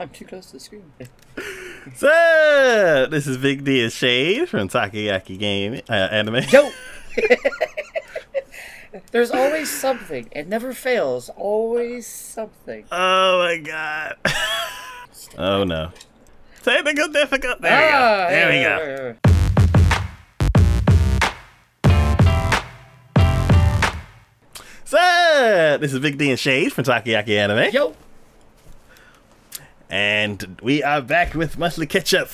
[0.00, 0.92] I'm too close to the screen.
[1.96, 6.42] So, this is Big D and Shade from Takoyaki Game uh, Anime.
[6.52, 6.70] Yo!
[9.12, 10.28] There's always something.
[10.32, 11.30] It never fails.
[11.30, 12.84] Always something.
[12.92, 14.16] Oh my god.
[15.38, 15.90] oh no.
[16.62, 17.62] Technical difficult.
[17.62, 18.36] There Ah, we go.
[18.36, 18.78] There we go.
[18.84, 19.30] yeah, yeah.
[24.84, 27.72] So, this is Big D and Shade from Takoyaki Anime.
[27.72, 27.94] Yo!
[29.90, 32.30] And we are back with Monthly Ketchup,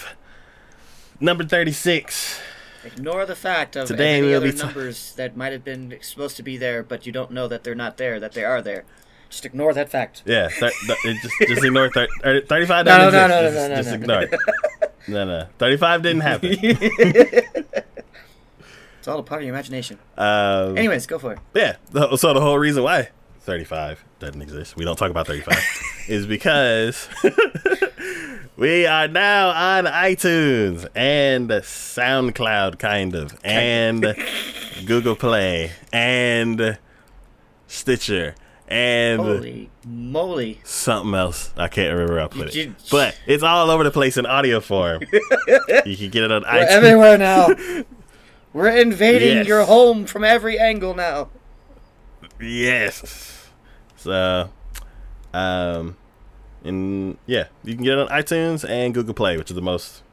[1.18, 2.38] number 36.
[2.84, 6.42] Ignore the fact of Today any we'll other numbers that might have been supposed to
[6.42, 8.84] be there, but you don't know that they're not there, that they are there.
[9.30, 10.22] Just ignore that fact.
[10.26, 13.76] Yeah, thir- th- just, just ignore thir- er, 35 No, no, no, no, just, no,
[13.76, 14.02] just no, no.
[14.02, 14.40] ignore it.
[15.08, 15.48] No, no.
[15.58, 17.82] 35 didn't happen.
[18.98, 20.00] It's all a part of your imagination.
[20.18, 21.38] Um, Anyways, go for it.
[21.54, 21.76] Yeah.
[22.16, 23.10] So the whole reason why
[23.46, 25.56] 35 doesn't exist, we don't talk about 35,
[26.08, 27.08] is because
[28.56, 34.14] we are now on iTunes and SoundCloud, kind of, and
[34.86, 36.78] Google Play and
[37.66, 38.34] Stitcher
[38.68, 40.60] and Holy moly.
[40.64, 41.52] something else.
[41.56, 42.74] I can't remember to put it.
[42.90, 45.02] But it's all over the place in audio form.
[45.84, 46.66] you can get it on We're iTunes.
[46.66, 47.48] everywhere now.
[48.52, 49.46] We're invading Yes.
[49.46, 51.28] your home from every angle now.
[52.40, 53.35] Yes.
[54.06, 54.50] So,
[55.34, 55.96] um,
[56.62, 60.04] and yeah, you can get it on iTunes and Google Play, which is the most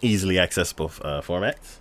[0.00, 1.80] easily accessible uh, formats.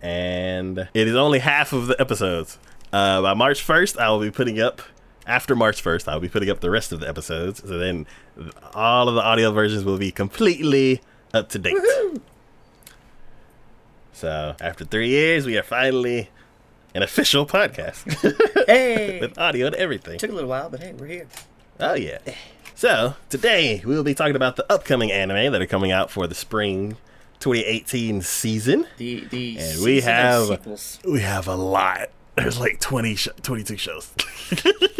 [0.00, 2.58] And it is only half of the episodes.
[2.90, 4.80] Uh, by March 1st, I will be putting up.
[5.26, 7.60] After March 1st, I'll be putting up the rest of the episodes.
[7.60, 8.06] So then
[8.72, 11.02] all of the audio versions will be completely
[11.34, 11.76] up to date.
[14.12, 16.30] So after three years, we are finally
[16.96, 18.04] an official podcast.
[18.66, 19.20] Hey!
[19.20, 20.18] with audio and everything.
[20.18, 21.26] Took a little while, but hey, we're here.
[21.78, 22.18] Oh yeah.
[22.74, 26.26] So today we will be talking about the upcoming anime that are coming out for
[26.26, 26.96] the spring
[27.40, 28.86] 2018 season.
[28.96, 30.98] The the And we have- sequels.
[31.06, 32.08] We have a lot.
[32.36, 34.12] There's like 20, sh- 22 shows.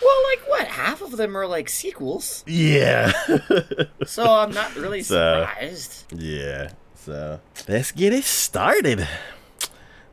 [0.00, 0.68] Well, like what?
[0.68, 3.12] Half of them are like sequels, yeah.
[4.06, 6.04] so I'm not really So- surprised.
[6.16, 6.70] yeah.
[6.94, 9.08] So let's get it started.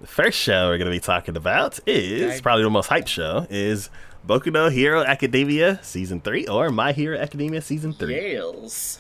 [0.06, 3.48] The first show we're going to be talking about is probably the most hyped show
[3.50, 3.90] is
[4.24, 8.14] Boku no Hero Academia season 3 or My Hero Academia season 3.
[8.14, 9.00] Yales.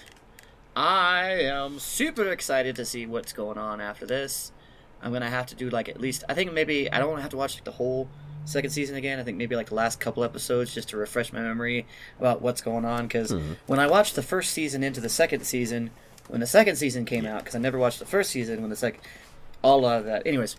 [0.75, 4.51] I am super excited to see what's going on after this.
[4.99, 7.29] I'm gonna have to do like at least I think maybe I don't wanna have
[7.29, 8.09] to watch like, the whole
[8.45, 9.19] second season again.
[9.19, 11.85] I think maybe like the last couple episodes just to refresh my memory
[12.17, 13.05] about what's going on.
[13.05, 13.53] Because hmm.
[13.67, 15.91] when I watched the first season into the second season,
[16.29, 18.75] when the second season came out, because I never watched the first season when the
[18.75, 19.01] second,
[19.61, 20.25] all of that.
[20.25, 20.55] Anyways,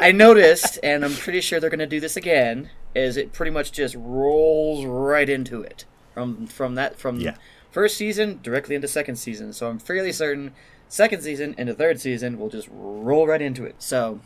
[0.00, 2.70] I noticed, and I'm pretty sure they're gonna do this again.
[2.94, 5.84] Is it pretty much just rolls right into it
[6.14, 7.34] from from that from Yeah.
[7.70, 9.52] first season directly into second season.
[9.52, 10.52] So I'm fairly certain
[10.88, 13.76] second season into third season will just roll right into it.
[13.78, 14.20] So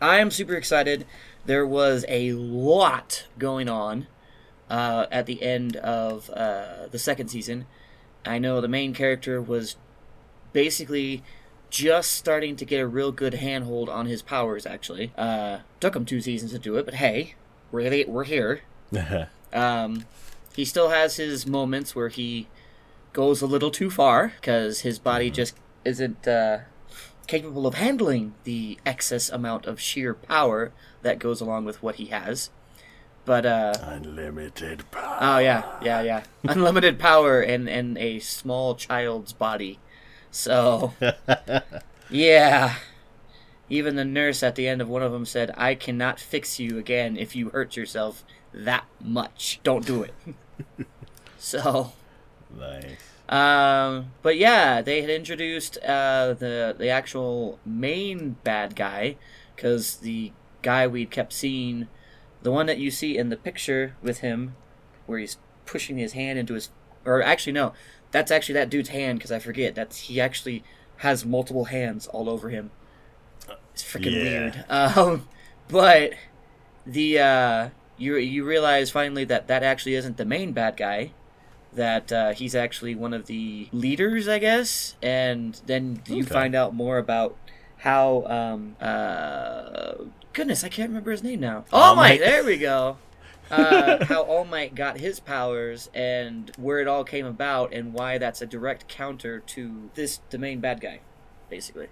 [0.00, 1.06] I am super excited.
[1.46, 4.06] There was a lot going on
[4.68, 7.66] uh, at the end of uh, the second season.
[8.24, 9.76] I know the main character was
[10.52, 11.22] basically
[11.72, 14.66] just starting to get a real good handhold on his powers.
[14.66, 17.34] Actually, uh, took him two seasons to do it, but hey,
[17.72, 18.60] we're we're here.
[19.54, 20.06] Um,
[20.56, 22.46] he still has his moments where he
[23.12, 26.60] goes a little too far because his body just isn't uh,
[27.26, 30.72] capable of handling the excess amount of sheer power
[31.02, 32.48] that goes along with what he has.
[33.26, 35.18] But uh, Unlimited power.
[35.20, 39.78] oh yeah, yeah, yeah, unlimited power and and a small child's body.
[40.32, 40.94] So
[42.10, 42.76] yeah.
[43.68, 46.78] Even the nurse at the end of one of them said, "I cannot fix you
[46.78, 49.60] again if you hurt yourself that much.
[49.62, 50.14] Don't do it."
[51.38, 51.92] so,
[52.54, 52.98] nice.
[53.28, 59.16] um, but yeah, they had introduced uh, the the actual main bad guy
[59.56, 61.88] because the guy we'd kept seeing,
[62.42, 64.54] the one that you see in the picture with him,
[65.06, 66.68] where he's pushing his hand into his,
[67.06, 67.72] or actually no,
[68.12, 70.62] that's actually that dude's hand because I forget that's he actually
[70.98, 72.70] has multiple hands all over him.
[73.74, 74.22] It's freaking Yeah.
[74.22, 74.64] weird.
[74.70, 75.28] Um,
[75.68, 76.12] but
[76.86, 81.10] the uh, you you realize finally that that actually isn't the main bad guy
[81.74, 84.94] that uh, he's actually one of the leaders, I guess.
[85.02, 86.32] And then you Okay.
[86.34, 87.34] find out more about
[87.78, 88.24] how.
[88.26, 89.94] Um, uh,
[90.34, 91.64] goodness, I can't remember his name now.
[91.72, 92.20] Oh, All Might.
[92.20, 92.20] Might.
[92.20, 92.98] There we go.
[93.52, 98.18] Uh, how All Might got his powers and where it all came about and why
[98.18, 101.00] that's a direct counter to this the main bad guy,
[101.50, 101.88] basically.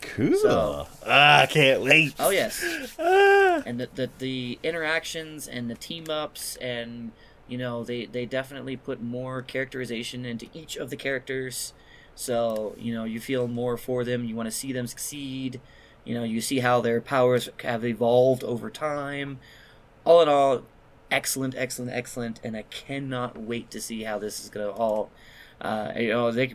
[0.00, 0.34] Cool.
[0.36, 2.14] So- ah, I can't wait.
[2.18, 2.64] Oh yes.
[2.98, 3.62] Ah.
[3.66, 7.12] and the, the the interactions and the team ups and
[7.48, 11.74] You know, they they definitely put more characterization into each of the characters.
[12.14, 15.60] So, you know, you feel more for them, you want to see them succeed.
[16.04, 19.38] You know, you see how their powers have evolved over time.
[20.04, 20.62] All in all,
[21.12, 25.10] excellent, excellent, excellent, and I cannot wait to see how this is going to all.
[25.60, 26.54] Uh, you know, they.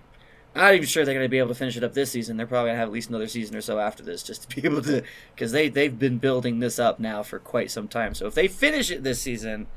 [0.55, 2.35] I'm not even sure they're going to be able to finish it up this season.
[2.35, 4.55] They're probably going to have at least another season or so after this, just to
[4.55, 5.03] be able to,
[5.35, 8.15] because they they've been building this up now for quite some time.
[8.15, 9.67] So if they finish it this season,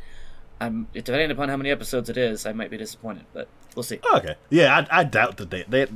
[0.59, 4.01] I'm depending upon how many episodes it is, I might be disappointed, but we'll see.
[4.15, 5.87] Okay, yeah, I, I doubt that they, they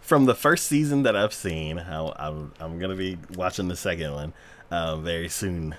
[0.00, 1.78] from the first season that I've seen.
[1.78, 4.32] How I'm I'm gonna be watching the second one
[4.70, 5.74] um, very soon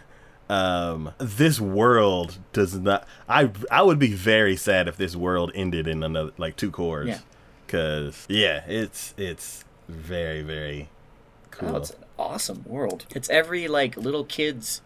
[0.49, 5.87] um this world does not i i would be very sad if this world ended
[5.87, 7.19] in another like two cores Yeah.
[7.65, 10.89] because yeah it's it's very very
[11.51, 13.05] cool Oh, it's an awesome world.
[13.15, 14.81] It's every like little kid's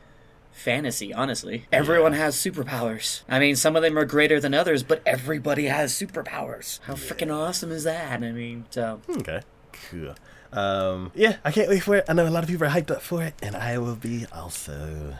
[0.51, 1.65] fantasy, honestly.
[1.71, 3.21] Everyone has superpowers.
[3.29, 6.79] I mean, some of them are greater than others, but everybody has superpowers.
[6.83, 8.21] How freaking awesome is that?
[8.23, 9.41] I mean, so okay
[9.89, 10.13] cool
[10.51, 12.89] um yeah i can't wait for it i know a lot of people are hyped
[12.91, 15.13] up for it and i will be also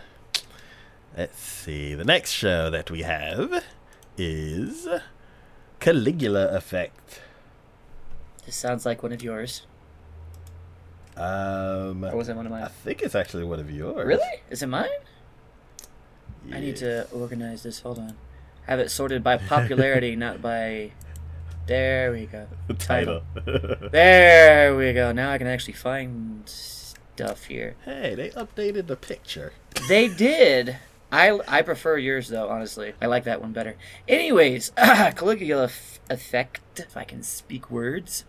[1.19, 3.63] let's see the next show that we have
[4.17, 4.87] is
[5.79, 7.21] caligula effect
[8.45, 9.67] this sounds like one of yours.
[11.17, 12.63] um Or was it one of mine?
[12.63, 14.35] i think it's actually one of yours Really?
[14.49, 14.87] Is it mine?
[16.53, 17.81] I need to organize this.
[17.81, 18.15] Hold on.
[18.65, 20.93] Have it sorted by popularity, not by.
[21.67, 22.47] There we go.
[22.67, 23.21] the title.
[23.91, 25.11] There we go.
[25.11, 27.75] Now I can actually find stuff here.
[27.85, 29.51] hey, they updated the picture.
[29.89, 30.77] They did.
[31.11, 32.93] I, I prefer yours though, honestly.
[33.01, 33.75] I like that one better.
[34.07, 36.61] Anyways, Caligula f- effect.
[36.79, 38.25] If I can speak words.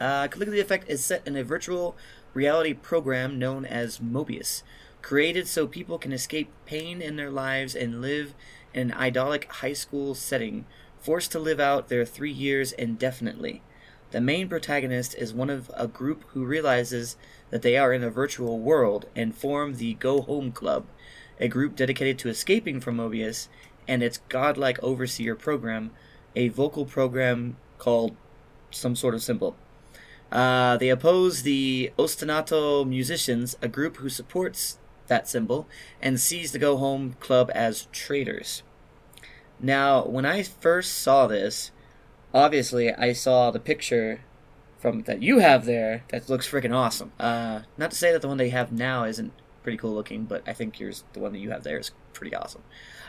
[0.00, 1.96] Uh, Caligula effect is set in a virtual
[2.34, 4.62] reality program known as Mobius,
[5.02, 8.34] created so people can escape pain in their lives and live
[8.72, 10.64] in an idyllic high school setting,
[11.00, 13.62] forced to live out their three years indefinitely.
[14.10, 17.16] The main protagonist is one of a group who realizes
[17.50, 20.86] that they are in a virtual world and form the Go Home Club,
[21.40, 23.48] a group dedicated to escaping from Mobius
[23.88, 25.90] and its godlike overseer program,
[26.36, 28.14] a vocal program called
[28.70, 29.56] some sort of symbol.
[30.30, 34.78] Uh, they oppose the Ostinato musicians, a group who supports
[35.08, 35.66] that symbol,
[36.00, 38.62] and sees the Go Home Club as traitors.
[39.58, 41.72] Now, when I first saw this,
[42.32, 44.20] obviously I saw the picture
[44.78, 47.12] from that you have there that looks freaking awesome.
[47.18, 49.32] Uh, not to say that the one they have now isn't
[49.62, 52.34] pretty cool looking, but I think yours, the one that you have there, is pretty
[52.34, 52.62] awesome.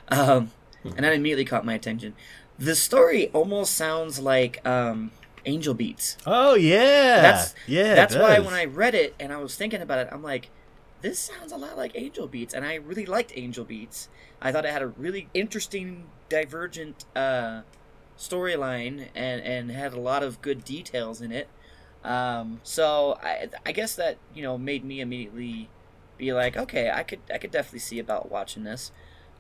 [0.09, 0.51] Um,
[0.83, 2.13] and that immediately caught my attention.
[2.57, 5.11] The story almost sounds like um,
[5.45, 6.17] Angel Beats.
[6.25, 7.95] Oh yeah, That's yeah.
[7.95, 10.49] That's why when I read it and I was thinking about it, I'm like,
[11.01, 14.09] this sounds a lot like Angel Beats, and I really liked Angel Beats.
[14.41, 17.61] I thought it had a really interesting, divergent uh,
[18.17, 21.47] storyline and and had a lot of good details in it.
[22.03, 25.69] Um, so I I guess that you know made me immediately
[26.21, 28.91] be like, okay, I could I could definitely see about watching this.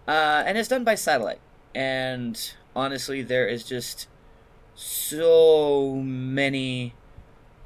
[0.07, 1.39] Uh, and it's done by Satelight,
[1.73, 4.07] and honestly, there is just
[4.73, 6.95] so many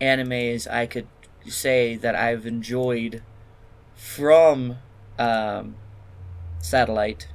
[0.01, 1.07] animes I could
[1.47, 3.23] say that I've enjoyed
[3.95, 4.77] from
[5.17, 5.75] um,
[6.59, 7.29] Satelight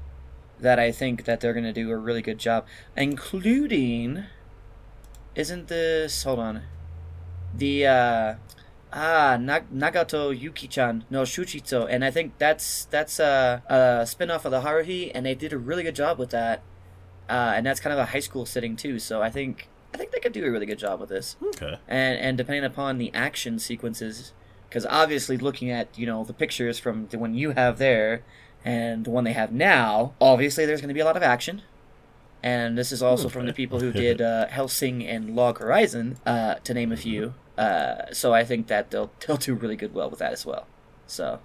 [0.61, 2.67] that I think that they're gonna do a really good job,
[2.97, 4.25] including.
[5.35, 6.63] Isn't this hold on?
[7.57, 8.35] The uh,
[8.93, 14.51] ah Nag- Nagato Yuki-chan no Shoushitsu, and I think that's that's a, a spin-off of
[14.51, 16.63] the Haruhi, and they did a really good job with that.
[17.29, 20.11] Uh, and that's kind of a high school setting too, so I think I think
[20.11, 21.79] they could do a really good job with this Okay.
[21.89, 24.33] and and depending upon the action sequences
[24.69, 28.23] because obviously looking at you know the pictures from the one you have there
[28.65, 31.63] and the one they have now obviously there's going to be a lot of action
[32.43, 36.55] and this is also from the people who did uh, Hellsing and Log Horizon, uh,
[36.65, 37.35] to name a few.
[37.61, 40.67] Uh, so I think that they'll they'll do really good well with that as well.
[41.07, 41.41] So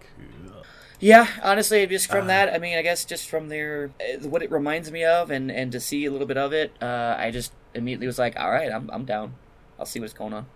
[0.00, 0.62] Cool.
[1.00, 4.50] yeah, honestly, just from that, I mean, I guess just from their uh, what it
[4.50, 7.52] reminds me of, and and to see a little bit of it, uh, I just
[7.74, 9.34] immediately was like, all right, I'm I'm down.
[9.78, 10.46] I'll see what's going on.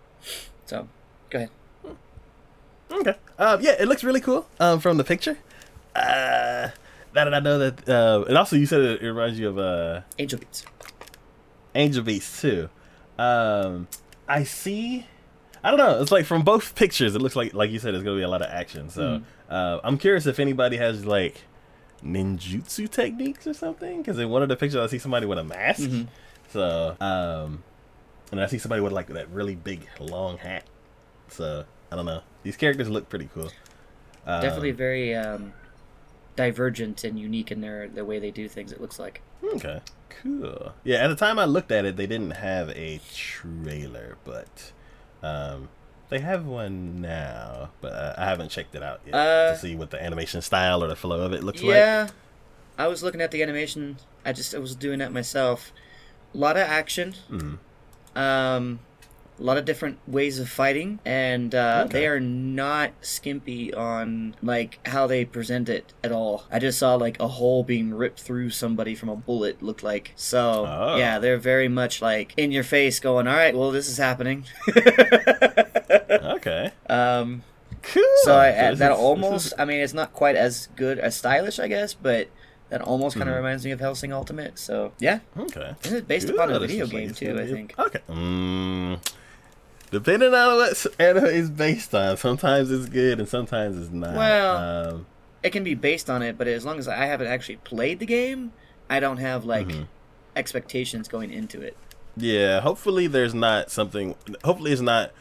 [0.67, 0.89] So,
[1.29, 1.51] go ahead.
[2.91, 3.15] Okay.
[3.39, 4.47] Um, yeah, it looks really cool.
[4.59, 5.37] Um, from the picture.
[5.95, 6.69] Uh,
[7.15, 9.59] now that I know that, uh, and also you said it, it reminds you of
[9.59, 10.65] uh, Angel Beats.
[11.75, 12.69] Angel Beats too.
[13.19, 13.89] Um,
[14.31, 15.07] I see.
[15.63, 16.01] I don't know.
[16.01, 18.29] It's like from both pictures, it looks like, like you said, it's gonna be a
[18.29, 18.89] lot of action.
[18.89, 19.21] So
[19.51, 21.43] uh, I'm curious if anybody has like
[22.05, 23.99] ninjutsu techniques or something.
[23.99, 25.81] Because in one of the pictures, I see somebody with a mask.
[25.83, 26.07] Mhm.
[26.49, 27.63] So, um,
[28.33, 30.65] and I see somebody with like that really big long hat.
[31.29, 32.23] So I don't know.
[32.43, 33.51] These characters look pretty cool.
[34.27, 35.53] Um, Definitely very um,
[36.37, 38.73] divergent and unique in their the way they do things.
[38.73, 39.23] It looks like.
[39.43, 39.81] Okay,
[40.23, 40.73] cool.
[40.85, 44.73] Yeah, at the time I looked at it, they didn't have a trailer, but
[45.23, 45.69] um,
[46.09, 47.71] they have one now.
[47.81, 50.83] But uh, I haven't checked it out yet Uh, to see what the animation style
[50.85, 51.71] or the flow of it looks like.
[51.75, 52.09] Yeah,
[52.79, 53.97] I was looking at the animation.
[54.25, 55.73] I just I was doing that myself.
[56.35, 57.15] A lot of action.
[57.31, 57.59] Mhm.
[58.15, 58.81] Um,
[59.41, 62.01] a lot of different ways of fighting, and uh, Okay.
[62.01, 66.45] they are not skimpy on like how they present it at all.
[66.53, 69.63] I just saw like a hole being ripped through somebody from a bullet.
[69.63, 70.67] Looked like so.
[70.69, 70.97] Oh.
[70.99, 74.45] Yeah, they're very much like in your face, going, "All right, well, this is happening."
[76.11, 77.43] Okay, um,
[77.83, 78.03] cool.
[78.23, 80.99] so I, this that is- this almost, is- I mean, it's not quite as good
[80.99, 82.29] as stylish, I guess, but
[82.71, 83.39] that almost kind of Mhm.
[83.39, 84.59] reminds me of Hellsing Ultimate.
[84.59, 85.75] So yeah, okay.
[85.85, 87.27] and it's based upon a video is game too.
[87.29, 87.75] gonna I think.
[87.79, 87.99] Okay.
[88.09, 89.01] Mm,
[89.91, 94.15] depending on what anime is based on, sometimes it's good and sometimes it's not.
[94.15, 94.57] Well,
[94.95, 95.07] um,
[95.43, 98.07] It can be based on it, but as long as I haven't actually played the
[98.07, 98.53] game,
[98.89, 99.87] I don't have like Mhm.
[100.37, 101.77] expectations going into it.
[102.17, 102.61] yeah.
[102.61, 104.15] Hopefully, there's not something.
[104.45, 105.13] Hopefully, it's not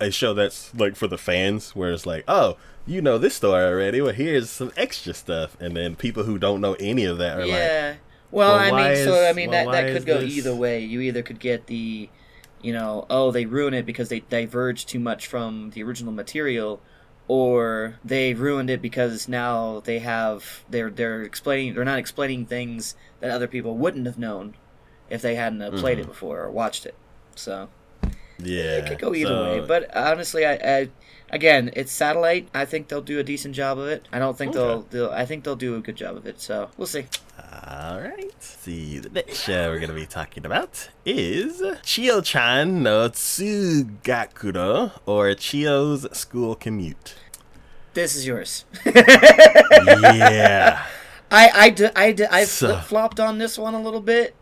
[0.00, 2.56] a show that's like for the fans, where it's like, oh,
[2.86, 4.00] you know this story already.
[4.00, 7.40] Well, here's some extra stuff, and then people who don't know any of that are
[7.40, 7.94] like, yeah.
[8.30, 10.80] Well, well, I mean, so I mean well, that that could go this- either way.
[10.80, 12.08] You either could get the,
[12.62, 16.80] you know, oh they ruin it because they diverge too much from the original material,
[17.26, 22.94] or they ruined it because now they have they're they're explaining they're not explaining things
[23.20, 24.54] that other people wouldn't have known
[25.10, 26.08] if they hadn't played it Mhm.
[26.08, 26.94] before or watched it.
[27.34, 27.68] So
[28.38, 29.66] yeah, it could go either so- way.
[29.66, 30.88] But honestly, I, I
[31.30, 32.48] again, it's Satelight.
[32.54, 34.06] I think they'll do a decent job of it.
[34.12, 35.10] I don't think they'll, they'll.
[35.10, 36.40] I think they'll do a good job of it.
[36.40, 37.06] So we'll see.
[37.50, 38.34] All right.
[38.40, 46.06] See, the next show we're gonna be talking about is Chio-chan no Tsugakuro, or Chio's
[46.16, 47.14] School Commute.
[47.94, 48.64] This is yours.
[48.84, 50.84] yeah.
[51.30, 54.34] I I d- I d- I So- flip flopped on this one a little bit.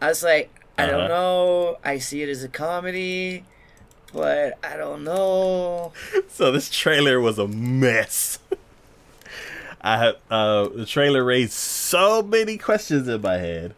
[0.00, 0.96] I was like, I Uh-huh.
[0.96, 1.78] don't know.
[1.84, 3.44] I see it as a comedy,
[4.12, 5.92] but I don't know.
[6.28, 8.38] So this trailer was a mess.
[9.80, 13.74] I have uh, the trailer raised so many questions in my head.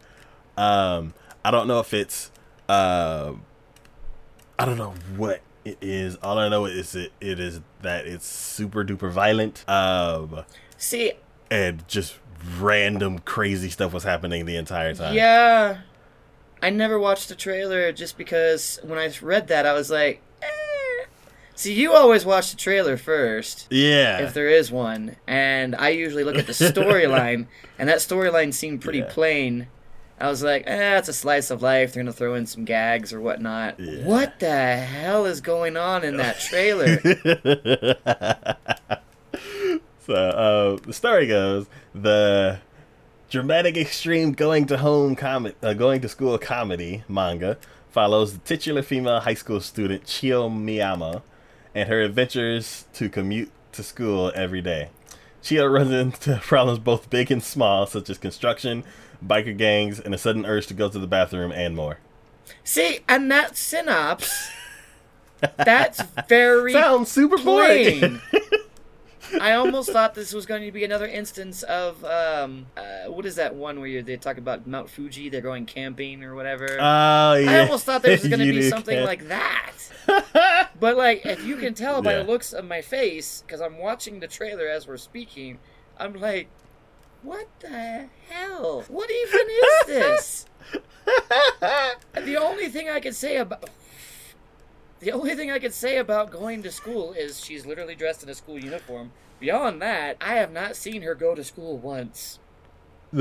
[0.57, 1.13] Um,
[1.45, 2.31] I don't know if it's
[2.69, 3.33] uh,
[4.59, 6.15] I don't know what it is.
[6.17, 9.67] All I know is it it is that it's super duper violent.
[9.67, 10.43] Um,
[10.77, 11.13] See,
[11.49, 12.15] and just
[12.59, 15.15] random crazy stuff was happening the entire time.
[15.15, 15.81] yeah,
[16.61, 20.21] I never watched the trailer just because when I read that, I was like.
[21.55, 23.67] See, you always watch the trailer first.
[23.69, 24.19] Yeah.
[24.23, 25.15] if there is one.
[25.27, 27.45] And I usually look at the storyline,
[27.79, 29.09] and that storyline seemed pretty Yeah.
[29.09, 29.67] plain.
[30.19, 31.93] I was like, eh, it's a slice of life.
[31.93, 33.79] They're gonna throw in some gags or whatnot.
[33.79, 34.03] Yeah.
[34.05, 36.99] What the hell is going on in that trailer?
[40.05, 42.59] so uh, the story goes the
[43.29, 47.57] dramatic extreme going to home comedy uh, going to school comedy manga
[47.89, 51.21] follows the titular female high school student chio miyamo
[51.75, 54.89] and her adventures to commute to school every day.
[55.41, 58.83] Chio runs into problems both big and small such as construction
[59.25, 61.99] biker gangs and a sudden urge to go to the bathroom and more.
[62.63, 64.49] See, and that synopsis,
[65.57, 67.99] that's very sounds super boring.
[67.99, 68.21] plain.
[69.41, 73.35] I almost thought this was going to be another instance of um, uh, what is
[73.35, 75.29] that one where you, they talk about Mount Fuji?
[75.29, 76.65] They're going camping or whatever.
[76.79, 77.51] Oh yeah.
[77.51, 79.05] I almost thought there was going to be something care.
[79.05, 79.71] like that.
[80.79, 82.23] But like, if you can tell by Yeah.
[82.23, 85.59] the looks of my face, because I'm watching the trailer as we're speaking,
[85.97, 86.47] I'm like,
[87.21, 88.83] what the hell?
[88.89, 90.45] What even is this?
[92.13, 93.69] the only thing I can say about
[95.03, 98.29] the only thing I can say about going to school is she's literally dressed in
[98.29, 99.11] a school uniform.
[99.39, 102.39] Beyond that, I have not seen her go to school once.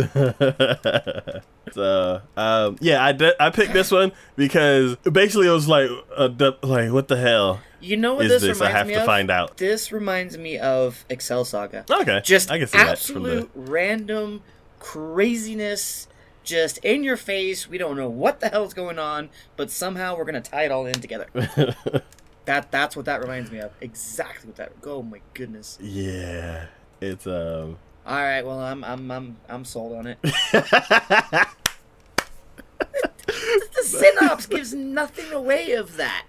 [1.73, 6.29] so um, yeah, I did, I picked this one because basically it was like a,
[6.31, 8.61] du- like what the hell You know what is this, this?
[8.61, 9.07] I reminds have me to of?
[9.07, 9.57] find out.
[9.59, 11.85] This reminds me of Excel Saga.
[11.91, 14.43] Okay, Just I can see that from the absolute random
[14.79, 16.09] craziness,
[16.45, 17.69] just in your face.
[17.69, 20.87] We don't know what the hell's going on, but somehow we're gonna tie it all
[20.87, 21.27] in together.
[22.45, 23.73] That that's what that reminds me of.
[23.81, 24.73] Exactly what that.
[24.85, 25.79] Oh my goodness.
[25.81, 26.67] yeah.
[27.01, 27.79] It's um.
[28.05, 30.19] All right, well I'm I'm I'm I'm sold on it.
[30.23, 31.47] the
[33.85, 36.27] synopsis gives nothing away of that.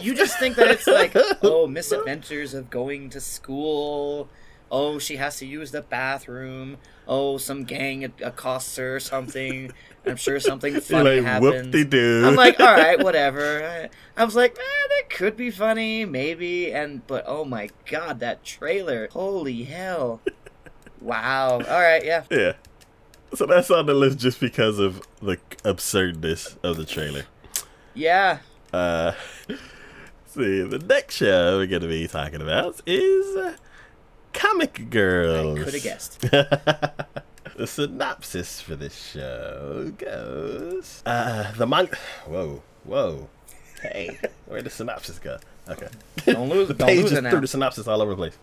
[0.00, 1.12] You just think that it's like,
[1.42, 4.30] oh, misadventures of going to school.
[4.70, 6.78] Oh, she has to use the bathroom.
[7.08, 9.72] Oh, some gang accosts her or something.
[10.06, 11.66] I'm sure something funny like happens.
[11.66, 12.24] whoop-de-doo.
[12.26, 13.64] I'm like, all right, whatever.
[14.16, 16.72] I, I was like, eh, that could be funny, maybe.
[16.72, 19.08] And but oh my god, that trailer!
[19.10, 20.20] Holy hell!
[21.00, 21.52] Wow.
[21.54, 22.04] All right.
[22.04, 22.24] Yeah.
[22.30, 22.52] Yeah.
[23.34, 27.24] So that's on the list just because of the absurdness of the trailer.
[27.94, 28.40] Yeah.
[28.72, 29.12] Uh,
[30.26, 33.56] see, the next show we're going to be talking about is uh,
[34.32, 35.60] Comic Girls.
[35.60, 36.20] I Could have guessed.
[37.56, 41.96] the synopsis for this show goes uh, the manga.
[42.26, 43.28] Whoa, whoa.
[43.82, 45.38] Hey, where'd the synopsis go?
[45.68, 45.88] Okay.
[46.26, 46.68] Don't lose.
[46.68, 47.40] the don't page lose just it now.
[47.40, 48.38] the synopsis all over the place.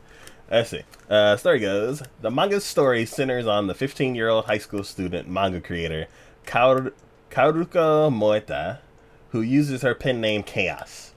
[0.49, 0.81] Let's see.
[1.09, 6.07] Uh, story goes: The manga's story centers on the 15-year-old high school student manga creator
[6.45, 6.93] Kaoru-
[7.29, 8.79] Kaoruko Moeta,
[9.31, 11.13] who uses her pen name Chaos.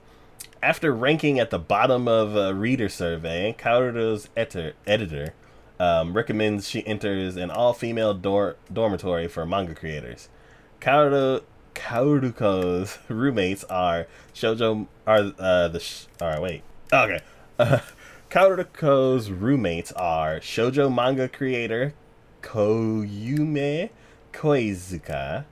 [0.63, 3.55] After ranking at the bottom of a reader survey,
[4.37, 5.33] etter- editor
[5.79, 10.29] um, recommends she enters an all-female dor- dormitory for manga creators.
[10.81, 11.43] Kaoru
[11.75, 16.63] Kaoruko's roommates are Shoujo are uh the sh- wait
[16.93, 17.21] okay
[17.59, 17.79] uh,
[19.31, 21.95] roommates are shoujo manga creator
[22.43, 23.91] Koyume
[24.33, 25.45] Koizuka,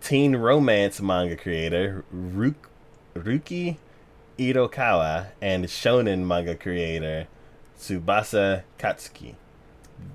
[0.00, 2.70] teen romance manga creator Ruk-
[3.14, 3.76] Ruki
[4.40, 7.26] Irokawa, and shonen manga creator
[7.78, 9.34] Tsubasa Katsuki.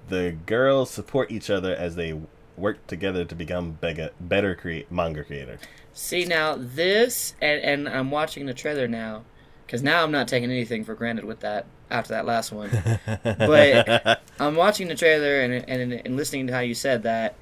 [0.10, 2.20] The girls support each other as they
[2.58, 4.58] work together to become bega- better
[4.89, 5.60] manga creators.
[5.94, 9.24] See now this, and and I'm watching the trailer now,
[9.65, 12.72] because now I'm not taking anything for granted with that after that last one.
[13.24, 17.36] but I'm watching the trailer and and and listening to how you said that,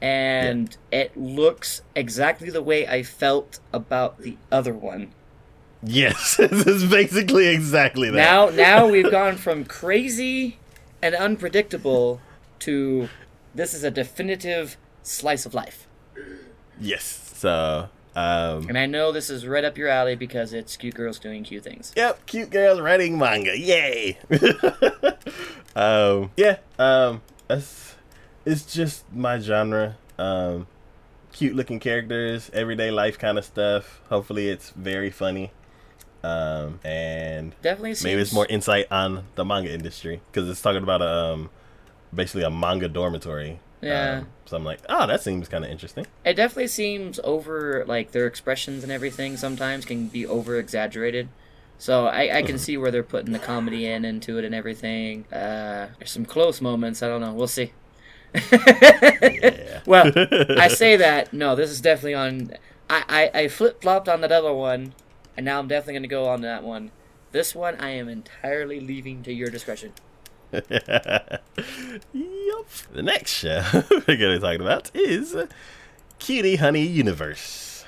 [0.00, 5.12] and it looks exactly the way I felt about the other one.
[5.82, 8.16] Yes, this is basically exactly that.
[8.16, 10.58] Now now we've gone from crazy
[11.02, 12.20] and unpredictable
[12.60, 13.08] to
[13.54, 15.86] this is a definitive slice of life.
[16.80, 17.18] yes.
[17.34, 21.18] So, um, And I know this is right up your alley because it's cute girls
[21.18, 21.92] doing cute things.
[21.96, 23.58] Yep, cute girls writing manga.
[23.58, 24.18] Yay!
[25.76, 27.96] um, yeah, um, that's
[28.44, 29.96] it's just my genre.
[30.18, 30.68] Um,
[31.32, 34.00] cute looking characters, everyday life kind of stuff.
[34.08, 35.50] Hopefully, it's very funny.
[36.24, 40.82] Um, and Definitely seems maybe it's more insight on the manga industry because it's talking
[40.82, 41.50] about um,
[42.14, 43.58] basically a manga dormitory.
[43.80, 44.18] Yeah.
[44.18, 46.06] Um, so I'm like, oh, that seems kind of interesting.
[46.24, 51.28] It definitely seems over like their expressions and everything sometimes can be over exaggerated.
[51.78, 55.24] So I, I can see where they're putting the comedy in into it and everything.
[55.32, 57.02] Uh, there's some close moments.
[57.02, 57.32] I don't know.
[57.32, 57.72] We'll see.
[58.34, 59.80] Yeah.
[59.84, 60.12] Well,
[60.60, 61.32] I say that.
[61.32, 62.52] No, this is definitely on.
[62.88, 64.94] I, I, I flip flopped on that other one,
[65.36, 66.90] and now I'm definitely going to go on to that one.
[67.32, 69.92] This one I am entirely leaving to your discretion.
[70.52, 70.68] yep.
[72.12, 75.34] The next show we're going to be talking about is
[76.18, 77.84] Cutie Honey Universe.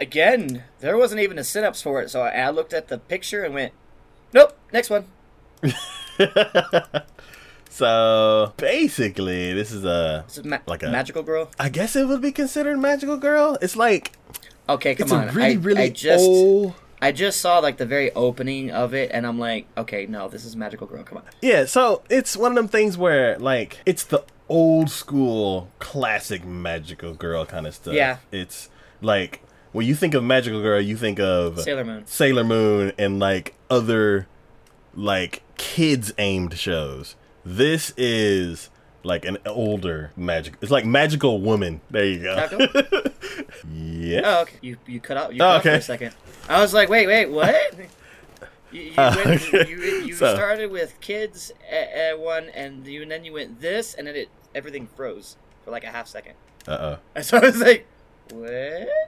[0.00, 3.54] Again, there wasn't even a synapse for it, so I looked at the picture and
[3.54, 3.72] went,
[4.32, 5.04] "Nope, next one."
[7.68, 10.24] so basically, this is a.
[10.26, 11.50] This is ma- Like a- magical girl.
[11.58, 13.58] I guess it would be considered magical girl.
[13.62, 14.12] It's like
[14.68, 15.28] Okay, come it's on.
[15.28, 16.74] a really, I, really I just old.
[17.00, 20.44] I just saw like the very opening of it, and I'm like, okay, no, this
[20.44, 21.02] is magical girl.
[21.02, 21.24] Come on.
[21.40, 27.14] Yeah, so it's one of them things where like it's the old school classic magical
[27.14, 27.94] girl kind of stuff.
[27.94, 28.18] Yeah.
[28.30, 28.68] It's
[29.00, 32.06] like when you think of magical girl, you think of Sailor Moon.
[32.06, 34.28] Sailor Moon and like other
[34.94, 37.16] like kids aimed shows.
[37.44, 38.70] This is
[39.04, 40.54] like an older magic.
[40.60, 41.80] It's like magical woman.
[41.90, 42.48] There you go.
[43.72, 44.20] Yeah.
[44.24, 44.56] Oh, okay.
[44.60, 45.34] You you cut out.
[45.34, 45.78] You Oh, cut for okay.
[45.78, 46.14] a second.
[46.48, 47.54] I was like, wait, wait, what?
[48.72, 49.68] You, you, Oh, went, okay.
[49.68, 53.60] you, you So- started with kids at, at one, and you and then you went
[53.60, 56.34] this, and then it everything froze for like a half second.
[56.66, 56.98] Uh oh.
[57.14, 57.86] And so I was like,
[58.32, 58.50] what?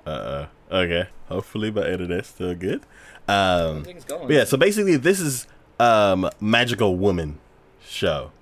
[0.06, 0.46] Uh oh.
[0.70, 1.08] Okay.
[1.30, 2.82] Hopefully my internet's still good.
[3.26, 3.86] Um.
[4.28, 5.46] Yeah, so basically this is
[5.80, 7.38] um magical woman
[7.86, 8.32] show.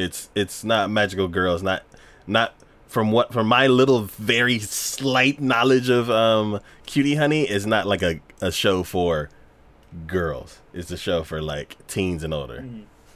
[0.00, 1.82] It's it's not magical girls, not
[2.26, 2.54] not
[2.88, 8.02] from what from my little very slight knowledge of um Cutie Honey is not like
[8.02, 9.28] a, a show for
[10.06, 10.58] girls.
[10.72, 12.64] It's a show for like teens and older.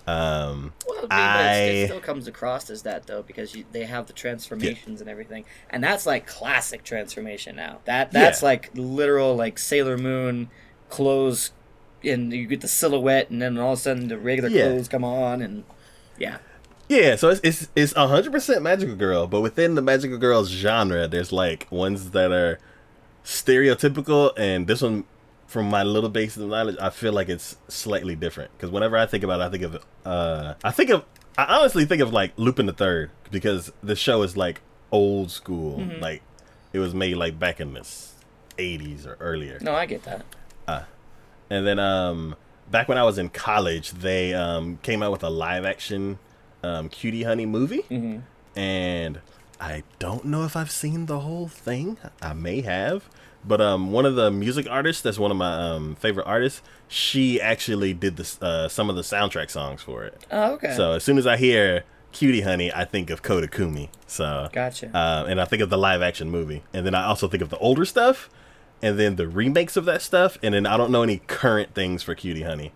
[0.07, 3.85] Um Well, I mean, but it still comes across as that though, because you, they
[3.85, 7.81] have the transformations and everything, and that's like classic transformation now.
[7.87, 8.47] That that's Yeah.
[8.49, 10.51] like literal like Sailor Moon
[10.91, 11.53] clothes,
[12.05, 14.63] and you get the silhouette, and then all of a sudden the regular Yeah.
[14.69, 15.65] clothes come on, and
[16.19, 16.37] yeah,
[16.89, 21.09] Yeah, so it's it's it's hundred percent magical girl, but within the magical girls genre,
[21.09, 22.59] there's like ones that are
[23.25, 25.05] stereotypical, and this one,
[25.47, 28.53] from my little base of knowledge, I feel like it's slightly different.
[28.57, 31.05] Because whenever I think about it, I think of uh, I think of
[31.39, 34.61] I honestly think of like Lupin the Third because the show is like
[34.93, 36.23] old school, like
[36.73, 37.81] it was made like back in the
[38.59, 39.59] '80s or earlier.
[39.61, 40.25] no, I get that.
[41.51, 42.37] And then um
[42.71, 46.19] back when I was in college, they um, came out with a live action
[46.65, 48.23] um, Cutie Honey movie, Mhm.
[48.57, 49.21] and
[49.61, 51.97] I don't know if I've seen the whole thing.
[52.21, 53.09] I may have,
[53.45, 56.63] but um, one of the music artists that's one of my um, favorite artists.
[56.89, 60.25] She actually did this uh, some of the soundtrack songs for it.
[60.31, 60.75] Oh, okay.
[60.77, 63.91] So as soon as I hear Cutie Honey, I think of Koda Kumi.
[64.07, 64.91] So Gotcha.
[64.97, 67.51] uh, and I think of the live action movie, and then I also think of
[67.51, 68.29] the older stuff,
[68.83, 72.03] and then the remakes of that stuff, and then I don't know any current things
[72.03, 72.73] for Cutie Honey.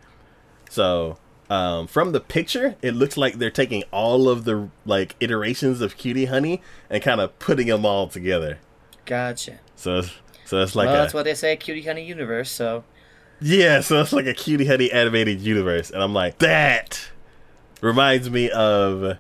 [0.70, 1.18] So
[1.50, 5.96] um, from the picture, it looks like they're taking all of the like iterations of
[5.96, 8.58] Cutie Honey and kind of putting them all together.
[9.06, 9.61] gotcha.
[9.76, 10.12] So it's,
[10.44, 12.50] so it's like well, a that's what they say, cutie honey universe.
[12.50, 12.84] So
[13.40, 17.11] yeah, so it's like a Cutie Honey animated universe, and I'm like that
[17.80, 19.18] reminds me of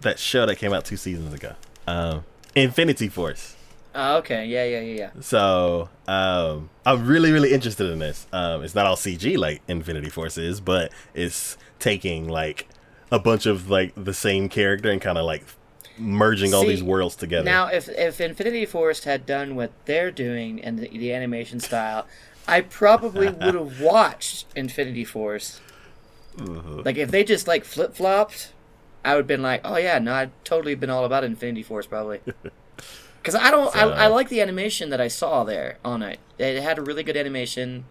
[0.00, 1.54] that show that came out two seasons ago,
[1.86, 3.55] um, Infinity Force.
[3.98, 4.44] Oh, okay.
[4.44, 5.10] Yeah, yeah, yeah, yeah.
[5.20, 8.26] So um, I'm really, really interested in this.
[8.30, 12.68] Um, it's not all CG like Infinity Force is, but it's taking like
[13.10, 15.44] a bunch of like the same character and kind of like
[15.98, 17.44] merging all these worlds together.
[17.44, 22.06] Now, if if Infinity Force had done what they're doing and the, the animation style,
[22.46, 25.60] I probably would have watched Infinity Force.
[26.38, 26.82] Uh-huh.
[26.84, 28.52] Like if they just like flip flopped,
[29.02, 31.86] I would have been like, oh yeah, no, I'd totally been all about Infinity Force
[31.86, 32.20] probably.
[33.26, 36.20] Because I don't, So- I, I like the animation that I saw there on it.
[36.38, 37.84] It had a really good animation.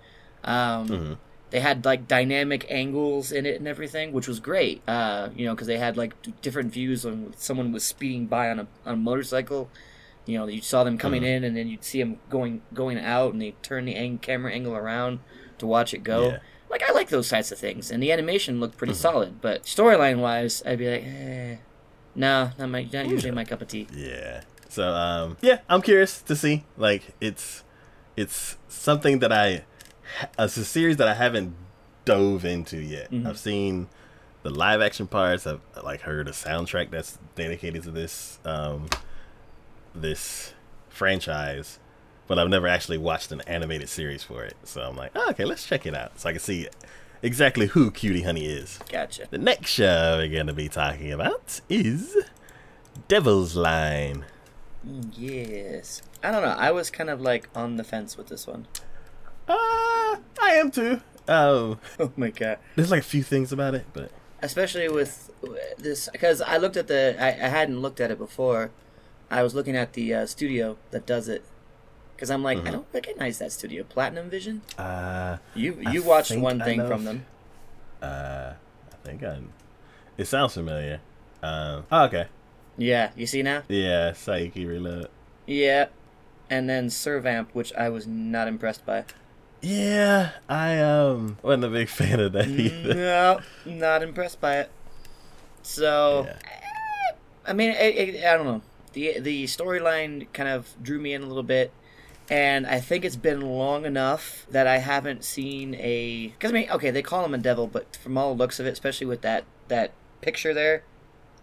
[0.46, 1.18] Um, Mhm.
[1.52, 4.82] They had like dynamic angles in it and everything, which was great.
[4.88, 8.50] Uh, you know, because they had like d- different views when someone was speeding by
[8.50, 9.70] on a on a motorcycle.
[10.26, 11.28] You know, you saw them coming Mhm.
[11.38, 14.52] in, and then you'd see them going going out, and they turn the ang- camera
[14.54, 15.20] angle around
[15.60, 16.30] to watch it go.
[16.30, 16.38] Yeah.
[16.70, 18.80] Like I like those types of things, and the animation looked Mm-hmm.
[18.80, 19.42] pretty solid.
[19.42, 21.56] But storyline wise, I'd be like, eh,
[22.16, 23.88] no, not my not usually my cup of tea.
[23.96, 24.42] Yeah.
[24.76, 26.66] So um, yeah, I'm curious to see.
[26.78, 27.64] Like it's
[28.18, 29.64] it's something that I
[30.38, 31.56] it's a series that I haven't
[32.04, 33.10] dove into yet.
[33.12, 33.26] Mhm.
[33.26, 33.88] I've seen
[34.44, 35.48] the live action parts.
[35.48, 38.88] I've like heard a soundtrack that's dedicated to this um,
[39.94, 40.54] this
[40.90, 41.80] franchise,
[42.28, 44.56] but I've never actually watched an animated series for it.
[44.64, 46.68] So I'm like, oh, okay, let's check it out so I can see
[47.22, 48.80] exactly who Cutie Honey is.
[48.90, 49.28] Gotcha.
[49.30, 52.16] The next show we're going to be talking about is
[53.08, 54.26] Devil's Line.
[55.14, 56.02] Yes.
[56.24, 56.56] I don't know.
[56.58, 58.68] I was kind of like on the fence with this one.
[59.48, 61.02] Uh, I am too.
[61.28, 61.78] Oh.
[62.00, 62.60] Oh my god.
[62.76, 65.32] there's like a few things about it, but especially with
[65.78, 68.72] this because I looked at the I, I hadn't looked at it before.
[69.32, 71.44] I was looking at the uh, studio that does it
[72.16, 72.72] because I'm like I Mhm.
[72.74, 73.84] don't recognize that studio.
[73.84, 74.62] Platinum Vision.
[74.78, 77.26] uh, You I you watched one I thing from them.
[78.02, 78.54] uh,
[78.94, 79.40] I think I.
[80.18, 81.02] It sounds familiar.
[81.44, 82.28] Um, oh, okay.
[82.78, 83.64] Yeah, you see now.
[83.68, 85.08] Yeah, Saiyuki Reload.
[85.48, 85.88] Yeah,
[86.50, 89.06] and then Servamp, which I was not impressed by.
[89.62, 92.94] Yeah, I um wasn't a big fan of that either.
[92.94, 94.70] no, not impressed by it.
[95.64, 96.38] So, Yeah.
[97.48, 98.62] I mean, it, it, I don't know.
[98.94, 101.72] the The storyline kind of drew me in a little bit,
[102.30, 106.28] and I think it's been long enough that I haven't seen a.
[106.30, 108.66] Because I mean, okay, they call him a devil, but from all the looks of
[108.68, 110.84] it, especially with that that picture there,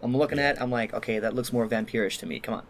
[0.03, 2.39] I'm looking at, I'm like, okay, that looks more vampirish to me.
[2.39, 2.63] Come on.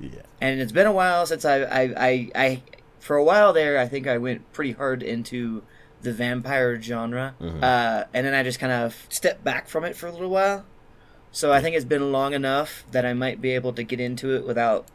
[0.00, 0.22] Yeah.
[0.40, 2.62] and it's been a while since I, I, I, I,
[2.98, 5.62] for a while there, I think I went pretty hard into
[6.02, 7.62] the vampire genre, Mhm.
[7.62, 10.64] uh, and then I just kind of stepped back from it for a little while.
[11.30, 14.34] So I think it's been long enough that I might be able to get into
[14.34, 14.86] it without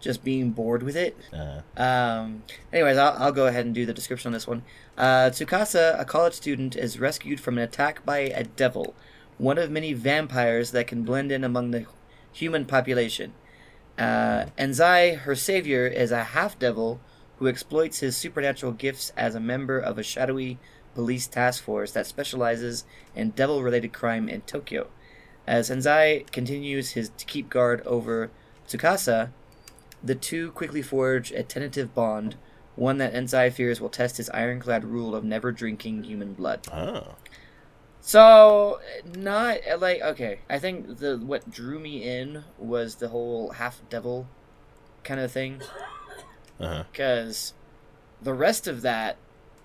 [0.00, 1.16] just being bored with it.
[1.32, 4.62] Uh, Um, anyways, I'll, I'll go ahead and do the description on this one.
[4.96, 8.94] Uh, Tsukasa, a college student, is rescued from an attack by a devil,
[9.38, 11.86] one of many vampires that can blend in among the
[12.32, 13.32] human population.
[13.96, 17.00] Uh, Anzai, her savior, is a half devil
[17.38, 20.58] who exploits his supernatural gifts as a member of a shadowy
[20.94, 24.88] police task force that specializes in devil related crime in Tokyo.
[25.46, 28.30] As Anzai continues his to keep guard over
[28.66, 29.30] Tsukasa,
[30.02, 32.36] the two quickly forge a tentative bond,
[32.76, 36.66] one that Anzai fears will test his ironclad rule of never drinking human blood.
[36.72, 37.14] oh.
[38.00, 38.80] So,
[39.16, 40.40] not like okay.
[40.48, 44.26] I think the what drew me in was the whole half devil
[45.04, 45.60] kind of thing,
[46.60, 46.84] Uh-huh.
[46.90, 47.54] because
[48.22, 49.16] the rest of that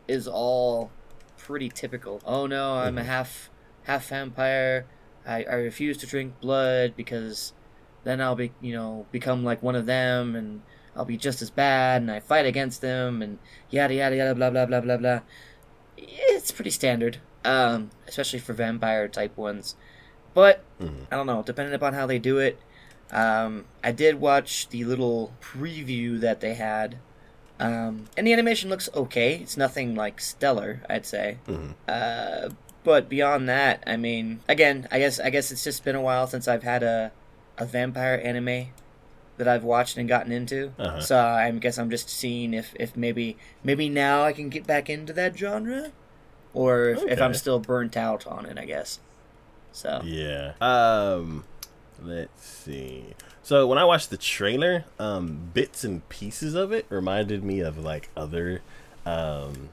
[0.07, 0.91] is all
[1.37, 2.21] pretty typical.
[2.25, 3.05] Oh no, I'm a Mhm.
[3.05, 3.49] half
[3.83, 4.85] half vampire.
[5.25, 7.53] I, I refuse to drink blood because
[8.03, 10.61] then I'll be you know become like one of them and
[10.95, 14.49] I'll be just as bad and I fight against them and yada yada yada blah
[14.49, 15.19] blah blah blah blah.
[15.97, 19.75] It's pretty standard, um, especially for vampire type ones.
[20.33, 21.07] But Mhm.
[21.11, 22.57] I don't know, depending upon how they do it.
[23.11, 26.97] Um, I did watch the little preview that they had
[27.59, 29.35] Um, and the animation looks okay.
[29.35, 31.37] It's nothing like stellar, I'd say.
[31.47, 31.75] Mhm.
[31.87, 32.49] Uh,
[32.83, 36.25] but beyond that, I mean, again, I guess I guess it's just been a while
[36.27, 37.11] since I've had a
[37.59, 38.69] a vampire anime
[39.37, 40.73] that I've watched and gotten into.
[40.79, 40.99] Uh-huh.
[40.99, 44.89] So I guess I'm just seeing if, if maybe maybe now I can get back
[44.89, 45.91] into that genre,
[46.53, 48.57] or if, if I'm still burnt out on it.
[48.57, 48.99] I guess.
[49.71, 50.53] So Yeah.
[50.61, 51.43] Um,
[52.01, 53.05] let's see.
[53.41, 57.77] So when I watched the trailer, um, bits and pieces of it reminded me of
[57.77, 58.61] like other,
[59.05, 59.69] um,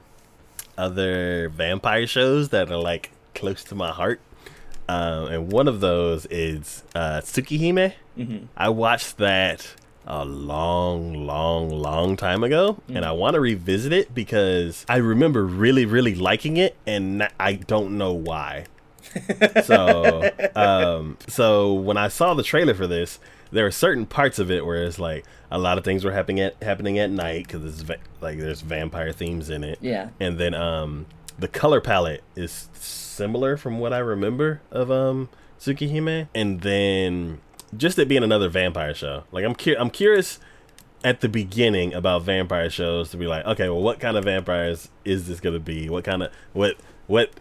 [0.77, 4.19] other vampire shows that are like close to my heart.
[4.89, 7.93] Um, and one of those is uh, Tsukihime.
[8.17, 8.47] mhm.
[8.57, 9.73] I watched that
[10.05, 15.45] a long, long, long time ago, and I want to revisit it because I remember
[15.45, 18.65] really, really liking it, and I don't know why.
[19.63, 23.19] so, um, so when I saw the trailer for this,
[23.51, 26.39] there were certain parts of it where it's like a lot of things were happening
[26.39, 30.39] at happening at night because it's va- like there's vampire themes in it, yeah, and
[30.39, 31.05] then um,
[31.37, 37.41] the color palette is similar from what I remember of um Tsukihime, and then
[37.75, 39.23] just it being another vampire show.
[39.31, 40.39] Like I'm cu- I'm curious
[41.03, 44.89] at the beginning about vampire shows to be like, okay, well, what kind of vampires
[45.03, 45.89] is this gonna be?
[45.89, 47.31] What kind of what what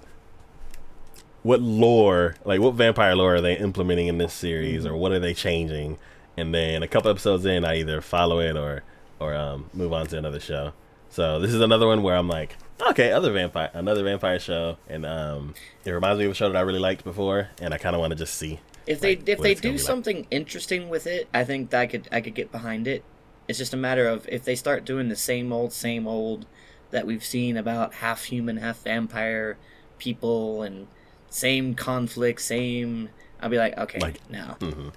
[1.43, 5.21] what lore, like what vampire lore are they implementing in this series, or what are
[5.21, 5.99] they changing?
[6.37, 8.83] And then a couple episodes in, I either follow it or
[9.19, 10.73] or um, move on to another show.
[11.11, 15.05] So this is another one where I'm like, okay, other vampire, another vampire show, and
[15.05, 17.95] um, it reminds me of a show that I really liked before, and I kind
[17.95, 18.61] of want to just see.
[18.87, 19.81] If they like, if they do be like.
[19.81, 23.05] something interesting with it, I think that I could I could get behind it.
[23.49, 26.47] It's just a matter of if they start doing the same old same old
[26.91, 29.57] that we've seen about half human half vampire
[29.99, 30.87] people and
[31.29, 33.09] same conflict, same.
[33.41, 34.57] I'll be like, okay, Like- no.
[34.61, 34.93] Mhm.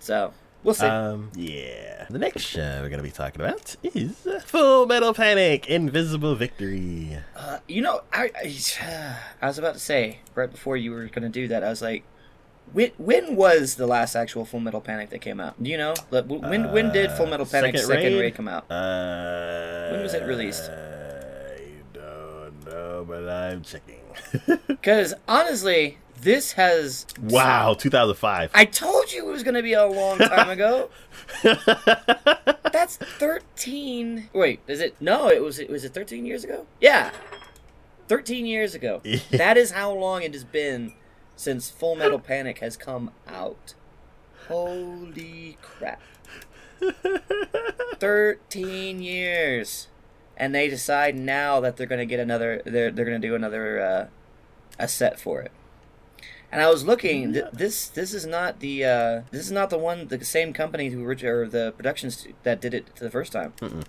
[0.00, 0.86] So we'll see.
[0.86, 2.06] Um, yeah.
[2.10, 7.18] The next show we're gonna be talking about is Full Metal Panic: Invisible Victory.
[7.36, 11.28] Uh, you know, I, I I was about to say right before you were gonna
[11.28, 12.04] do that, I was like,
[12.72, 15.62] when when was the last actual Full Metal Panic that came out?
[15.62, 15.94] Do you know?
[16.10, 18.20] Like, w- when when did Full Metal Panic Second Second, Raid?
[18.20, 18.70] Raid come out?
[18.70, 20.70] Uh, When was it released?
[20.70, 21.60] I
[21.92, 23.96] don't know, but I'm checking.
[24.66, 27.06] Because honestly, this has.
[27.22, 28.50] wow, 2005.
[28.54, 30.90] I told you it was gonna be a long time ago.
[32.72, 34.28] That's thirteen.
[34.32, 34.94] Wait, is it?
[35.00, 35.58] No, it was.
[35.58, 36.66] It was it thirteen years ago?
[36.80, 37.10] Yeah,
[38.08, 39.00] thirteen years ago.
[39.04, 39.18] Yeah.
[39.32, 40.92] That is how long it has been
[41.38, 43.74] since Full Metal Panic has come out.
[44.48, 46.00] Holy crap!
[47.98, 49.88] Thirteen years,
[50.36, 52.62] and they decide now that they're gonna get another.
[52.64, 54.06] They're they're gonna do another uh,
[54.78, 55.52] a set for it.
[56.50, 57.34] And I was looking.
[57.34, 60.88] Th- this this is not the uh, this is not the one the same company
[60.88, 63.52] who or the productions that did it the first time.
[63.58, 63.84] Mm-mm.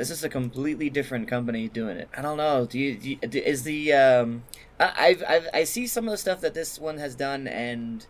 [0.00, 2.08] This is a completely different company doing it.
[2.16, 2.64] I don't know.
[2.64, 3.18] Do you, do you
[3.52, 4.44] is the um
[4.78, 8.06] I I've, I've I see some of the stuff that this one has done and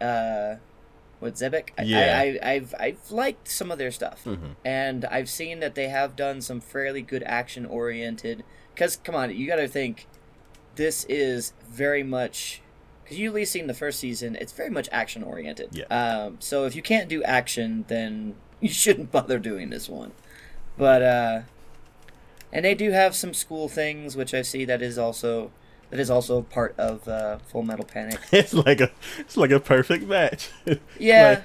[0.00, 0.56] uh
[1.20, 1.68] what Xebec?
[1.78, 2.18] I- Yeah.
[2.18, 4.22] I, I I've I've liked some of their stuff.
[4.24, 4.56] Mhm.
[4.64, 8.42] And I've seen that they have done some fairly good action oriented
[8.74, 10.08] cuz come on, you got to think
[10.74, 12.60] this is very much
[13.04, 15.68] because you at least seen the first season, it's very much action oriented.
[15.70, 15.84] Yeah.
[15.86, 20.10] Um, so if you can't do action, then you shouldn't bother doing this one.
[20.80, 21.40] But uh,
[22.54, 25.50] and they do have some school things, which I see that is also
[25.90, 28.18] that is also part of uh, Full Metal Panic.
[28.32, 30.48] It's like a it's like a perfect match.
[30.98, 31.42] Yeah.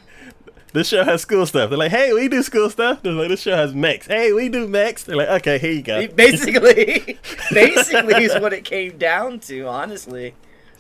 [0.72, 1.70] this show has school stuff.
[1.70, 3.04] They're like, hey, we do school stuff.
[3.04, 4.08] They're like, this show has mechs.
[4.08, 5.04] Hey, we do mechs.
[5.04, 6.08] They're like, okay, here you go.
[6.08, 7.20] basically,
[7.52, 10.34] basically is what it came down to, honestly.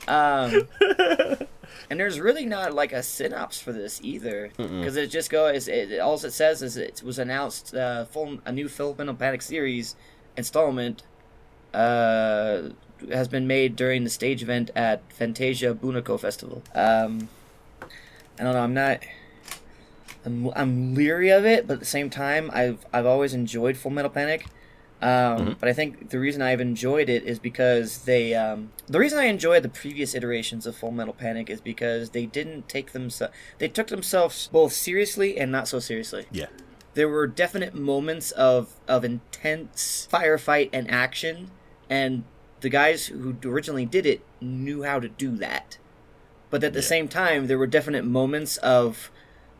[0.08, 0.68] Um,
[1.90, 5.68] and there's really not like a synopsis for this either, because it just goes.
[5.68, 9.42] It, all it says is it was announced uh, full a new Full Metal Panic
[9.42, 9.96] series
[10.38, 11.04] installment
[11.74, 12.70] uh,
[13.12, 16.64] has been made during the stage event at Fantasia Bunko Festival.
[16.74, 17.30] Um,
[18.40, 18.64] I don't know.
[18.64, 19.04] I'm not.
[20.26, 23.92] I'm, I'm leery of it, but at the same time, I've I've always enjoyed Full
[23.92, 24.48] Metal Panic.
[25.06, 28.34] Um, But I think the reason I've enjoyed it is because they.
[28.34, 32.26] Um, the reason I enjoyed the previous iterations of Full Metal Panic is because they
[32.26, 33.34] didn't take themselves.
[33.60, 36.26] They took themselves both seriously and not so seriously.
[36.32, 36.48] Yeah.
[36.96, 41.52] There were definite moments of of intense firefight and action,
[41.90, 42.24] and
[42.62, 45.78] the guys who originally did it knew how to do that.
[46.50, 46.86] But at the Yeah.
[46.86, 49.12] same time, there were definite moments of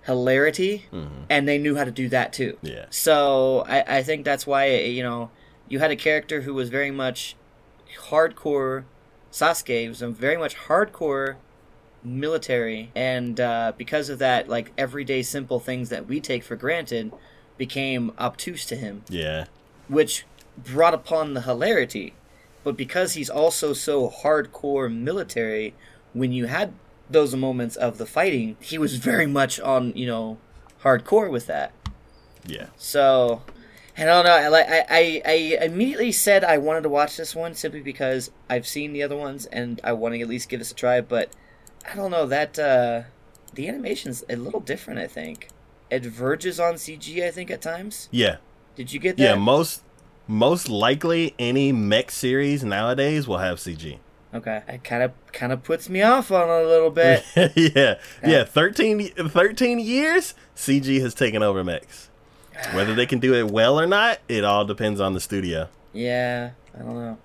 [0.06, 1.26] hilarity, Mhm.
[1.30, 2.58] and they knew how to do that too.
[2.62, 2.86] Yeah.
[2.90, 5.30] So I, I think that's why you know
[5.70, 7.36] you had a character who was very much
[8.10, 8.84] hardcore.
[9.32, 11.36] Sousuke was a very much hardcore
[12.04, 17.12] military, and uh, because of that, like everyday simple things that we take for granted
[17.58, 19.46] became obtuse to him, Yeah.
[19.88, 20.26] which
[20.58, 22.14] brought upon the hilarity.
[22.64, 25.74] But because he's also so hardcore military,
[26.14, 26.74] when you had
[27.10, 30.38] those moments of the fighting, he was very much on, you know,
[30.84, 31.72] hardcore with that.
[32.48, 32.68] Yeah.
[32.78, 33.42] So,
[33.98, 34.50] I don't know.
[34.50, 38.68] Like I, I, I immediately said I wanted to watch this one simply because I've
[38.68, 41.00] seen the other ones and I want to at least give this a try.
[41.02, 41.30] But
[41.90, 43.04] I don't know that uh,
[43.54, 45.00] the animation's a little different.
[45.00, 45.48] I think
[45.90, 47.24] it verges on CG.
[47.26, 48.10] I think at times.
[48.12, 48.38] Yeah.
[48.76, 49.24] Did you get that?
[49.24, 49.36] Yeah.
[49.36, 49.84] Most
[50.28, 54.00] most likely any mech series nowadays will have CG.
[54.34, 54.62] Okay.
[54.68, 57.24] It kind of kind of puts me off on it a little bit.
[57.56, 57.96] yeah.
[58.26, 58.44] Yeah.
[58.44, 62.10] 13, 13 years, CG has taken over mechs.
[62.74, 65.68] Whether they can do it well or not, it all depends on the studio.
[65.94, 66.52] yeah.
[66.74, 67.18] I don't know.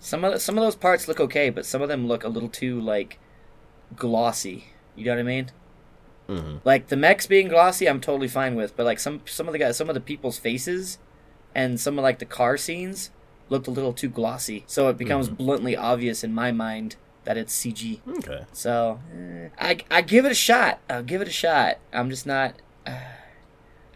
[0.00, 2.28] Some of the, some of those parts look okay, but some of them look a
[2.28, 3.18] little too like
[3.96, 4.66] glossy.
[4.96, 5.50] You know what I mean?
[6.28, 9.52] hmm Like the mechs being glossy, I'm totally fine with, but like some some of
[9.52, 10.98] the guys, some of the people's faces,
[11.54, 13.10] and some of like the car scenes
[13.48, 14.64] looked a little too glossy.
[14.66, 18.00] So it becomes bluntly obvious in my mind that it's CG.
[18.18, 18.44] Okay.
[18.52, 20.80] So eh, I I give it a shot.
[20.90, 21.78] I'll give it a shot.
[21.94, 22.54] I'm just not.
[22.86, 22.98] Uh,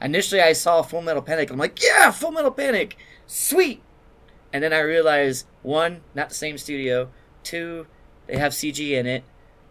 [0.04, 1.50] initially, I saw Full Metal Panic.
[1.50, 3.82] I'm like, yeah, Full Metal Panic, sweet.
[4.52, 7.10] And then I realized one, not the same studio.
[7.42, 7.86] Two,
[8.26, 9.24] they have CG in it.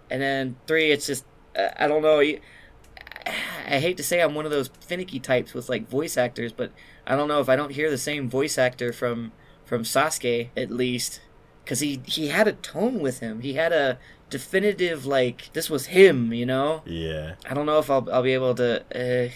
[0.09, 2.19] And then three, it's just uh, I don't know.
[2.19, 6.71] I hate to say I'm one of those finicky types with like voice actors, but
[7.05, 9.31] I don't know if I don't hear the same voice actor from
[9.65, 11.21] from Sousuke at least,
[11.63, 13.41] because he he had a tone with him.
[13.41, 16.81] He had a definitive like this was him, you know.
[16.85, 17.35] Yeah.
[17.49, 18.81] I don't know if I'll I'll be able to.
[18.93, 19.31] Uh,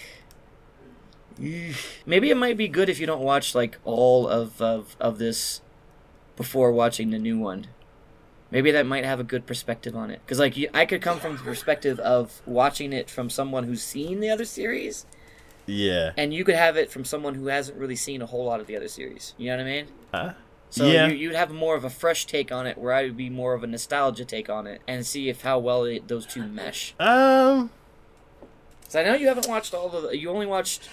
[2.05, 5.61] maybe it might be good if you don't watch like all of of of this
[6.35, 7.67] before watching the new one.
[8.51, 10.21] Maybe that might have a good perspective on it.
[10.25, 14.19] Because like I could come from the perspective of watching it from someone who's seen
[14.19, 15.05] the other series,
[15.65, 16.11] Yeah.
[16.15, 18.67] and you could have it from someone who hasn't really seen a whole lot of
[18.67, 19.33] the other series.
[19.37, 19.87] You know what I mean?
[20.13, 20.33] Uh,
[20.69, 21.07] So yeah.
[21.07, 23.53] you, you'd have more of a fresh take on it, where I would be more
[23.55, 26.93] of a nostalgia take on it, and see if how well it, those two mesh.
[26.99, 27.71] um.
[28.87, 30.15] So I know you haven't watched all the.
[30.15, 30.87] You only watched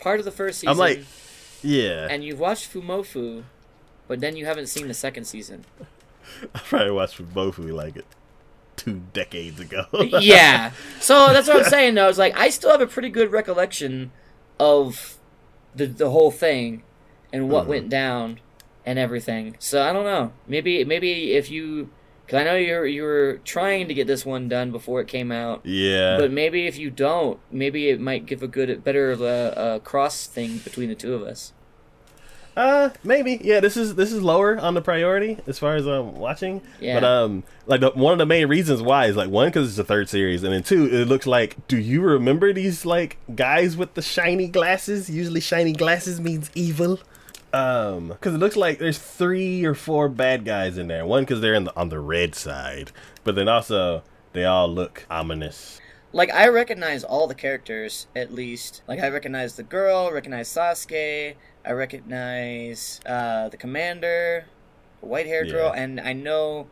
[0.00, 1.04] part of the first season, I'm like,
[1.62, 2.06] yeah.
[2.10, 3.44] and you've watched Fumoffu,
[4.06, 5.64] but then you haven't seen the second season.
[6.54, 8.04] I probably watched Bofu like it
[8.76, 9.86] two decades ago.
[10.20, 10.72] yeah.
[11.00, 11.94] So that's what I'm saying.
[11.94, 12.08] though.
[12.08, 14.12] It's like I still have a pretty good recollection
[14.60, 15.18] of
[15.74, 16.82] the the whole thing
[17.32, 17.68] and what Mhm.
[17.68, 18.40] went down
[18.86, 19.56] and everything.
[19.58, 20.32] So I don't know.
[20.46, 21.90] Maybe maybe if you,
[22.28, 25.32] because I know you're you were trying to get this one done before it came
[25.32, 25.64] out.
[25.64, 26.18] yeah.
[26.18, 30.26] But maybe if you don't, maybe it might give a good, better uh, uh, cross
[30.26, 31.54] thing between the two of us.
[32.54, 33.40] Uh, maybe.
[33.42, 36.60] Yeah, this is this is lower on the priority as far as um watching.
[36.80, 37.00] Yeah.
[37.00, 39.76] But um, like the, one of the main reasons why is like one because it's
[39.78, 41.66] the third series, and then two, it looks like.
[41.66, 45.08] Do you remember these like guys with the shiny glasses?
[45.08, 46.98] Usually, shiny glasses means evil.
[47.52, 51.06] Um, because it looks like there's three or four bad guys in there.
[51.06, 52.92] One because they're in the, on the red side,
[53.24, 55.80] but then also they all look ominous.
[56.12, 58.82] Like I recognize all the characters at least.
[58.86, 61.34] Like I recognize the girl, recognize Sousuke,
[61.64, 64.46] I recognize uh, the commander,
[65.00, 66.66] the white-haired girl, and I know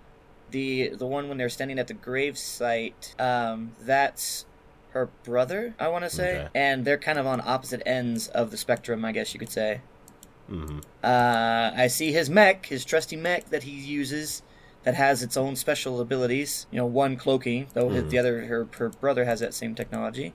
[0.50, 3.14] the the one when they're standing at the grave site.
[3.18, 4.46] Um, that's
[4.90, 6.48] her brother, I want to say, Okay.
[6.54, 9.82] and they're kind of on opposite ends of the spectrum, I guess you could say.
[10.48, 14.42] Hmm Uh, I see his mech, his trusty mech that he uses,
[14.82, 16.66] that has its own special abilities.
[16.70, 18.10] You know, one cloaking, though his Mhm.
[18.10, 20.32] the other her her brother has that same technology.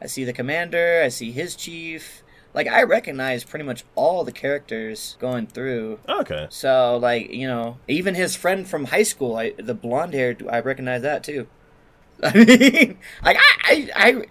[0.00, 1.00] I see the commander.
[1.04, 2.22] I see his chief.
[2.54, 6.00] Like I recognize pretty much all the characters going through.
[6.08, 6.46] Okay.
[6.50, 10.60] So like you know, even his friend from high school, I, the blonde hair, I
[10.60, 11.46] recognize that too.
[12.22, 14.24] I mean, like I, I, I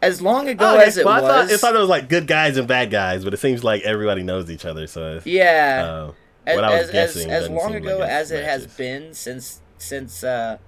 [0.00, 2.08] as long ago Okay, as it well, I thought, was, I thought it was like
[2.08, 4.86] good guys and bad guys, but it seems like everybody knows each other.
[4.86, 6.06] So, yeah.
[6.06, 6.12] uh,
[6.48, 9.14] as, what I was as, guessing as, as long ago like as it has been
[9.14, 10.58] since since uh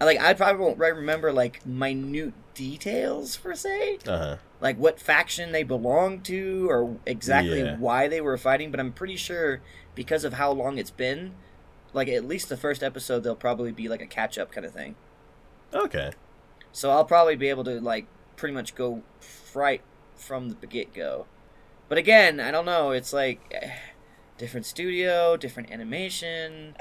[0.00, 4.36] like I probably won't remember like minute details per se uh-huh.
[4.60, 7.76] like what faction they belong to or exactly Yeah.
[7.76, 9.60] why they were fighting but I'm pretty sure
[9.94, 11.34] because of how long it's been
[11.92, 14.72] like at least the first episode there'll probably be like a catch up kind of
[14.72, 14.94] thing
[15.72, 16.12] Okay.
[16.72, 18.06] so I'll probably be able to like
[18.40, 19.02] pretty much go
[19.54, 19.82] right
[20.16, 21.26] from the get go.
[21.90, 22.90] But again, I don't know.
[22.90, 23.72] It's like eh,
[24.38, 26.74] different studio, different animation.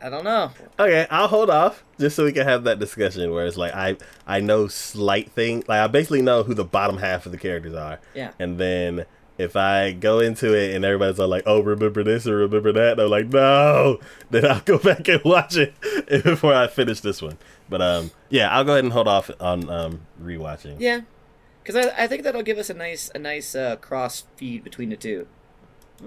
[0.00, 0.52] I don't know.
[0.78, 3.96] Okay, I'll hold off just so we can have that discussion where it's like I
[4.26, 7.74] I know slight thing like I basically know who the bottom half of the characters
[7.74, 7.98] are.
[8.14, 8.30] Yeah.
[8.38, 9.04] And then
[9.38, 12.92] if I go into it and everybody's all like, "Oh, remember this or remember that,"
[12.92, 14.00] and I'm like, "No,"
[14.30, 15.74] then I'll go back and watch it
[16.24, 17.38] before I finish this one.
[17.68, 20.76] But um, yeah, I'll go ahead and hold off on um rewatching.
[20.78, 21.02] Yeah.
[21.62, 24.90] because I, I think that'll give us a nice a nice uh, cross feed between
[24.90, 25.26] the two.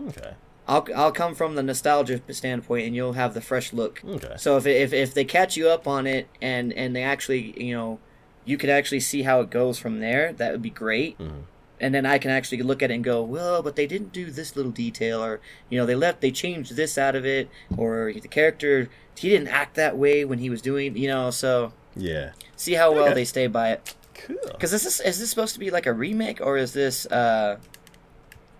[0.10, 0.34] Okay.
[0.68, 4.02] I'll I'll come from the nostalgia standpoint, and you'll have the fresh look.
[4.08, 4.36] Okay.
[4.38, 7.76] So if if if they catch you up on it, and and they actually you
[7.76, 8.00] know,
[8.46, 10.34] you could actually see how it goes from there.
[10.34, 11.18] That would be great.
[11.20, 11.44] Mhm.
[11.82, 14.30] And then I can actually look at it and go, well, but they didn't do
[14.30, 18.14] this little detail, or you know, they left, they changed this out of it, or
[18.14, 21.32] the character he didn't act that way when he was doing, you know.
[21.32, 22.32] So Yeah.
[22.56, 23.16] see how well Okay.
[23.16, 23.96] they stay by it.
[24.14, 24.38] Cool.
[24.46, 27.58] Because is this is this supposed to be like a remake, or is this uh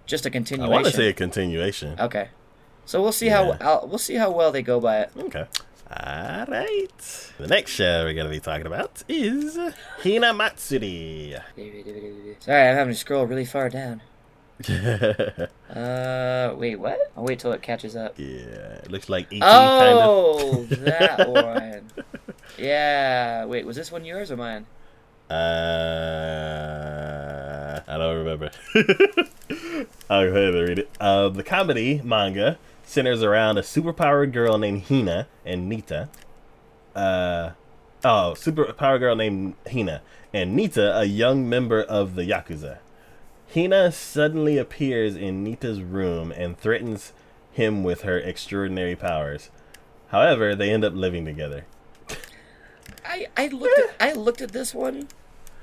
[0.08, 0.72] just a continuation?
[0.72, 1.96] I want to say a continuation.
[2.00, 2.30] Okay.
[2.86, 5.12] So we'll see how I'll, we'll see how well they go by it.
[5.18, 5.46] Okay.
[5.92, 7.32] All right.
[7.38, 9.58] The next show we're gonna be talking about is
[10.02, 11.38] Hinamatsuri.
[12.40, 14.02] Sorry, I'm having to scroll really far down.
[15.72, 17.00] Uh, wait, what?
[17.16, 18.16] I'll wait till it catches up.
[18.18, 18.26] Yeah,
[18.84, 20.80] it looks like ET Oh, kind of.
[20.86, 21.90] that one.
[22.58, 23.46] Yeah.
[23.46, 24.66] Wait, was this one yours or mine?
[26.12, 28.52] Uh, I don't remember.
[30.10, 30.90] I'll go ahead and read it.
[31.00, 32.58] Uh, the comedy manga
[32.92, 36.10] centers around a superpowered girl named Hina and Nitta.
[36.94, 37.52] Uh,
[38.04, 40.02] oh, superpowered girl named Hina
[40.34, 42.80] and Nitta, a young member of the Yakuza.
[43.54, 47.14] Hina suddenly appears in Nitta's room and threatens
[47.52, 49.50] him with her extraordinary powers.
[50.08, 51.66] However, they end up living together.
[53.06, 55.08] I I looked at I looked at this one.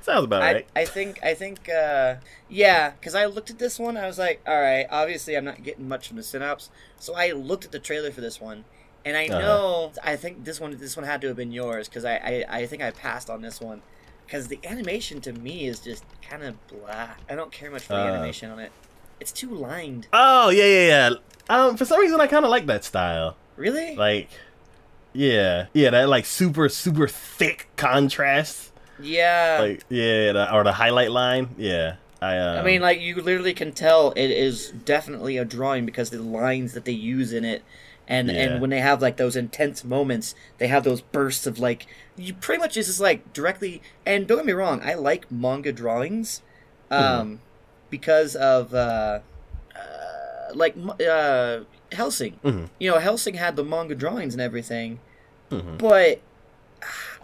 [0.02, 0.66] Sounds about I, right.
[0.74, 2.16] I think I think uh
[2.48, 3.96] yeah, because I looked at this one.
[3.96, 4.86] I was like, all right.
[4.90, 8.20] Obviously, I'm not getting much from the synopsis, so I looked at the trailer for
[8.20, 8.64] this one,
[9.04, 9.38] and I Uh-huh.
[9.40, 12.44] know I think this one this one had to have been yours because I, I
[12.60, 13.82] I think I passed on this one
[14.24, 17.08] because the animation to me is just kind of blah.
[17.28, 18.06] I don't care much for the Uh.
[18.14, 18.72] animation on it.
[19.20, 20.06] It's too lined.
[20.12, 21.14] Oh yeah, yeah, yeah.
[21.50, 23.36] Um, for some reason, I kind of like that style.
[23.56, 23.96] Really?
[23.96, 24.28] Like,
[25.12, 28.67] yeah, yeah, that like super, super thick contrast.
[29.00, 29.58] Yeah.
[29.60, 31.54] Like, yeah, the, or the highlight line.
[31.56, 32.38] Yeah, I.
[32.38, 36.20] Um, I mean, like you literally can tell it is definitely a drawing because the
[36.22, 37.62] lines that they use in it,
[38.08, 38.34] and Yeah.
[38.34, 41.86] and when they have like those intense moments, they have those bursts of like
[42.16, 43.80] you pretty much is just like directly.
[44.04, 46.42] And don't get me wrong, I like manga drawings,
[46.90, 47.40] um,
[47.90, 49.20] because of uh,
[49.76, 50.74] uh like
[51.08, 51.60] uh
[51.92, 52.38] Hellsing.
[52.44, 52.68] Mhm.
[52.78, 54.98] You know, Hellsing had the manga drawings and everything,
[55.50, 55.78] Mhm.
[55.78, 56.20] but.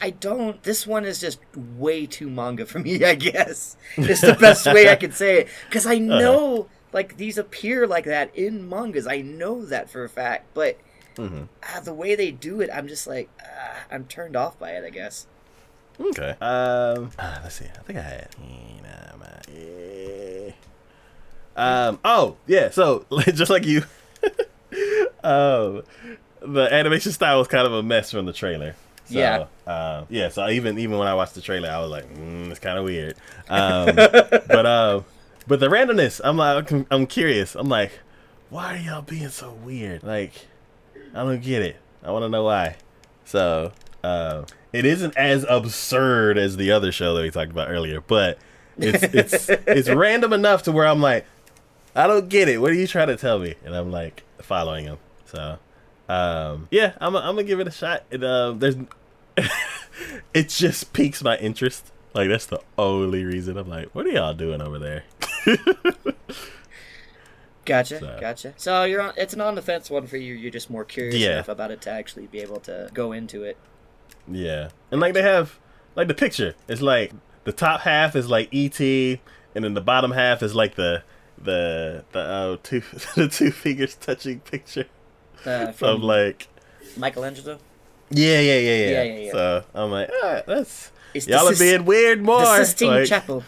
[0.00, 0.62] I don't.
[0.62, 3.04] This one is just way too manga for me.
[3.04, 7.38] I guess it's the best way I could say it because I know like these
[7.38, 9.06] appear like that in mangas.
[9.06, 10.78] I know that for a fact, but
[11.16, 11.48] mhm.
[11.62, 14.84] uh, the way they do it, I'm just like uh, I'm turned off by it.
[14.84, 15.26] I guess.
[15.98, 16.30] Okay.
[16.40, 17.66] Um, ah, let's see.
[17.66, 18.28] I think I had.
[21.56, 21.98] Um.
[22.04, 22.70] Oh, yeah.
[22.70, 23.84] So just like you,
[25.22, 25.82] um,
[26.40, 28.74] the animation style was kind of a mess from the trailer.
[29.06, 29.46] So, Yeah.
[29.66, 30.28] Um, yeah.
[30.28, 32.84] So even even when I watched the trailer, I was like, mm, it's kind of
[32.84, 33.16] weird.
[33.48, 35.04] Um, but um,
[35.46, 37.54] but the randomness, I'm like, I'm, I'm curious.
[37.54, 37.92] I'm like,
[38.48, 40.02] why are y'all being so weird?
[40.02, 40.32] Like,
[41.14, 41.76] I don't get it.
[42.02, 42.76] I want to know why.
[43.26, 48.00] So, uh, it isn't as absurd as the other show that we talked about earlier,
[48.00, 48.38] but
[48.78, 51.26] it's it's it's random enough to where I'm like,
[51.94, 52.58] I don't get it.
[52.62, 53.54] What are you trying to tell me?
[53.64, 54.96] And I'm like following him.
[55.26, 55.58] So,
[56.08, 58.04] um, yeah, I'm I'm gonna give it a shot.
[58.10, 58.76] It um, there's
[60.34, 61.90] it just piques my interest.
[62.14, 65.04] Like that's the only reason I'm like, what are y'all doing over there?
[67.64, 68.52] Gotcha, So- gotcha.
[68.56, 69.14] So you're on.
[69.16, 70.34] It's an on the fence one for you.
[70.34, 71.32] You're just more curious Yeah.
[71.34, 73.56] enough about it to actually be able to go into it.
[74.30, 75.58] Yeah, and like they have
[75.96, 76.54] like the picture.
[76.68, 77.12] It's like
[77.44, 81.04] the top half is like ET, and then the bottom half is like the
[81.38, 82.80] the the uh, two
[83.16, 84.84] the two fingers touching picture
[85.46, 86.48] Uh, from like
[86.96, 87.58] Michelangelo.
[88.10, 88.86] yeah yeah yeah yeah.
[88.90, 89.32] Yeah, yeah, yeah.
[89.32, 92.40] So I'm like, all right, that's It's y'all are being weird more.
[92.40, 93.42] the Sistine Like, Chapel.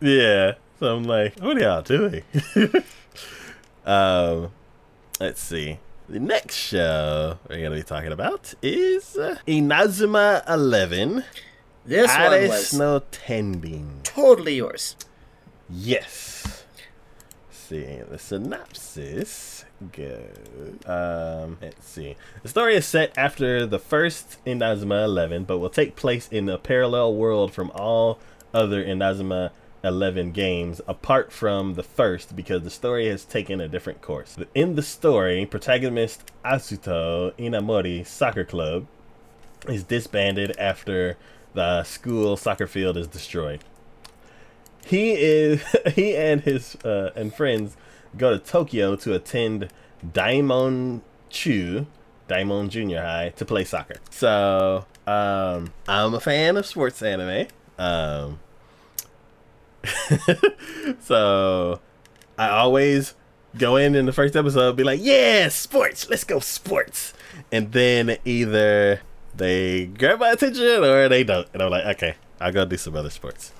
[0.00, 0.54] Yeah.
[0.78, 2.22] So I'm like, what are y'all doing?
[3.86, 4.50] um,
[5.20, 5.78] let's see.
[6.08, 11.24] The next show we're gonna be talking about is uh, Inazuma Eleven.
[11.84, 14.02] This one was no Tenbin.
[14.04, 14.96] totally yours.
[15.68, 16.64] Yes.
[17.48, 19.57] Let's see the synopsis
[19.92, 20.86] goes.
[20.86, 22.16] Um, let's see.
[22.42, 26.58] The story is set after the first Inazuma Eleven, but will take place in a
[26.58, 28.18] parallel world from all
[28.52, 29.50] other Inazuma
[29.84, 34.36] Eleven games, apart from the first, because the story has taken a different course.
[34.54, 38.86] In the story, protagonist Asuto Inamori Soccer Club
[39.68, 41.16] is disbanded after
[41.54, 43.64] the school soccer field is destroyed
[44.88, 45.62] he is
[45.94, 47.76] he and his uh, and friends
[48.16, 49.68] go to Tokyo to attend
[50.12, 51.86] Daimon Chu,
[52.28, 53.96] Daimon Junior High, to play soccer.
[54.10, 57.46] So um, I'm a fan of sports anime.
[57.78, 58.40] Um,
[61.00, 61.80] so
[62.36, 63.14] I always
[63.56, 67.14] go in in the first episode, be like, "Yeah, sports, let's go sports,"
[67.50, 69.00] and then either
[69.34, 72.96] they grab my attention or they don't, and I'm like, "Okay, I'll go do some
[72.96, 73.52] other sports."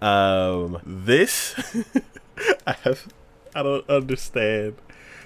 [0.00, 1.54] Um, this
[2.66, 3.08] I have,
[3.54, 4.76] I don't understand.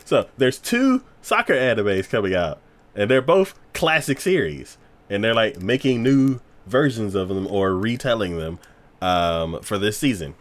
[0.04, 2.60] So there's two soccer animes coming out,
[2.94, 4.78] and they're both classic series,
[5.10, 8.58] and they're like making new versions of them or retelling them
[9.00, 10.34] um, for this season.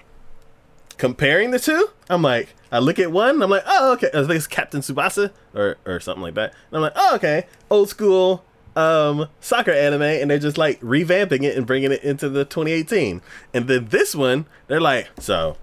[0.98, 4.32] Comparing the two, I'm like, I look at one, I'm like, oh okay, I think
[4.32, 6.54] it's Captain Tsubasa or or something like that.
[6.70, 11.44] And I'm like, oh okay, old school um soccer anime and they're just like revamping
[11.44, 13.22] it and bringing it into the 2018
[13.54, 15.56] and then this one they're like so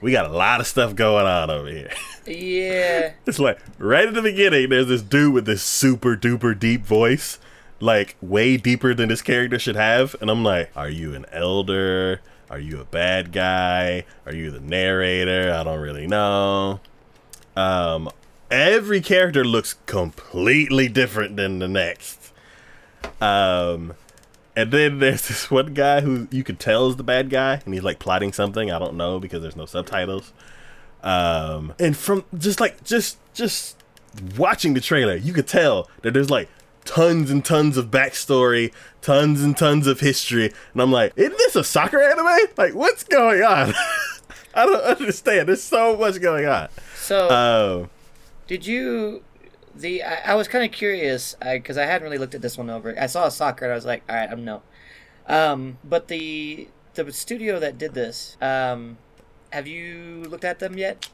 [0.00, 1.90] we got a lot of stuff going on over here.
[2.26, 3.12] Yeah.
[3.26, 7.38] it's like right at the beginning there's this dude with this super duper deep voice
[7.80, 12.20] like way deeper than this character should have and i'm like are you an elder?
[12.50, 14.04] Are you a bad guy?
[14.26, 15.52] Are you the narrator?
[15.52, 16.80] I don't really know.
[17.56, 18.10] Um
[18.50, 22.32] every character looks completely different than the next.
[23.20, 23.94] Um,
[24.58, 27.74] and then there's this one guy who you could tell is the bad guy, and
[27.74, 28.70] he's like plotting something.
[28.70, 30.32] I don't know because there's no subtitles.
[31.02, 33.76] Um, and from just like just just
[34.36, 36.48] watching the trailer, you could tell that there's like
[36.84, 41.54] tons and tons of backstory, tons and tons of history, and I'm like, isn't this
[41.56, 42.48] a soccer anime?
[42.56, 43.74] Like, what's going on?
[44.54, 45.48] I don't understand.
[45.48, 46.68] There's so much going on.
[46.96, 47.28] So
[47.84, 47.90] Um.
[48.48, 49.22] did you?
[49.78, 52.68] The I, I was kind of curious because I, hadn't really looked at this one
[52.70, 52.94] over.
[53.00, 54.62] I saw a soccer and I was like, all right, I'm no.
[55.26, 58.98] Um, but the the studio that did this, um,
[59.50, 61.08] have you looked at them yet?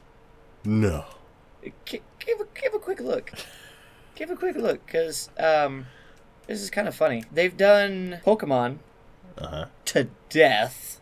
[0.63, 1.05] No.
[1.85, 3.31] Gi- Give a, give a quick look.
[4.15, 5.85] Give a quick look, because um,
[6.47, 7.23] this is kind of funny.
[7.31, 8.77] They've done Pokemon
[9.37, 9.65] Uh huh.
[9.85, 10.99] to death.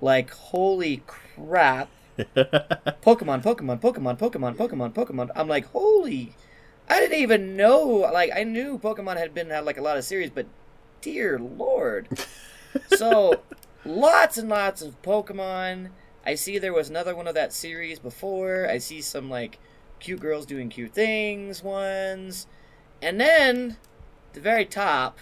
[0.00, 1.90] Like, holy crap.
[2.18, 5.30] Pokemon, Pokemon, Pokemon, Pokemon, Pokemon, Pokemon.
[5.36, 6.34] I'm like, holy.
[6.88, 7.86] I didn't even know.
[7.86, 10.46] Like, I knew Pokemon had been had like a lot of series, but
[11.00, 12.08] dear lord.
[12.88, 13.42] so,
[13.84, 15.90] lots and lots of Pokemon.
[16.26, 18.68] I see there was another one of that series before.
[18.68, 19.58] I see some like
[20.00, 22.46] cute girls doing cute things ones.
[23.02, 23.76] And then,
[24.32, 25.18] the very top,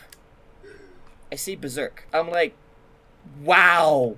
[1.31, 2.07] I see Berserk.
[2.13, 2.55] I'm like,
[3.43, 4.17] wow.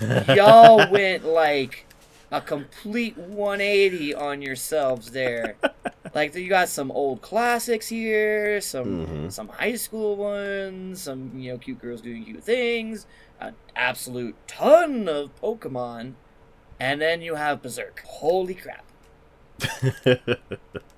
[0.28, 1.86] Y'all went like
[2.30, 5.56] a complete 180 on yourselves there.
[6.14, 9.32] like you got some old classics here, some Mhm.
[9.32, 13.06] some high school ones, some you know cute girls doing cute things,
[13.40, 16.14] an absolute ton of Pokemon,
[16.80, 18.02] and then you have Berserk.
[18.06, 18.84] Holy crap!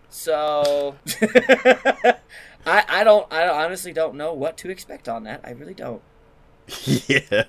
[0.09, 2.15] So I
[2.67, 5.41] I don't I honestly don't know what to expect on that.
[5.45, 6.01] I really don't.
[7.07, 7.43] yeah.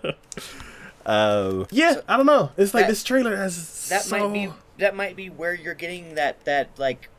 [1.06, 2.52] Um, yeah, So- I don't know.
[2.58, 4.20] It's like That- this trailer has That so...
[4.28, 7.10] might be that might be where you're getting that that like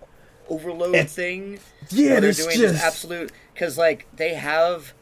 [0.49, 1.59] overload It- thing.
[1.91, 4.93] Yeah, they're doing just this absolute because like they have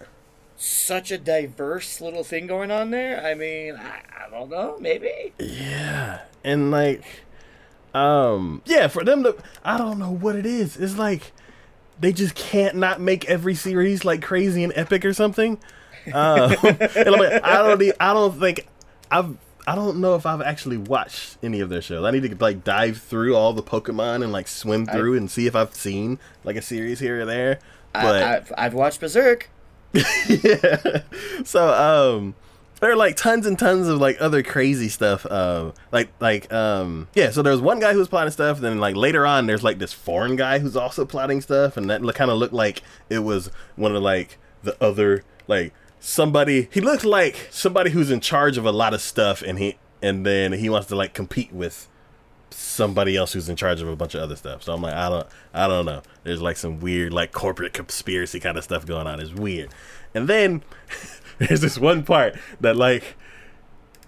[0.56, 3.24] such a diverse little thing going on there.
[3.24, 5.32] I mean, I, I don't know, maybe.
[5.38, 7.04] yeah, and like,
[7.94, 10.76] um, yeah, for them to, I don't know what it is.
[10.76, 11.32] It's like
[11.98, 15.58] they just can't not make every series like crazy and epic or something.
[16.14, 18.68] Um, and I'm like, I don't, I don't think
[19.10, 19.36] I've.
[19.66, 22.04] I don't know if I've actually watched any of their shows.
[22.04, 25.46] I need to like dive through all the Pokemon and like swim through and see
[25.46, 27.58] if I've seen like a series here or there.
[27.92, 29.50] But I, I've, I've watched Berserk.
[29.92, 31.02] yeah.
[31.44, 32.34] So um
[32.80, 35.26] there are like tons and tons of like other crazy stuff.
[35.26, 39.26] Um like like um yeah, so there's one guy who's plotting stuff, then like later
[39.26, 42.54] on there's like this foreign guy who's also plotting stuff, and that kind of looked
[42.54, 48.10] like it was one of like the other like somebody he looks like somebody who's
[48.10, 51.14] in charge of a lot of stuff and he and then he wants to like
[51.14, 51.88] compete with
[52.50, 54.62] somebody else who's in charge of a bunch of other stuff.
[54.62, 56.02] So I'm like, I don't, I don't know.
[56.24, 59.20] There's like some weird, like corporate conspiracy kind of stuff going on.
[59.20, 59.70] It's weird.
[60.14, 60.62] And then
[61.38, 63.16] there's this one part that like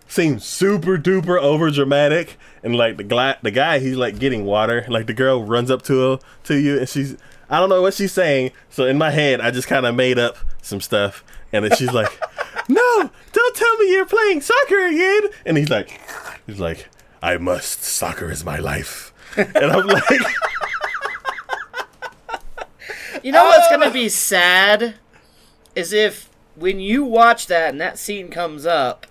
[0.07, 4.87] seems super duper over dramatic, and like the guy, the guy, he's like getting water.
[4.89, 7.17] Like the girl runs up to him to you, and she's,
[7.51, 8.53] I don't know what she's saying.
[8.71, 11.23] So in my head, I just kind of made up some stuff,
[11.53, 12.11] and then she's like,
[12.69, 16.01] "No, don't tell me you're playing soccer again." And he's like,
[16.47, 16.89] he's like,
[17.23, 17.83] "I must.
[17.85, 20.05] Soccer is my life." And I'm like,
[23.23, 24.95] You know what's gonna be sad
[25.75, 29.07] is if when you watch that and that scene comes up,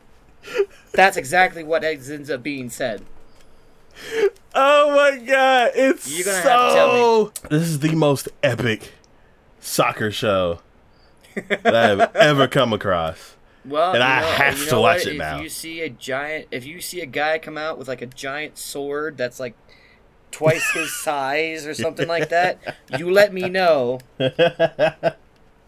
[0.94, 3.04] that's exactly what ends up being said.
[4.56, 8.94] "Oh my god, it's You're gonna so." have to tell This is the most epic
[9.60, 10.60] soccer show
[11.48, 13.36] that I've ever come across.
[13.66, 15.14] Well, and I know- have you to watch what?
[15.14, 15.38] it now.
[15.38, 18.06] If you see a giant, if you see a guy come out with like a
[18.06, 19.56] giant sword that's like
[20.32, 24.00] twice his size or something like that, you let me know.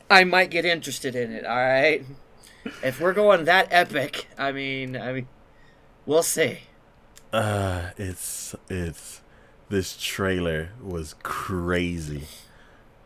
[0.10, 1.46] I might get interested in it.
[1.46, 2.04] All right.
[2.84, 5.28] If we're going that epic, I mean, I mean,
[6.06, 6.60] we'll see.
[7.32, 9.22] Uh, it's it's
[9.70, 12.24] this trailer was crazy.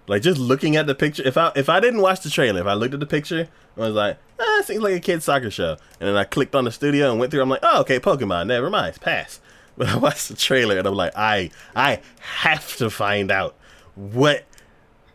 [0.08, 2.68] Like just looking at the picture, if I if I didn't watch the trailer, if
[2.68, 3.48] I looked at the picture,
[3.78, 5.78] I was like, ah, it seems like a kid's soccer show.
[6.00, 7.42] And then I clicked on the studio and went through.
[7.42, 8.48] I'm like, oh, okay, Pokemon.
[8.48, 9.40] Never mind, pass.
[9.76, 13.56] But I watched the trailer and I'm like, I I have to find out
[13.96, 14.46] what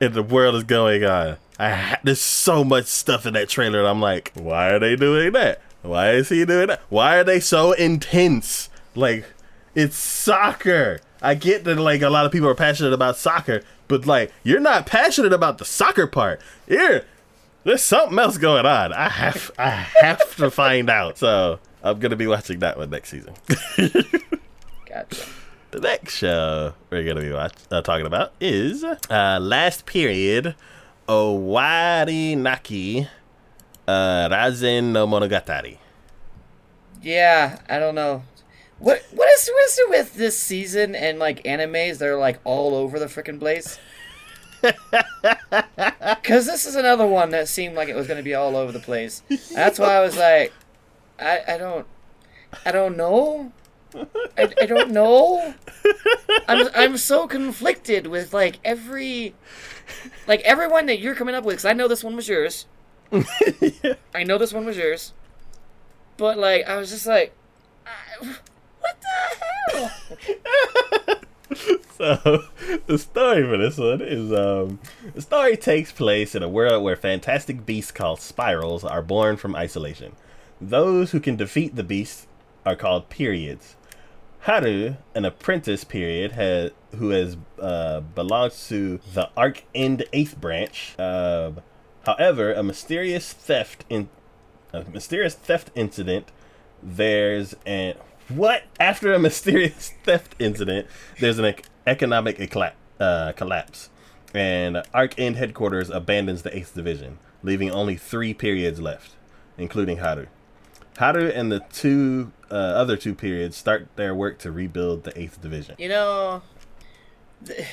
[0.01, 1.37] in the world is going on.
[1.61, 3.79] I ha- there's so much stuff in that trailer.
[3.79, 5.61] And I'm like, why are they doing that?
[5.83, 6.83] Why is he doing that?
[6.89, 8.69] Why are they so intense?
[8.97, 9.27] Like,
[9.77, 10.99] it's soccer.
[11.23, 14.61] I get that like a lot of people are passionate about soccer, but like you're
[14.61, 16.41] not passionate about the soccer part.
[16.67, 17.05] Here,
[17.65, 18.93] there's something else going on.
[18.93, 21.19] I have I have to find out.
[21.19, 23.35] So I'm gonna be watching that one next season.
[24.87, 25.25] Gotcha.
[25.71, 30.55] The next show we're gonna be watch- uh, talking about is uh, Last Period
[31.09, 33.07] Owari Naki
[33.87, 35.79] uh, Rasen no Monogatari.
[37.03, 38.23] Yeah, I don't know.
[38.79, 41.99] What what is what's it with this season and like animes?
[41.99, 43.79] They're like all over the freaking place.
[46.23, 48.73] Because this is another one that seemed like it was going to be all over
[48.73, 49.23] the place.
[49.55, 50.53] That's why I was like,
[51.19, 51.87] I I don't,
[52.67, 53.53] I don't know.
[54.37, 55.55] I, I don't know.
[56.49, 59.35] I'm I'm so conflicted with like every,
[60.27, 61.55] like everyone that you're coming up with.
[61.55, 62.67] Because I know this one was yours.
[64.15, 65.13] I know this one was yours.
[66.19, 67.33] But like, I was just like,
[67.87, 68.37] I-
[69.73, 71.21] what the hell?
[71.99, 72.45] So
[72.87, 74.79] the story for this one is um
[75.15, 79.57] the story takes place in a world where fantastic beasts called spirals are born from
[79.57, 80.13] isolation.
[80.61, 82.27] Those who can defeat the beasts
[82.65, 83.77] are called periods.
[84.41, 90.95] Haru, an apprentice period, has who has uh, belongs to the Arc End Eighth Branch.
[90.99, 91.53] Uh,
[92.07, 94.09] however, a mysterious theft in
[94.73, 96.31] a mysterious theft incident.
[96.83, 97.95] There's an
[98.29, 100.87] what after a mysterious theft incident.
[101.21, 103.91] There's an ec- economic ecla- uh, collapse,
[104.35, 109.13] and Arc End headquarters abandons the Eighth Division, leaving only three periods left,
[109.57, 110.27] including Haru.
[110.99, 115.41] Haru and the two uh, other two periods start their work to rebuild the Eighth
[115.41, 115.77] Division.
[115.79, 116.43] You know,
[117.41, 117.65] the,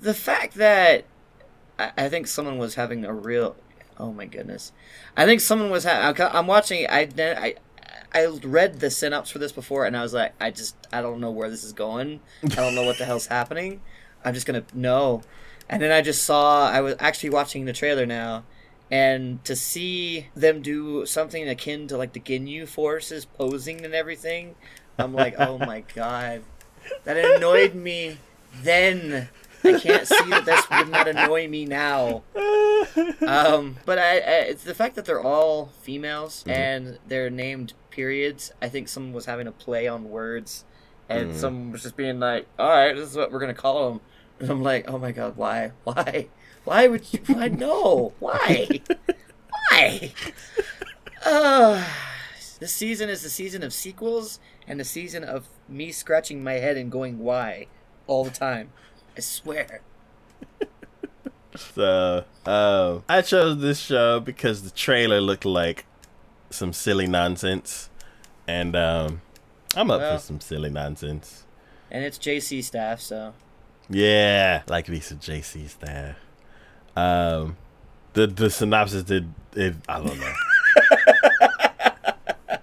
[0.00, 1.04] the fact that
[1.78, 3.56] I, I think someone was having a real.
[3.98, 4.72] Oh my goodness!
[5.16, 5.84] I think someone was.
[5.84, 6.86] Ha- I'm watching.
[6.88, 7.54] I I
[8.12, 11.20] I read the synopsis for this before, and I was like, I just I don't
[11.20, 12.20] know where this is going.
[12.44, 13.80] I don't know what the hell's happening.
[14.24, 15.22] I'm just gonna know.
[15.68, 16.68] And then I just saw.
[16.68, 18.44] I was actually watching the trailer now.
[18.90, 24.56] And to see them do something akin to like the Ginyu forces posing and everything,
[24.98, 26.42] I'm like, oh my god.
[27.04, 28.18] That annoyed me
[28.62, 29.28] then.
[29.62, 32.22] I can't see that this would not annoy me now.
[33.26, 38.52] Um, but I, I, it's the fact that they're all females and they're named periods.
[38.62, 40.64] I think someone was having a play on words,
[41.08, 41.34] and Mhm.
[41.34, 44.00] someone was just being like, "All right, this is what we're gonna call them."
[44.38, 46.28] And I'm like, "Oh my god, why, why,
[46.64, 47.20] why would you?
[47.26, 48.12] Why no?
[48.18, 48.80] Why,
[49.70, 50.12] why?"
[51.24, 51.84] Uh,
[52.60, 56.76] this season is the season of sequels and the season of me scratching my head
[56.76, 57.66] and going, "Why?"
[58.06, 58.72] all the time.
[59.16, 59.82] I swear.
[61.74, 65.84] So, um, I chose this show because the trailer looked like
[66.50, 67.88] some silly nonsense,
[68.46, 69.22] and um,
[69.76, 70.18] I'm up Well.
[70.18, 71.44] for some silly nonsense.
[71.90, 73.32] And it's JC staff, so
[73.88, 76.16] Yeah, like Lisa JC staff.
[76.96, 77.56] Um,
[78.12, 79.74] the the synopsis did it.
[79.88, 80.32] I don't know.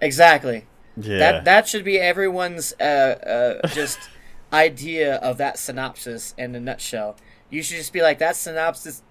[0.00, 0.66] exactly.
[0.96, 3.98] Yeah, That that should be everyone's uh, uh, just
[4.52, 7.16] idea of that synopsis in a nutshell.
[7.50, 9.02] You should just be like that synopsis.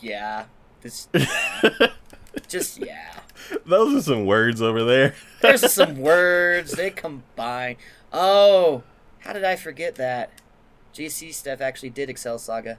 [0.00, 0.44] Yeah,
[0.82, 1.08] this.
[2.48, 3.20] just yeah.
[3.64, 5.14] those are some words over there.
[5.40, 7.76] There's some words they combine.
[8.12, 8.82] Oh,
[9.20, 10.30] how did I forget that?
[10.94, 12.78] JC staff actually did Excel Saga.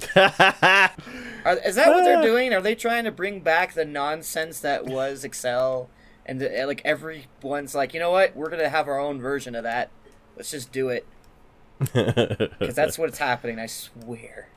[0.14, 2.52] Are, is that what they're doing?
[2.52, 5.88] Are they trying to bring back the nonsense that was Excel?
[6.26, 8.36] And the, like everyone's like, you know what?
[8.36, 9.90] We're gonna have our own version of that.
[10.36, 11.06] Let's just do it
[11.78, 13.58] because that's what's happening.
[13.58, 14.50] I swear.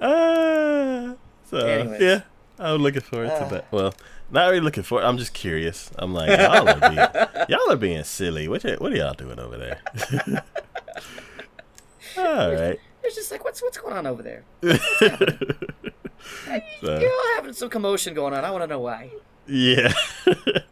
[0.00, 2.00] Uh, so Anyways.
[2.00, 2.20] yeah,
[2.58, 3.48] I'm looking forward to Ah.
[3.48, 3.66] that.
[3.72, 3.94] Well,
[4.30, 5.04] not really looking forward.
[5.04, 5.90] I'm just curious.
[5.96, 8.48] I'm like, y'all are being, y'all are being silly.
[8.48, 9.80] What y- what are y'all doing over there?
[12.16, 12.78] All right.
[13.02, 14.44] It's just like, what's what's going on over there?
[16.80, 18.44] So, You're all having some commotion going on.
[18.46, 19.10] I want to know why.
[19.46, 19.92] yeah.
[20.24, 20.62] the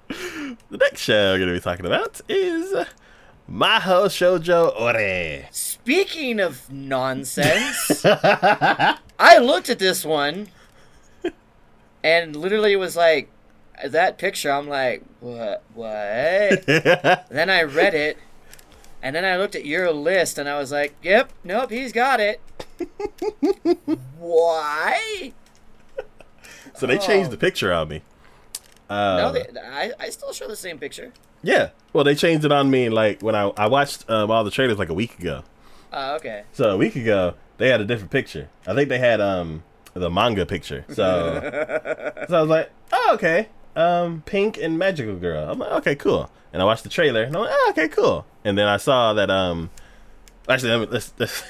[0.70, 2.72] next show we're gonna be talking about is
[3.50, 5.46] Mahou Shoujo Ore.
[5.50, 10.48] Speaking of nonsense, I looked at this one
[12.02, 13.28] and literally was like,
[13.84, 14.50] that picture.
[14.50, 15.62] I'm like, what?
[15.74, 15.88] What?
[16.66, 18.18] then I read it,
[19.02, 22.20] and then I looked at your list, and I was like, yep, nope, he's got
[22.20, 22.40] it.
[24.18, 25.32] Why?
[26.74, 28.02] so they changed the picture on me.
[28.88, 31.12] Uh, No, they, I, I still show the same picture.
[31.42, 31.70] yeah.
[31.92, 34.78] Well, they changed it on me like when I I watched um, all the trailers
[34.78, 35.42] like a week ago.
[35.92, 36.44] Uh, okay.
[36.52, 38.48] So a week ago, they had a different picture.
[38.66, 39.62] I think they had um
[39.94, 40.84] the manga picture.
[40.88, 41.40] So
[42.28, 45.50] so I was like, oh okay, um pink and magical girl.
[45.50, 46.30] I'm like, okay, cool.
[46.52, 48.26] And I watched the trailer, and I'm like, oh, okay, cool.
[48.44, 49.70] And then I saw that um
[50.48, 51.42] actually let me, let's let's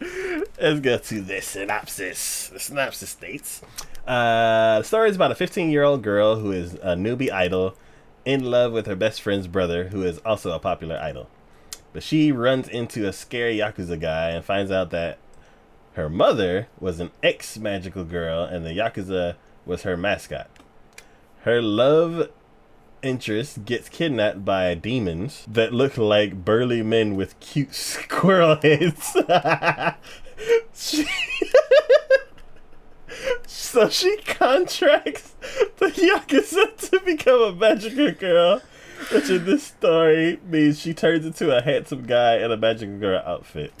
[0.60, 2.48] let's go to the synopsis.
[2.48, 3.62] The synopsis states.
[4.06, 7.76] Uh, the story is about a 15 year old girl who is a newbie idol
[8.24, 11.28] in love with her best friend's brother, who is also a popular idol.
[11.92, 15.18] But she runs into a scary Yakuza guy and finds out that
[15.98, 19.34] her mother was an ex magical girl and the Yakuza
[19.66, 20.48] was her mascot.
[21.40, 22.30] Her love
[23.02, 29.16] interest gets kidnapped by demons that look like burly men with cute squirrel heads.
[30.72, 31.04] she
[33.48, 35.34] so she contracts
[35.78, 38.62] the Yakuza to become a magical girl,
[39.10, 43.20] which in this story means she turns into a handsome guy in a magical girl
[43.26, 43.72] outfit.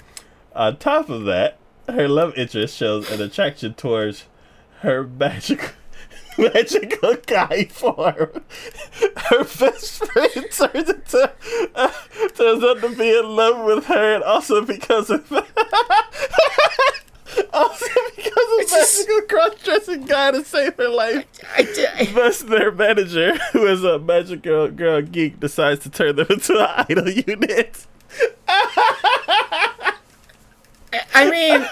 [0.56, 1.58] On top of that,
[1.88, 4.24] her love interest shows an attraction towards
[4.80, 5.68] her magical
[6.38, 8.42] magical guy form.
[9.16, 11.32] Her best friend turns into
[11.74, 11.92] uh,
[12.34, 15.30] turns out to be in love with her, and also because of
[17.52, 17.86] also
[18.16, 21.24] because of just- magical cross-dressing guy to save her life.
[21.56, 22.14] I did.
[22.14, 26.86] Thus, their manager, who is a magical girl geek, decides to turn them into an
[26.88, 27.86] idol unit.
[31.14, 31.66] I mean,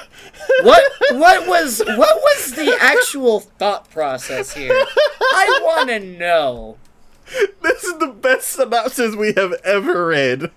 [0.63, 4.73] what what was what was the actual thought process here?
[4.73, 6.77] I want to know.
[7.63, 10.51] This is the best synopsis we have ever read.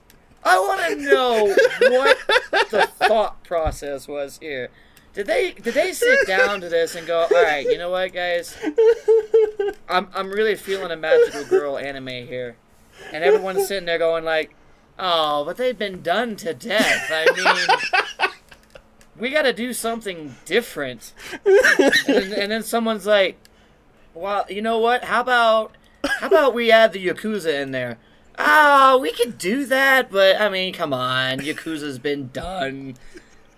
[0.43, 1.55] I want to know
[1.89, 2.17] what
[2.69, 4.69] the thought process was here.
[5.13, 8.13] Did they did they sit down to this and go, all right, you know what,
[8.13, 8.55] guys?
[9.89, 12.55] I'm I'm really feeling a magical girl anime here,
[13.11, 14.55] and everyone's sitting there going like,
[14.97, 17.09] oh, but they've been done to death.
[17.11, 18.28] I mean,
[19.19, 21.13] we got to do something different.
[22.07, 23.37] And, and then someone's like,
[24.13, 25.03] well, you know what?
[25.03, 27.97] How about how about we add the yakuza in there?
[28.37, 32.95] Oh, we could do that, but I mean, come on, Yakuza's been done.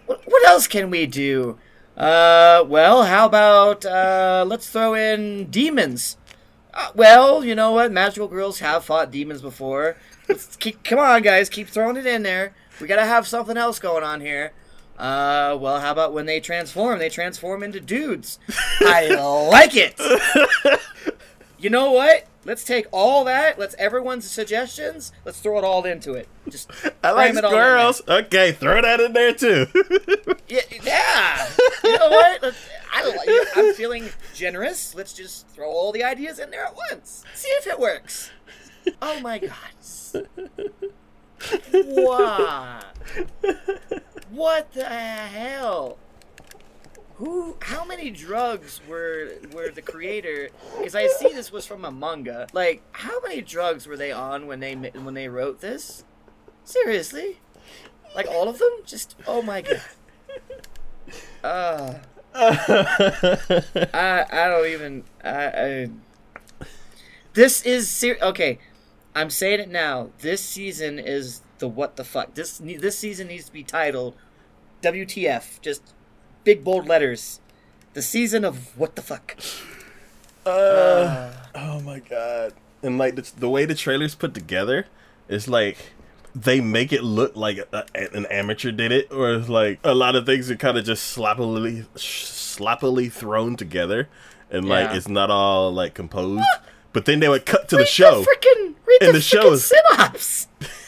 [0.08, 1.60] What, what else can we do?
[1.96, 6.18] Uh, well, how about uh, let's throw in demons.
[6.74, 7.92] Uh, well, you know what?
[7.92, 9.98] Magical girls have fought demons before.
[10.28, 12.56] Let's keep, come on, guys, keep throwing it in there.
[12.80, 14.54] We gotta have something else going on here.
[15.02, 17.00] Uh, well, how about when they transform?
[17.00, 18.38] They transform into dudes.
[18.82, 19.08] I
[19.52, 20.00] like it.
[21.58, 22.28] You know what?
[22.46, 23.58] Let's take all that.
[23.58, 25.12] Let's everyone's suggestions.
[25.26, 26.28] Let's throw it all into it.
[26.50, 26.72] Just
[27.04, 27.68] I like it all in there.
[27.68, 28.02] squirrels.
[28.08, 29.66] Okay, throw that in there too.
[30.48, 31.48] Yeah, yeah.
[31.84, 32.42] You know what?
[32.44, 32.58] Let's,
[32.92, 34.94] I, I'm feeling generous.
[34.94, 37.24] Let's just throw all the ideas in there at once.
[37.34, 38.30] See if it works.
[39.02, 39.56] Oh my god.
[41.72, 42.86] What?
[44.32, 45.98] What the hell?
[47.16, 47.58] Who?
[47.62, 50.50] How many drugs were were the creator?
[50.78, 52.48] Because I see this was from a manga.
[52.54, 56.04] Like, how many drugs were they on when they when they wrote this?
[56.64, 57.40] Seriously?
[58.16, 58.72] Like all of them?
[58.86, 59.82] Just oh my god.
[61.44, 61.94] Uh,
[62.34, 65.90] I I don't even I, I
[67.34, 68.60] This is ser- okay.
[69.14, 70.10] I'm saying it now.
[70.20, 72.34] This season is the what the fuck.
[72.36, 74.16] This this season needs to be titled
[74.82, 75.62] WTF.
[75.62, 75.82] Just
[76.44, 77.40] big bold letters.
[77.94, 79.38] The season of what the fuck.
[80.46, 82.54] Uh, oh my god!
[82.82, 84.88] And like the, the way the trailers put together,
[85.30, 85.78] it's like
[86.34, 87.86] they make it look like a,
[88.16, 91.86] an amateur did it, or like a lot of things are kind of just sloppily,
[91.96, 94.10] sloppily thrown together,
[94.50, 94.96] and like Yeah.
[94.98, 96.44] it's not all like composed.
[96.94, 98.22] But then they would cut to the show.
[98.22, 100.48] Freaking read And the, the show frickin' is- synopsis.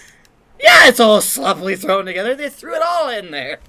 [0.63, 2.33] yeah, it's all sloppily thrown together.
[2.33, 3.59] They threw it all in there.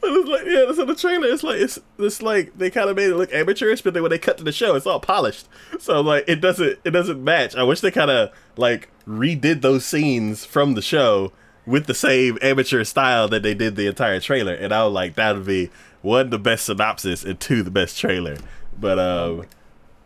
[0.00, 2.96] But it's like yeah, so the trailer it's like it's it's like they kind of
[2.96, 5.48] made it look amateurish, but then when they cut to the show, it's all polished.
[5.80, 7.56] So like it doesn't it doesn't match.
[7.56, 11.32] I wish they kind of like redid those scenes from the show
[11.66, 15.14] with the same amateur style that they did the entire trailer, and I was like
[15.16, 15.70] that would be
[16.02, 18.36] one the best synopsis and two the best trailer.
[18.78, 19.46] But um,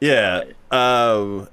[0.00, 1.48] yeah, um,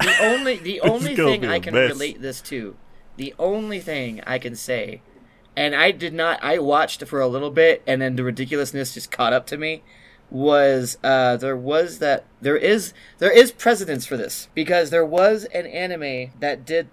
[0.00, 1.90] The only the only thing I can mess.
[1.92, 2.76] relate this to,
[3.16, 5.02] the only thing I can say,
[5.56, 6.42] and I did not.
[6.42, 9.82] I watched for a little bit, and then the ridiculousness just caught up to me.
[10.28, 15.44] Was uh, there was that there is there is precedence for this because there was
[15.46, 16.88] an anime that did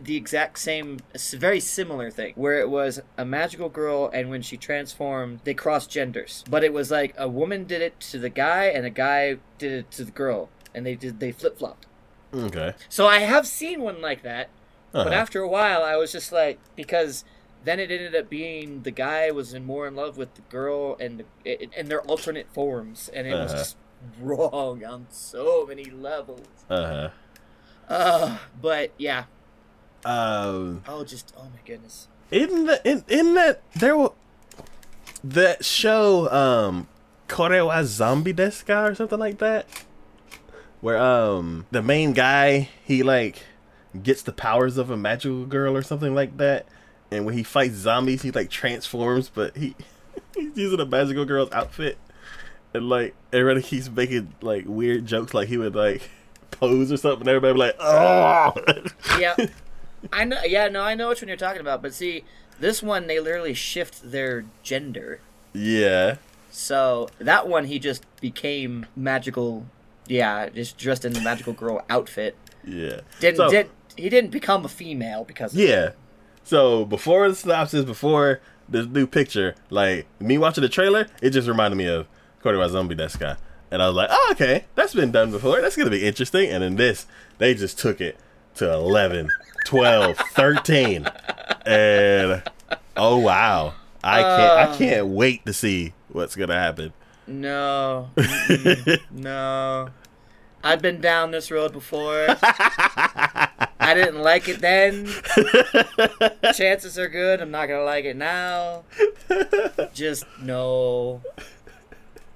[0.00, 1.00] the exact same,
[1.32, 5.90] very similar thing, where it was a magical girl, and when she transformed, they crossed
[5.90, 6.44] genders.
[6.48, 9.72] But it was like a woman did it to the guy, and a guy did
[9.72, 11.86] it to the girl, and they did they flip flopped.
[12.32, 12.74] okay.
[12.88, 14.48] So I have seen one like that,
[14.92, 15.14] but Uh-huh.
[15.16, 17.24] after a while, I was just like, because
[17.64, 20.96] then it ended up being the guy was in more in love with the girl
[20.98, 23.58] and the, and their alternate forms, and it was Uh-huh.
[23.58, 23.76] just
[24.20, 26.46] wrong on so many levels.
[26.70, 27.08] Uh huh.
[27.88, 29.24] Uh, but yeah,
[30.04, 32.08] Um, oh, just oh my goodness.
[32.30, 34.12] in the in in that there was
[35.22, 36.88] that show um
[37.28, 39.66] Kore wa Zombie Desu ka or something like that,
[40.80, 43.42] where um the main guy he like
[44.02, 46.66] gets the powers of a magical girl or something like that,
[47.10, 49.74] and when he fights zombies he like transforms, but he
[50.34, 51.98] he's using a magical girl's outfit,
[52.74, 56.08] and like everybody keeps making like weird jokes like he would like
[56.50, 58.52] pose or something, and everybody be like oh.
[59.18, 59.34] yeah,
[60.12, 60.40] I know.
[60.44, 61.82] Yeah, no, I know which one you're talking about.
[61.82, 62.24] But see,
[62.58, 65.20] this one they literally shift their gender.
[65.52, 66.16] yeah.
[66.52, 69.66] So that one he just became magical.
[70.08, 72.36] Yeah, just dressed in the magical girl outfit.
[72.64, 73.02] Yeah.
[73.20, 75.90] Didn't So- did he didn't become a female because of Yeah.
[76.44, 81.46] So before the synopsis, before the new picture, like me watching the trailer, it just
[81.48, 82.06] reminded me of
[82.42, 83.36] Kore wa Zombie Desu ka.
[83.70, 85.60] And I was like, oh, okay, that's been done before.
[85.60, 86.50] That's going to be interesting.
[86.50, 87.06] And in this,
[87.38, 88.18] they just took it
[88.56, 89.28] to 11,
[89.66, 91.06] 12, 13.
[91.66, 92.42] And
[92.96, 93.74] oh, wow.
[94.02, 94.76] I can't, I Uh.
[94.76, 96.92] can't wait to see what's going to happen.
[97.28, 98.10] No,
[99.12, 99.90] no.
[100.64, 102.26] I've been down this road before.
[103.80, 105.08] I didn't like it then.
[106.54, 108.84] Chances are good I'm not gonna like it now.
[109.94, 111.22] Just no.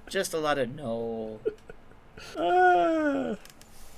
[0.09, 1.41] Just a lot of no.
[2.39, 3.37] Ah.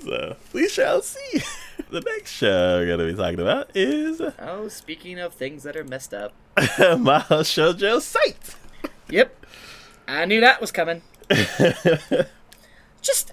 [0.01, 1.41] so we shall see.
[1.91, 5.85] the next show we're to be talking about is Oh, speaking of things that are
[5.85, 6.33] messed up.
[6.57, 8.57] Mahou Shoujo Site.
[9.09, 9.47] Yep.
[10.09, 11.03] I knew that was coming.
[13.03, 13.33] Just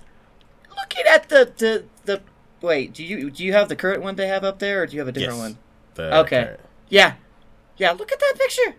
[0.70, 2.22] looking at the the the
[2.64, 4.94] wait, do you do you have the current one they have up there or do
[4.96, 5.58] you have a different Yes.
[6.00, 6.14] one?
[6.14, 6.56] Okay.
[6.90, 7.14] Yeah.
[7.78, 8.76] Yeah, look at that picture.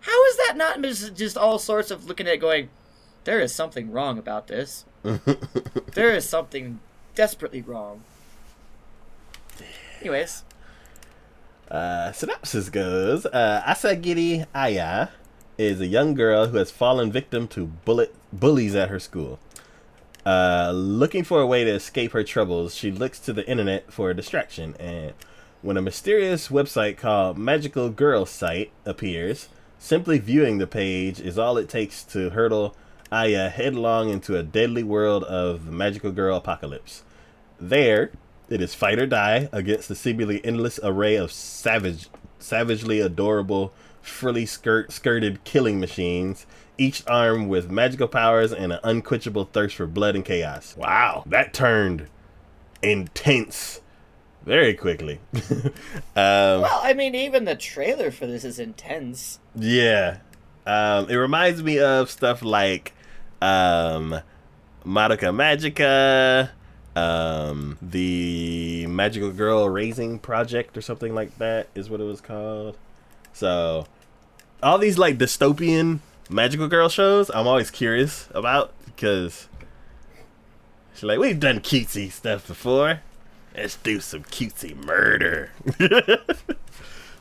[0.00, 2.70] How is that not just, just all sorts of looking at it going,
[3.24, 4.84] there is something wrong about this.
[5.94, 6.78] There is something
[7.14, 8.02] desperately wrong.
[10.00, 10.44] Anyways,
[11.70, 15.08] Uh, synopsis goes uh, Asagiri Aya
[15.58, 19.38] is a young girl who has fallen victim to bullet bullies at her school.
[20.30, 24.10] Uh, looking for a way to escape her troubles, she looks to the internet for
[24.10, 25.12] a distraction, and
[25.60, 31.58] when a mysterious website called Magical Girl Site appears, simply viewing the page is all
[31.58, 32.76] it takes to hurdle
[33.10, 37.02] Aya headlong into a deadly world of Magical Girl apocalypse.
[37.58, 38.12] There,
[38.48, 42.08] it is fight or die against the seemingly endless array of savage,
[42.38, 46.46] savagely adorable, frilly skirt skirted killing machines,
[46.80, 50.74] each armed with magical powers and an unquenchable thirst for blood and chaos.
[50.76, 52.08] Wow, that turned
[52.82, 53.82] intense
[54.44, 55.20] very quickly.
[55.34, 55.72] um,
[56.16, 59.38] well, I mean, even the trailer for this is intense.
[59.54, 60.18] yeah.
[60.66, 62.92] Um, it reminds me of stuff like
[63.42, 64.20] um,
[64.84, 66.50] Madoka Magica,
[66.94, 72.76] um, the Magical Girl Raising Project, or something like that, is what it was called.
[73.32, 73.86] So,
[74.62, 76.00] all these like dystopian
[76.30, 79.48] magical girl shows, I'm always curious about because
[80.94, 83.00] she's like, we've done cutesy stuff before.
[83.54, 85.50] Let's do some cutesy murder.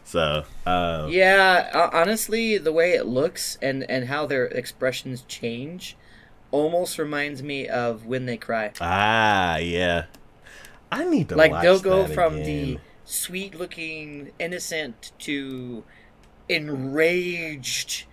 [0.04, 5.98] so, um, Yeah, uh, honestly, the way it looks and and how their expressions change
[6.52, 8.72] almost reminds me of when they cry.
[8.80, 10.06] Ah, yeah.
[10.92, 12.46] I need to like they'll go from again.
[12.46, 15.84] the sweet-looking innocent to
[16.48, 18.06] enraged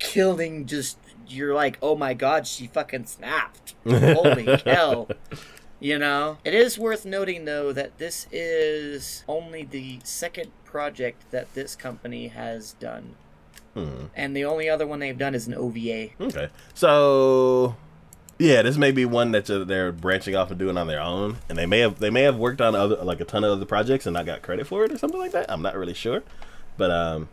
[0.00, 0.98] killing just
[1.28, 5.08] you're like, "Oh my god, she fucking snapped." Holy hell.
[5.78, 11.54] You know, it is worth noting though that this is only the second project that
[11.54, 13.14] this company has done.
[13.74, 14.06] Hmm.
[14.14, 16.10] And the only other one they've done is an OVA.
[16.20, 17.76] Okay, so
[18.38, 21.56] yeah, this may be one that they're branching off and doing on their own, and
[21.56, 24.06] they may have they may have worked on other like a ton of other projects
[24.06, 25.50] and not got credit for it or something like that.
[25.50, 26.22] I'm not really sure,
[26.76, 27.28] but um,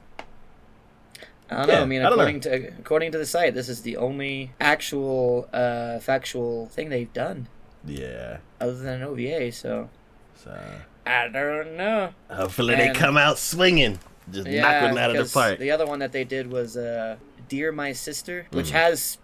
[1.49, 1.81] I don't know.
[1.81, 2.23] I mean, I don't know.
[2.23, 7.11] according to according to the site, this is the only actual uh, factual thing they've
[7.13, 7.47] done
[7.85, 8.37] Yeah.
[8.59, 9.51] other than an OVA.
[9.51, 9.89] So
[10.35, 10.57] So
[11.05, 12.13] I don't know.
[12.29, 13.99] hopefully they come out swinging,
[14.31, 15.59] just knock Yeah, one out of the park.
[15.59, 17.15] the other one that they did was uh,
[17.47, 18.71] "Dear My Sister," which Mhm.
[18.71, 19.17] has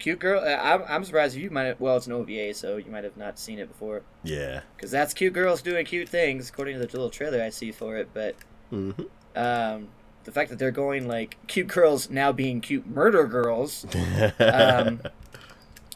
[0.00, 0.40] cute girl.
[0.40, 1.64] uh, I'm, I'm surprised you might.
[1.66, 4.02] Have, well, it's an OVA, so you might have not seen it before.
[4.24, 4.62] Yeah.
[4.76, 7.96] Because that's cute girls doing cute things, according to the little trailer I see for
[7.96, 8.08] it.
[8.12, 8.34] But
[8.72, 9.02] Mm-hmm.
[9.36, 9.88] um,
[10.24, 13.84] the fact that they're going like cute girls now being cute murder girls,
[14.38, 15.00] um,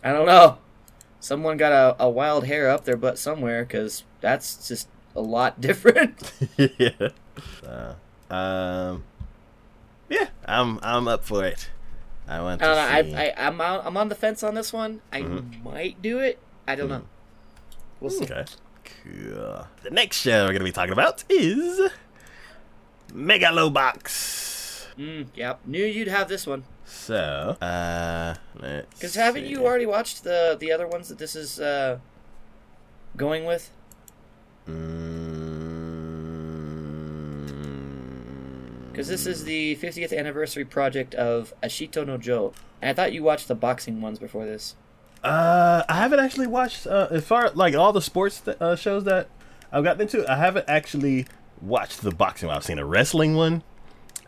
[0.02, 0.58] I don't know.
[1.20, 5.60] Someone got a, a wild hair up their butt somewhere, because that's just a lot
[5.60, 6.32] different.
[6.56, 7.08] yeah.
[7.60, 7.96] So,
[8.34, 9.04] um.
[10.08, 11.68] Yeah, I'm I'm up for it.
[12.28, 13.10] I want I to don't know.
[13.10, 13.16] see.
[13.16, 15.00] I, I, I'm on, I'm on the fence on this one.
[15.12, 15.64] I Mhm.
[15.64, 16.38] might do it.
[16.68, 17.02] I don't know.
[18.00, 18.24] We'll see.
[18.24, 18.44] Okay.
[19.02, 19.66] Cool.
[19.82, 21.90] The next show we're gonna be talking about is
[23.12, 24.86] Megalobox.
[24.98, 25.60] Mm, yep.
[25.66, 26.64] Knew you'd have this one.
[26.84, 29.50] So, uh, let's Because haven't see.
[29.50, 31.98] you already watched the the other ones that this is uh,
[33.16, 33.70] going with?
[34.68, 35.26] Mm,
[38.92, 42.52] Because this is the 50th anniversary project of Ashita no Joe.
[42.80, 44.74] And I thought you watched the boxing ones before this.
[45.22, 49.04] Uh, I haven't actually watched uh, as far like all the sports that, uh, shows
[49.04, 49.28] that
[49.72, 50.30] I've gotten into.
[50.30, 51.26] I haven't actually
[51.60, 52.56] watched the boxing one.
[52.56, 53.62] I've seen a wrestling one.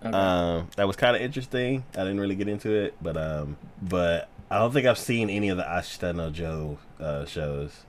[0.04, 0.16] Okay.
[0.16, 1.84] Um, that was kind of interesting.
[1.94, 5.48] I didn't really get into it, but um, but I don't think I've seen any
[5.48, 7.84] of the Ashita no Joe uh, shows.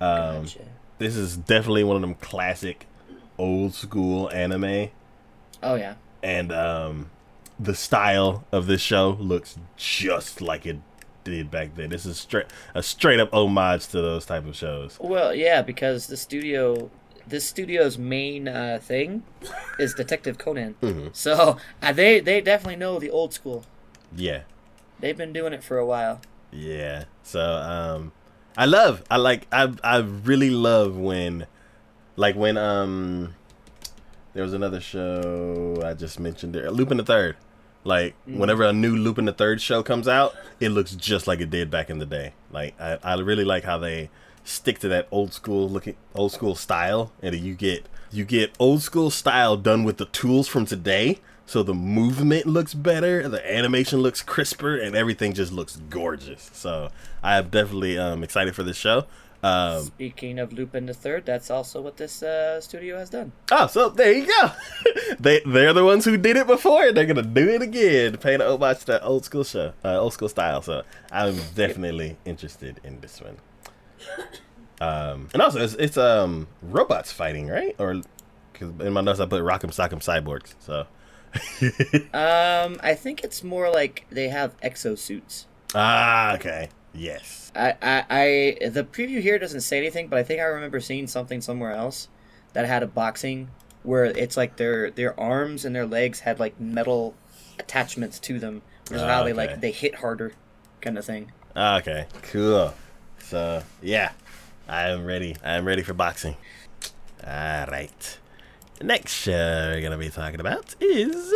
[0.00, 0.60] Um, Gotcha.
[0.98, 2.86] this is definitely one of them classic
[3.38, 4.88] old school anime,
[5.62, 5.94] Oh yeah.
[6.22, 7.10] and um,
[7.60, 10.78] the style of this show looks just like it
[11.24, 11.90] did back then.
[11.90, 14.96] This is straight a straight up homage to those type of shows.
[15.00, 16.90] Well, yeah, because the studio,
[17.32, 19.24] this studio's main uh, thing
[19.78, 20.76] is Detective Conan.
[20.82, 21.08] Mhm.
[21.16, 23.64] So uh, they they definitely know the old school.
[24.14, 24.42] Yeah,
[25.00, 26.20] They've been doing it for a while.
[26.52, 27.04] yeah.
[27.24, 28.12] So um,
[28.56, 29.02] I love.
[29.10, 29.46] I like.
[29.50, 31.46] I I really love when,
[32.16, 33.34] like when um,
[34.34, 37.36] there was another show I just mentioned there, Lupin the Third.
[37.84, 41.50] Like whenever a new Lupin the Third show comes out, it looks just like it
[41.50, 42.34] did back in the day.
[42.52, 44.10] Like I, I really like how they
[44.44, 48.82] stick to that old school looking old school style, and you get you get old
[48.82, 51.20] school style done with the tools from today.
[51.44, 56.50] So the movement looks better, the animation looks crisper, and everything just looks gorgeous.
[56.54, 56.90] So
[57.22, 59.04] I am definitely um, excited for this show.
[59.42, 63.32] Um, Speaking of Lupin the Third, that's also what this uh, studio has done.
[63.50, 64.52] Oh, so there you go.
[65.18, 66.84] they they're the ones who did it before.
[66.84, 69.98] and They're gonna do it again, paying an homage to that old school show, uh,
[69.98, 70.62] old school style.
[70.62, 73.36] So I'm definitely interested in this one.
[74.80, 77.76] Um, and also it's, it's um robots fighting, right?
[77.78, 78.02] Or
[78.52, 80.54] because in my notes I put Rock'em Sock'em Cyborgs.
[80.58, 80.86] So
[82.14, 85.46] Um, I think it's more like they have exosuits.
[85.74, 90.40] ah, okay, yes, I, I, I, the preview here doesn't say anything, but I think
[90.40, 92.08] I remember seeing something somewhere else
[92.52, 93.48] that had a boxing
[93.82, 97.14] where it's like their their arms and their legs had like metal
[97.58, 99.48] attachments to them, which is how they okay.
[99.48, 100.32] like they hit harder,
[100.80, 101.32] kind of thing.
[101.56, 102.74] Ah, okay, cool.
[103.22, 104.12] So yeah,
[104.68, 105.36] I am ready.
[105.42, 106.36] I am ready for boxing.
[107.26, 108.18] All right.
[108.78, 111.32] The next show we're gonna be talking about is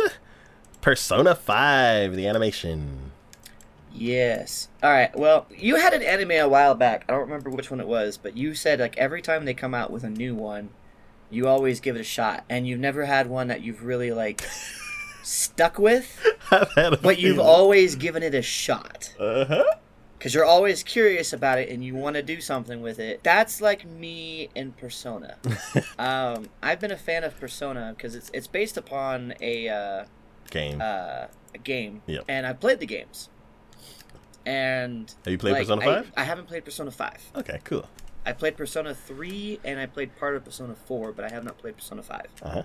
[0.81, 3.11] Persona Five, the animation.
[3.93, 4.67] Yes.
[4.83, 5.17] All right.
[5.17, 7.05] Well, you had an anime a while back.
[7.09, 9.73] I don't remember which one it was, but you said like every time they come
[9.73, 10.69] out with a new one,
[11.29, 14.41] you always give it a shot, and you've never had one that you've really like
[15.23, 19.13] stuck with, I've had a but you've always given it a shot.
[19.19, 19.63] Uh huh.
[20.17, 23.23] Because you're always curious about it and you want to do something with it.
[23.23, 25.37] That's like me in Persona.
[25.99, 30.05] um, I've been a fan of Persona because it's it's based upon a uh,
[30.49, 30.81] Game.
[30.81, 32.25] uh, a game, Yep.
[32.27, 33.29] and I've played the games.
[34.45, 36.11] And Have you played like, Persona I- Five?
[36.15, 37.31] I, haven't played Persona Five.
[37.35, 37.87] Okay, cool.
[38.25, 41.57] I played Persona Three and I played part of Persona Four, but I have not
[41.57, 42.27] played Persona Five.
[42.41, 42.63] Uh huh.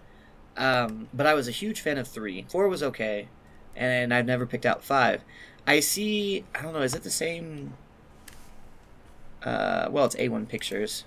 [0.57, 2.45] Um, but I was a huge fan of three.
[2.51, 3.29] Four was okay,
[3.75, 5.23] and I've never picked out five.
[5.67, 6.45] I see.
[6.55, 6.83] I don't know.
[6.83, 7.75] Is it the same?
[9.43, 11.05] Uh, well, it's A1 Pictures.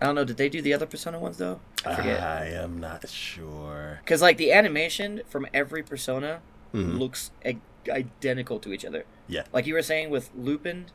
[0.00, 0.24] I don't know.
[0.24, 1.60] Did they do the other Persona ones though?
[1.84, 2.20] I forget.
[2.22, 4.00] I am not sure.
[4.04, 6.40] Because like the animation from every Persona
[6.74, 6.98] Mhm.
[6.98, 7.30] looks
[7.88, 9.04] identical to each other.
[9.28, 9.44] Yeah.
[9.52, 10.86] Like you were saying with Lupin,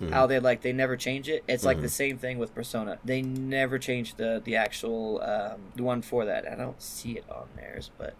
[0.00, 0.10] Mhm.
[0.10, 1.44] how they like they never change it.
[1.46, 1.90] It's like the Mhm.
[1.90, 2.98] same thing with Persona.
[3.04, 6.50] They never change the the actual um, the one for that.
[6.50, 8.14] I don't see it on theirs, but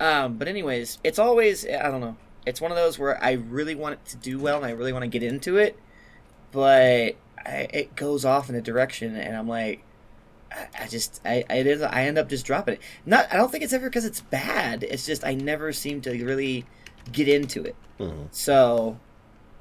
[0.00, 2.16] um, but anyways, it's always I don't know.
[2.46, 4.92] It's one of those where I really want it to do well and I really
[4.92, 5.76] want to get into it,
[6.52, 9.82] but I, it goes off in a direction and I'm like.
[10.52, 12.80] I- I just I is I end up just dropping it.
[13.04, 14.84] Not I don't think it's ever because it's bad.
[14.84, 16.64] It's just I never seem to really
[17.12, 17.74] get into it.
[17.98, 18.28] Mhm.
[18.30, 18.98] So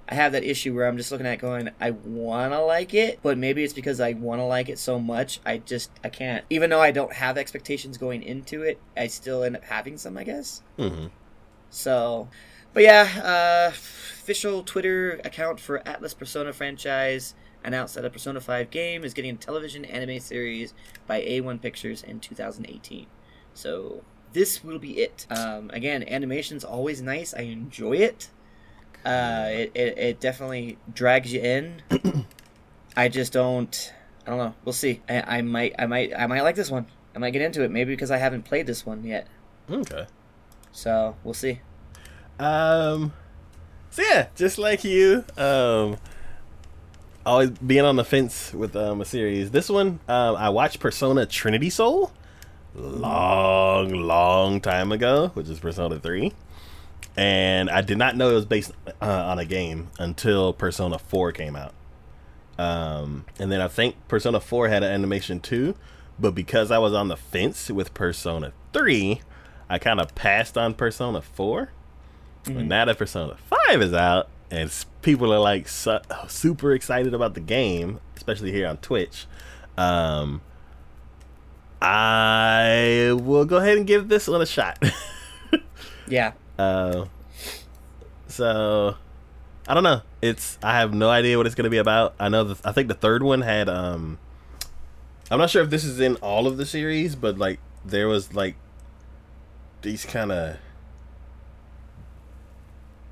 [0.08, 2.94] I have that issue where I'm just looking at it going, I want to like
[2.94, 6.10] it, but maybe it's because I want to like it so much, I just I
[6.10, 6.46] can't.
[6.52, 10.16] Even though I don't have expectations going into it, I still end up having some,
[10.18, 10.62] I guess.
[10.78, 11.10] Mhm.
[11.72, 12.30] So,
[12.76, 18.70] but yeah, uh, official Twitter account for Atlus Persona franchise announced that a Persona 5
[18.70, 20.74] game is getting a television anime series
[21.08, 23.08] by A1 Pictures in 2018.
[23.54, 24.04] So,
[24.34, 25.26] this will be it.
[25.30, 27.34] Um, again, animation's always nice.
[27.34, 28.30] I enjoy it.
[29.06, 31.82] Uh, it, it, it definitely drags you in.
[32.98, 33.94] I just don't.
[34.28, 34.54] I don't know.
[34.66, 35.02] We'll see.
[35.08, 35.76] I, I might.
[35.80, 36.12] I might.
[36.14, 36.88] I might like this one.
[37.16, 37.72] I might get into it.
[37.72, 39.28] Maybe because I haven't played this one yet.
[39.72, 40.08] Okay.
[40.74, 41.62] So we'll see.
[42.40, 43.14] Um.
[43.92, 45.98] So yeah, just like you, um,
[47.26, 49.52] always being on the fence with um a series.
[49.52, 52.12] This one, um, I watched Persona Trinity Soul,
[52.76, 56.34] long, long time ago, which is Persona Three,
[57.16, 61.32] and I did not know it was based uh, on a game until Persona Four
[61.32, 61.74] came out.
[62.58, 65.76] Um, and then I think Persona Four had an animation too,
[66.20, 69.22] but because I was on the fence with Persona Three,
[69.70, 71.70] I kind of passed on Persona 4.
[72.46, 73.36] But now that Persona
[73.68, 74.72] 5 is out, and
[75.02, 79.26] people are like su- super excited about the game, especially here on Twitch,
[79.78, 80.42] um,
[81.82, 84.82] I will go ahead and give this one a shot.
[86.08, 86.34] Yeah.
[86.60, 87.06] uh,
[88.28, 88.96] so,
[89.68, 90.02] I don't know.
[90.22, 92.14] It's I have no idea what it's gonna be about.
[92.20, 94.20] I know the, I think the third one had um,
[95.32, 98.34] I'm not sure if this is in all of the series, but like there was
[98.36, 98.56] like
[99.82, 100.58] these kind of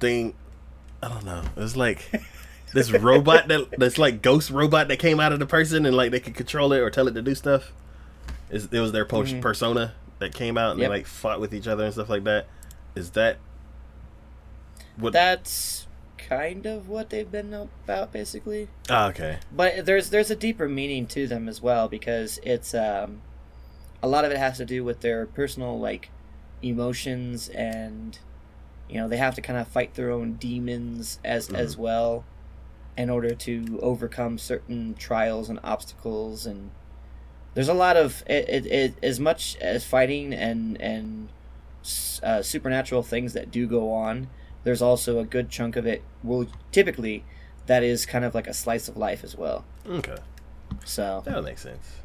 [0.03, 0.33] thing.
[1.01, 1.41] I don't know.
[1.55, 2.11] It was like
[2.73, 6.11] this robot that that's like ghost robot that came out of the person and like
[6.11, 7.71] they could control it or tell it to do stuff.
[8.49, 9.41] Is it was their po- Mhm.
[9.41, 10.89] persona that came out and Yep.
[10.89, 12.45] they like fought with each other and stuff like that.
[12.95, 13.37] Is that
[14.97, 15.13] what?
[15.13, 15.87] That's
[16.17, 18.69] kind of what they've been about, basically.
[18.89, 19.39] Ah, okay.
[19.51, 23.21] But there's there's a deeper meaning to them as well because it's um,
[24.01, 26.09] a lot of it has to do with their personal like
[26.61, 28.19] emotions and
[28.89, 32.23] you know they have to kind of fight their own demons as as well
[32.97, 36.69] in order to overcome certain trials and obstacles and
[37.55, 41.29] there's a lot of it, it, it as much as fighting and and
[42.21, 44.27] uh, supernatural things that do go on
[44.63, 47.23] there's also a good chunk of it will typically
[47.65, 50.15] that is kind of like a slice of life as well Okay.
[50.85, 51.97] so That would make sense.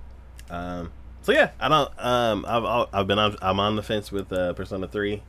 [0.50, 0.90] Um,
[1.22, 1.92] so yeah, I don't.
[1.98, 5.22] Um, I've I've- been on, I'm on the fence with uh, Persona three,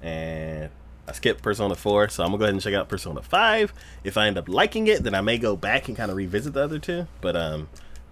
[0.00, 0.70] and
[1.10, 3.74] I skipped Persona four, so I'm gonna go ahead and check out Persona five.
[4.04, 6.52] If I end up liking it, then I may go back and kind of revisit
[6.54, 7.08] the other two.
[7.20, 7.68] But um,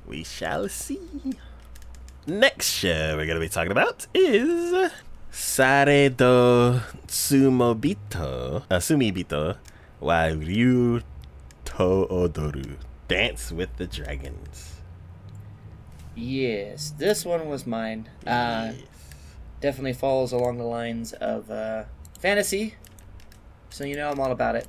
[0.07, 0.99] we shall see.
[2.27, 4.91] Next show we're gonna be talking about is
[5.31, 9.57] Sare do Sumobito, uh, Sumibito,
[10.01, 11.01] wa Ryu
[11.67, 11.73] to
[12.11, 12.77] Odoru,
[13.07, 14.75] Dance with the Dragons.
[16.17, 18.83] yes this one was mine uh, Yes.
[19.61, 21.85] definitely falls along the lines of uh,
[22.19, 22.75] fantasy
[23.71, 24.67] so you know i'm all about it.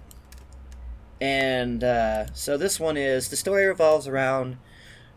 [1.22, 4.58] And uh, so this one is the story revolves around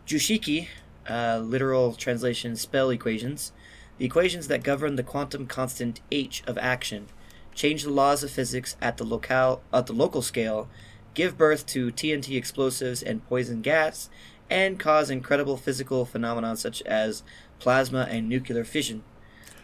[0.05, 0.67] jushiki
[1.09, 3.51] uh, literal translation spell equations.
[3.97, 7.07] The equations that govern the quantum constant h of action.
[7.53, 10.67] Change the laws of physics at the locale at the local scale.
[11.13, 14.09] Give birth to tnt explosives and poison gas.
[14.49, 17.23] And cause incredible physical phenomena such as
[17.59, 19.03] plasma and nuclear fission.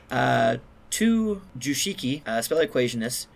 [0.09, 0.57] Uh,
[0.89, 3.27] two Jushiki, uh, spell equationists,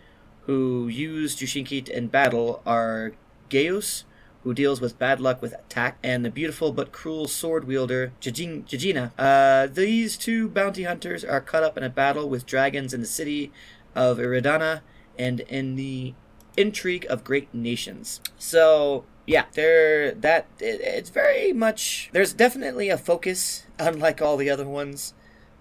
[0.45, 3.13] who use Jushiki in battle are
[3.49, 4.03] Geus,
[4.43, 8.65] who deals with bad luck with attack, and the beautiful but cruel sword wielder Jijin-
[8.65, 9.11] Jijina.
[9.17, 13.07] Uh, these two bounty hunters are caught up in a battle with dragons in the
[13.07, 13.51] city
[13.95, 14.81] of Eridana
[15.17, 16.13] and in the
[16.57, 18.19] intrigue of great nations.
[18.37, 24.49] So yeah, there that it, it's very much there's definitely a focus unlike all the
[24.49, 25.13] other ones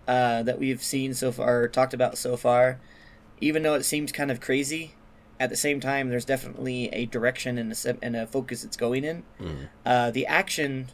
[0.09, 2.81] uh, that we've seen so far, talked about so far.
[3.43, 4.95] Even though it seems kind of crazy,
[5.39, 9.05] at the same time, there's definitely a direction and a, and a focus it's going
[9.05, 9.25] in.
[9.41, 9.69] Mm.
[9.85, 10.89] Uh, the action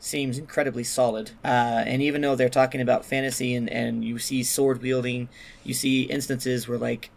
[0.00, 1.30] seems incredibly solid.
[1.44, 5.28] Uh, and even though they're talking about fantasy and, and you see sword wielding,
[5.62, 7.10] you see instances where, like,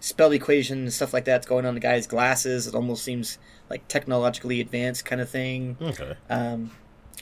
[0.00, 2.66] spell equation and stuff like that's going on the guy's glasses.
[2.66, 3.38] It almost seems
[3.68, 5.76] like technologically advanced kind of thing.
[5.80, 6.14] Okay.
[6.30, 6.70] Um,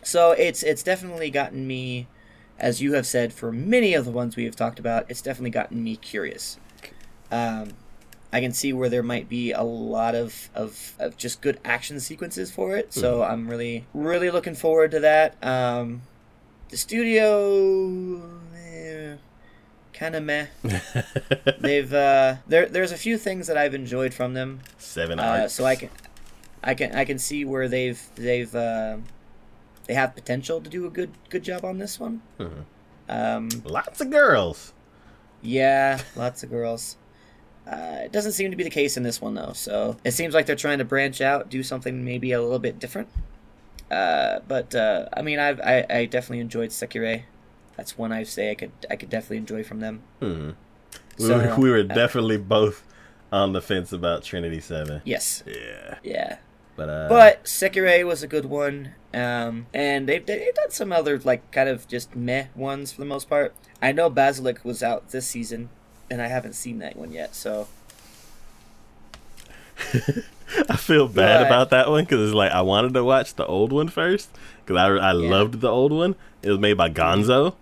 [0.03, 2.09] so it's it's definitely gotten me,
[2.59, 5.51] as you have said, for many of the ones we have talked about, it's definitely
[5.51, 6.59] gotten me curious.
[7.33, 7.71] Um,
[8.33, 11.99] I can see where there might be a lot of, of, of just good action
[12.01, 12.93] sequences for it.
[12.95, 15.37] So I'm really really looking forward to that.
[15.45, 16.03] Um,
[16.71, 18.23] the studio,
[18.57, 19.17] eh,
[19.93, 20.47] kind of meh.
[21.61, 24.61] They've uh, there there's a few things that I've enjoyed from them.
[24.79, 25.91] Seven Uh, so I can,
[26.63, 28.97] I can I can see where they've they've uh,
[29.87, 32.23] they have potential to do a good good job on this one.
[32.39, 32.65] Mhm.
[33.09, 34.73] Um, Lots of girls.
[35.43, 36.97] yeah, lots of girls.
[37.67, 39.53] Uh, it doesn't seem to be the case in this one though.
[39.53, 42.79] So it seems like they're trying to branch out, do something maybe a little bit
[42.79, 43.09] different.
[43.91, 47.25] Uh, but uh, I mean, I've I, I definitely enjoyed Sekirei.
[47.77, 50.03] That's one I say I could I could definitely enjoy from them.
[50.21, 50.51] Hmm.
[51.19, 52.85] We, So, were, we were uh, definitely both
[53.31, 55.03] on the fence about Trinity Seven.
[55.05, 56.39] Yes, Yeah, yeah.
[56.77, 61.19] but uh, But Sekirei was a good one, um, and they've, they've done some other
[61.19, 63.55] like kind of just meh ones for the most part.
[63.81, 65.71] I know Basilisk was out this season,
[66.13, 67.35] and I haven't seen that one yet.
[67.35, 67.67] So
[70.69, 73.47] I feel bad But- about that one because it's like I wanted to watch the
[73.47, 74.31] old one first
[74.65, 75.31] because I I Yeah.
[75.31, 76.15] loved the old one.
[76.43, 77.55] It was made by Gonzo,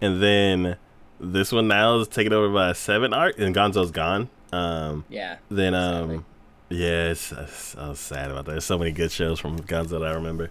[0.00, 0.76] and then
[1.20, 4.28] this one now is taken over by Seven Arcs, and Gonzo's gone.
[4.52, 6.16] Um, yeah, then Sadly.
[6.16, 6.24] um,
[6.70, 8.52] yeah, it's, it's- I was sad about that.
[8.52, 10.48] There's so many good shows from Gonzo that I remember.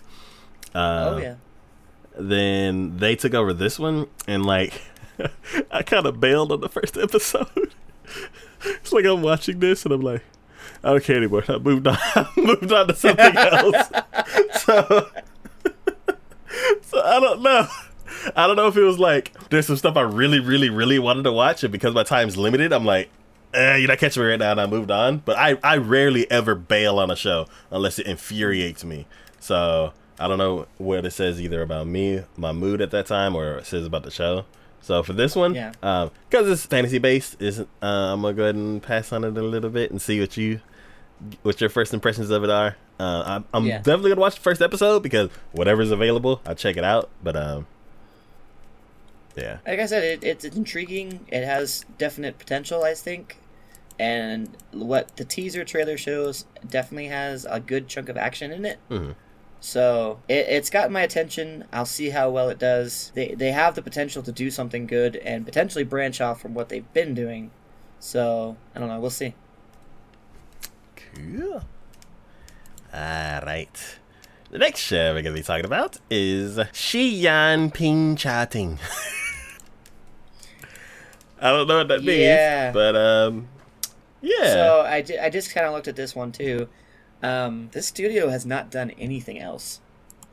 [0.76, 1.36] Uh, oh yeah,
[2.16, 4.82] then they took over this one and like
[5.72, 7.74] I kind of bailed on the first episode.
[8.64, 10.24] it's like I'm watching this and I'm like,
[10.84, 11.44] I don't care anymore.
[11.48, 11.98] I moved on.
[12.16, 13.88] I moved on to something else.
[14.62, 15.10] so,
[16.82, 17.68] so I don't know.
[18.36, 21.24] I don't know if it was like there's some stuff I really, really, really wanted
[21.24, 23.10] to watch, and because my time's limited, I'm like,
[23.54, 25.20] eh, you're not catching me right now, and I moved on.
[25.20, 29.08] But I, I rarely ever bail on a show unless it infuriates me.
[29.40, 33.36] So I don't know what it says either about me, my mood at that time,
[33.36, 34.46] or it says about the show.
[34.82, 35.74] So for this one, Yeah.
[35.84, 39.38] um, because it's fantasy based, is uh, I'm gonna go ahead and pass on it
[39.38, 40.62] a little bit and see what you,
[41.44, 42.78] what your first impressions of it are.
[43.00, 43.78] Uh, I'm, I'm Yeah.
[43.80, 47.10] definitely gonna watch the first episode because whatever's available, I'll check it out.
[47.22, 47.68] But um,
[49.36, 51.26] yeah, like I said, it, it's intriguing.
[51.28, 53.38] It has definite potential, I think,
[54.00, 58.80] and what the teaser trailer shows definitely has a good chunk of action in it.
[58.90, 59.16] Mhm.
[59.68, 61.66] So it, it's got my attention.
[61.74, 63.12] I'll see how well it does.
[63.16, 66.70] They they have the potential to do something good and potentially branch off from what
[66.70, 67.52] they've been doing.
[68.00, 68.98] So I don't know.
[69.02, 69.36] We'll see.
[70.96, 71.66] cool.
[72.94, 73.98] All right.
[74.52, 78.78] The next show we're gonna be talking about is Shiyan Pin Jiating.
[81.42, 82.72] I don't know what that means, Yeah.
[82.72, 83.50] but um,
[84.22, 84.46] yeah.
[84.54, 86.70] So I, I just kind of looked at this one too.
[87.24, 89.82] Um, this studio has not done anything else.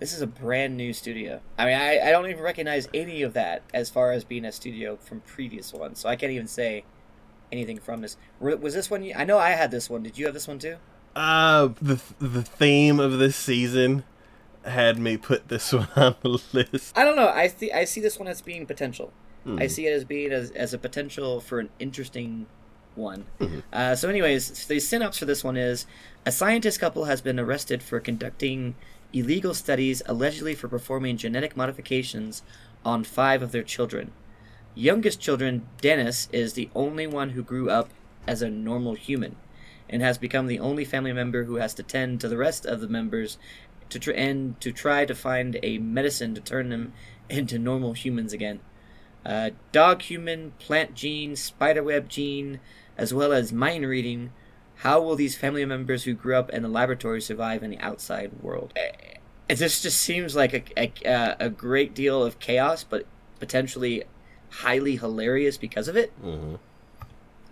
[0.00, 1.40] This is a brand new studio.
[1.56, 4.52] I mean, I, I don't even recognize any of that as far as being a
[4.52, 6.00] studio from previous ones.
[6.00, 6.84] So I can't even say
[7.52, 8.16] anything from this.
[8.40, 9.02] Was this one?
[9.02, 10.02] You, I know I had this one.
[10.02, 10.76] Did you have this one too?
[11.14, 14.02] Uh, the the theme of this season
[14.64, 16.96] had me put this one on the list.
[16.96, 17.28] I don't know.
[17.28, 17.72] I see.
[17.72, 19.12] I see this one as being potential.
[19.44, 19.58] Hmm.
[19.58, 22.46] I see it as being as, as a potential for an interesting
[22.96, 23.24] one.
[23.40, 23.62] Mhm.
[23.72, 25.86] Uh, so, anyways, the synopsis for this one is:
[26.26, 28.74] a scientist couple has been arrested for conducting
[29.12, 32.42] illegal studies, allegedly for performing genetic modifications
[32.84, 34.10] on five of their children.
[34.74, 37.90] Youngest children, Dennis, is the only one who grew up
[38.26, 39.36] as a normal human,
[39.88, 42.80] and has become the only family member who has to tend to the rest of
[42.80, 43.38] the members
[43.90, 46.92] to tr- and to try to find a medicine to turn them
[47.30, 48.60] into normal humans again.
[49.24, 52.60] Uh, dog human, plant gene, spiderweb gene,
[52.96, 54.32] as well as mind reading.
[54.78, 58.32] How will these family members who grew up in the laboratory survive in the outside
[58.42, 58.72] world?
[59.48, 63.06] It just just seems like a, a, a great deal of chaos, but
[63.38, 64.04] potentially
[64.50, 66.12] highly hilarious because of it.
[66.22, 66.58] Mhm.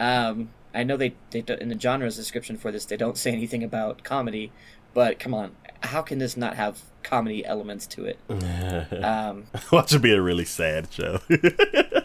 [0.00, 3.62] Um, I know they, they in the genres description for this they don't say anything
[3.62, 4.50] about comedy,
[4.94, 8.18] but come on, how can this not have comedy elements to it?
[9.02, 11.20] Um, Watch it be a really sad show.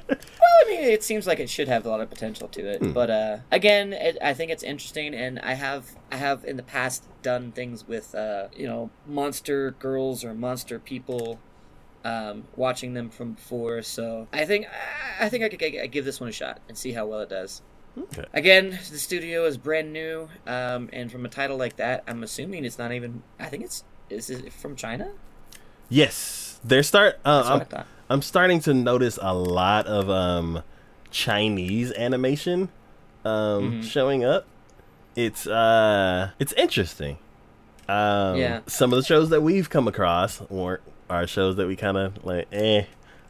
[0.60, 2.92] I mean, it seems like it should have a lot of potential to it, Hmm.
[2.92, 6.64] but uh, again, it, I think it's interesting, and I have I have in the
[6.64, 11.40] past done things with uh, you know monster girls or monster people.
[12.06, 14.66] Um, watching them from before, so I think
[15.20, 17.28] I think I could g- give this one a shot and see how well it
[17.30, 17.62] does.
[17.98, 18.24] okay.
[18.34, 22.64] Again, the studio is brand new, um, and from a title like that, I'm assuming
[22.64, 23.24] it's not even.
[23.40, 25.12] I think it's is it from China?
[25.90, 27.20] Yes, their start.
[27.26, 30.64] Uh, I I'm, starting to notice a lot of um
[31.12, 32.70] Chinese animation
[33.26, 33.84] um Mhm.
[33.84, 34.46] showing up.
[35.16, 37.18] It's uh it's interesting.
[37.90, 38.60] Um Yeah.
[38.68, 42.26] some of the shows that we've come across weren't are shows that we kind of
[42.26, 42.84] like eh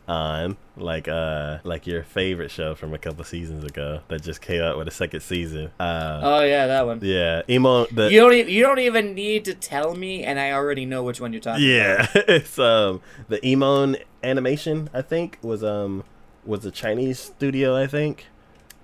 [0.07, 4.61] on like uh like your favorite show from a couple seasons ago that just came
[4.61, 5.69] out with a second season.
[5.79, 6.99] Uh Oh yeah, that one.
[7.01, 10.51] yeah, emo the You don't even you don't even need to tell me, and I
[10.53, 12.15] already know which one you're talking about.
[12.15, 14.89] Yeah, it's um the Emon animation.
[14.93, 16.03] I think was um
[16.45, 18.27] was a Chinese studio, I think.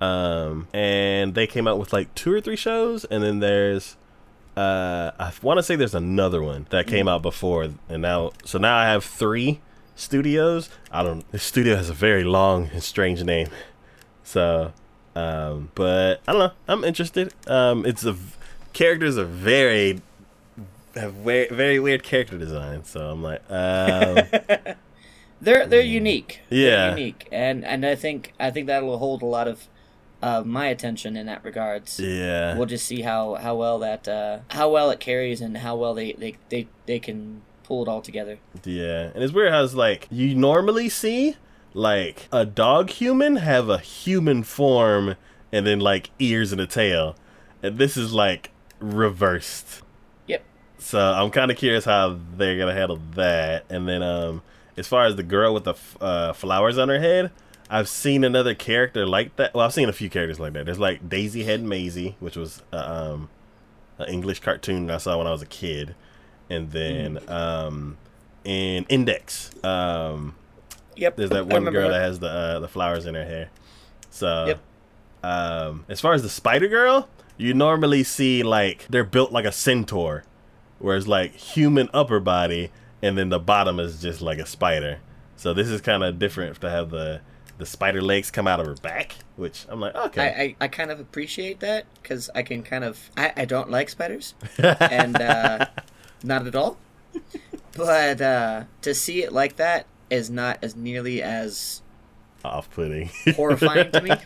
[0.01, 3.95] Um, and they came out with like two or three shows, and then there's
[4.55, 8.57] uh, I want to say there's another one that came out before, and now so
[8.57, 9.61] now I have three
[9.95, 10.69] studios.
[10.91, 11.29] I don't.
[11.31, 13.47] The studio has a very long and strange name,
[14.23, 14.73] so
[15.15, 16.51] um, but I don't know.
[16.67, 17.33] I'm interested.
[17.47, 18.15] Um, it's a
[18.73, 20.01] characters are very
[20.95, 24.75] have very very weird character design, so I'm like, um,
[25.43, 26.39] they're they're unique.
[26.49, 26.87] Yeah.
[26.89, 29.67] they're unique, and and I think I think that'll hold a lot of
[30.21, 31.99] uh, my attention in that regards.
[31.99, 35.75] yeah, We'll just see how how well that uh, how well it carries and how
[35.75, 38.37] well they they they, they can pull it all together.
[38.63, 39.11] yeah.
[39.13, 41.35] And it's weird how it's like you normally see
[41.73, 45.15] like a dog human have a human form
[45.51, 47.15] and then like ears and a tail,
[47.61, 49.81] and this is like reversed.
[50.27, 50.43] Yep.
[50.77, 53.65] So I'm kind of curious how they're gonna handle that.
[53.69, 54.41] And then, um,
[54.77, 57.31] as far as the girl with the f- uh, flowers on her head,
[57.69, 59.53] I've seen another character like that.
[59.53, 60.65] Well, I've seen a few characters like that.
[60.65, 62.77] There's like Daisy Head Mayzie, which was uh,
[63.13, 63.29] um,
[63.97, 65.95] an English cartoon I saw when I was a kid,
[66.49, 67.97] and then um,
[68.43, 70.35] in Index, um,
[70.95, 71.15] Yep.
[71.15, 71.93] there's that one girl her.
[71.93, 73.49] that has the uh, the flowers in her hair.
[74.11, 74.59] So, Yep.
[75.23, 79.51] um, as far as the Spider Girl, you normally see like they're built like a
[79.51, 80.23] centaur,
[80.79, 82.69] whereas like human upper body,
[83.03, 84.99] and then the bottom is just like a spider.
[85.35, 87.21] So this is kind of different to have the
[87.59, 90.67] the spider legs come out of her back, which I'm like, okay, I, I, I
[90.69, 95.21] kind of appreciate that because I can kind of I, I don't like spiders and
[95.21, 95.67] uh,
[96.23, 96.77] not at all,
[97.75, 101.81] but uh, to see it like that is not as nearly as
[102.45, 103.09] off-putting.
[103.35, 104.11] horrifying to me.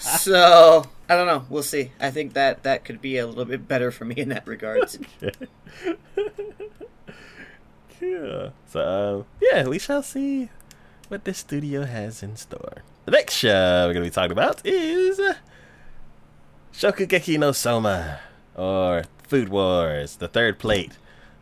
[0.00, 1.44] So I don't know.
[1.50, 1.92] We'll see.
[2.00, 4.98] I think that that could be a little bit better for me in that regards.
[8.00, 8.50] yeah.
[8.68, 8.80] So
[9.20, 10.48] um, yeah, we shall see
[11.08, 12.82] what this studio has in store.
[13.04, 15.20] The next show we're gonna be talking about is
[16.72, 18.20] Shokugeki no Soma
[18.54, 20.92] or Food Wars, the third plate,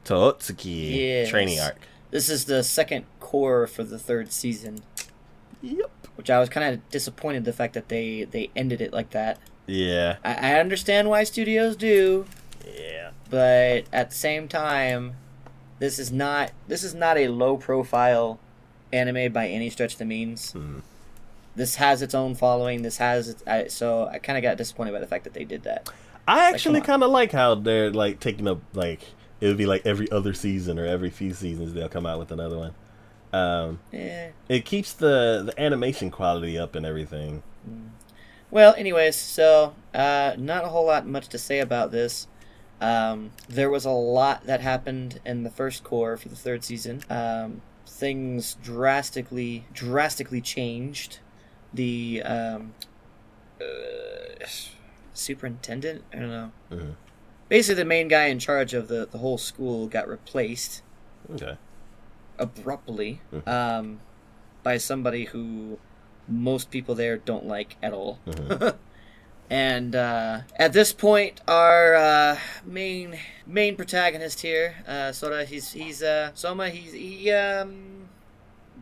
[0.04, 1.28] Tootsuki Yes.
[1.30, 1.76] training arc.
[2.10, 4.82] This is the second cour for the third season,
[5.62, 5.90] Yep.
[6.16, 9.38] which I was kind of disappointed the fact that they they ended it like that.
[9.66, 10.16] Yeah.
[10.24, 12.24] I, I understand why studios do,
[12.66, 13.10] Yeah.
[13.28, 15.14] but at the same time,
[15.78, 18.38] this is not this is not a low profile
[18.92, 20.52] anime by any stretch of the means.
[20.52, 20.82] Mhm.
[21.56, 22.82] This has its own following.
[22.82, 25.44] This has its, I, so I kind of got disappointed by the fact that they
[25.44, 25.88] did that.
[26.26, 26.86] I actually on.
[26.86, 29.00] kind of like how they're like taking up like
[29.40, 32.30] it would be like every other season or every few seasons they'll come out with
[32.30, 32.74] another one.
[33.32, 34.30] Um, Eh.
[34.48, 37.42] it keeps the the animation quality up and everything.
[38.50, 42.26] Well, anyways, so uh, not a whole lot much to say about this.
[42.80, 47.02] Um, there was a lot that happened in the first cour for the third season.
[47.10, 51.18] Um, things drastically, drastically changed.
[51.74, 52.74] The um,
[53.60, 54.44] uh,
[55.12, 56.52] superintendent, I don't know.
[56.70, 56.94] Mhm.
[57.48, 60.82] Basically, the main guy in charge of the, the whole school got replaced
[61.30, 61.56] Okay.
[62.38, 63.48] abruptly Mhm.
[63.48, 64.00] um,
[64.62, 65.78] by somebody who
[66.28, 68.18] most people there don't like at all.
[68.26, 68.76] Mhm.
[69.50, 76.02] and uh, at this point, our uh, main main protagonist here, uh, Sora, he's he's
[76.02, 76.70] uh, Soma.
[76.70, 78.08] He's he um,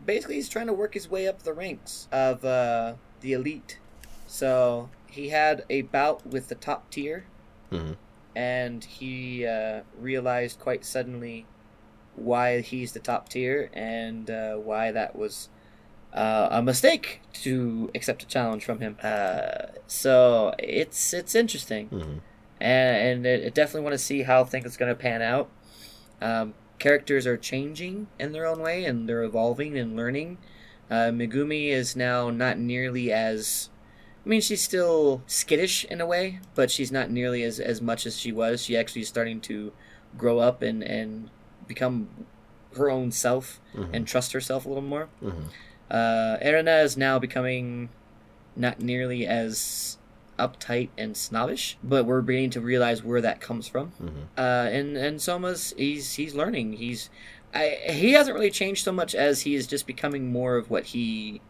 [0.05, 3.79] basically he's trying to work his way up the ranks of uh, the elite.
[4.27, 7.25] So he had a bout with the top tier,
[7.69, 7.93] hmm
[8.37, 11.47] and he uh, realized quite suddenly
[12.15, 15.49] why he's the top tier and uh, why that was
[16.17, 18.97] uh, a mistake to accept a challenge from him.
[19.01, 22.17] Uh, so it's it's interesting, hmm
[22.59, 25.47] and, and it, it definitely want to see how things are going to pan out.
[26.21, 30.39] Um, characters are changing in their own way, and they're evolving and learning.
[30.89, 33.69] Uh, Megumi is now not nearly as
[34.25, 38.05] I mean, she's still skittish in a way, but she's not nearly as, as much
[38.05, 38.61] as she was.
[38.63, 39.71] She actually is starting to
[40.17, 41.29] grow up and, and
[41.67, 42.09] become
[42.75, 43.89] her own self Mhm.
[43.93, 45.07] and trust herself a little more.
[45.21, 45.45] hmm
[45.89, 47.89] Uh, Erina is now becoming
[48.55, 49.97] not nearly as
[50.37, 53.87] uptight and snobbish, but we're beginning to realize where that comes from.
[53.91, 54.07] hmm
[54.37, 56.73] Uh, and and Soma's he's he's learning.
[56.73, 57.09] He's
[57.53, 60.85] I, he hasn't really changed so much as he is just becoming more of what
[60.87, 61.41] he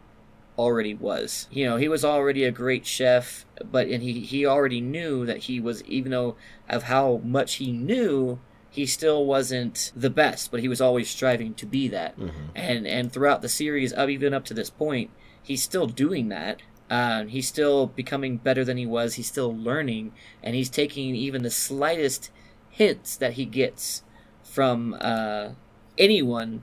[0.56, 1.48] already was.
[1.50, 5.38] You know, he was already a great chef, but and he he already knew that
[5.38, 6.36] he was even though
[6.68, 8.38] of how much he knew,
[8.70, 12.14] he still wasn't the best, but he was always striving to be that.
[12.14, 15.10] hmm And and throughout the series, up even up to this point,
[15.42, 16.60] he's still doing that.
[16.90, 19.14] Uh, he's still becoming better than he was.
[19.14, 20.12] He's still learning,
[20.42, 22.30] and he's taking even the slightest
[22.70, 24.02] hints that he gets
[24.42, 25.50] from uh,
[25.98, 26.62] anyone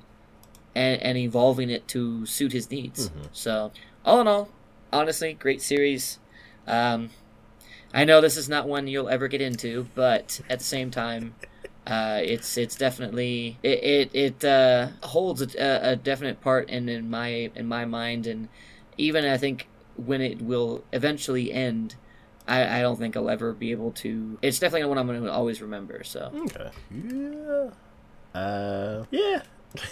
[0.73, 3.11] and, and evolving it to suit his needs.
[3.34, 3.72] So,
[4.03, 4.49] all in all,
[4.91, 6.18] honestly, great series.
[6.65, 7.11] Um,
[7.94, 11.36] I know this is not one you'll ever get into, but at the same time,
[11.88, 17.10] uh, it's it's definitely it it, it uh, holds a, a definite part in, in
[17.10, 18.48] my in my mind, and
[18.98, 21.95] even I think when it will eventually end,
[22.48, 24.40] I, I don't think I'll ever be able to.
[24.41, 26.03] It's definitely one I'm going to always remember.
[26.03, 26.70] So Okay.
[26.91, 27.70] Yeah.
[28.34, 29.41] Uh, yeah.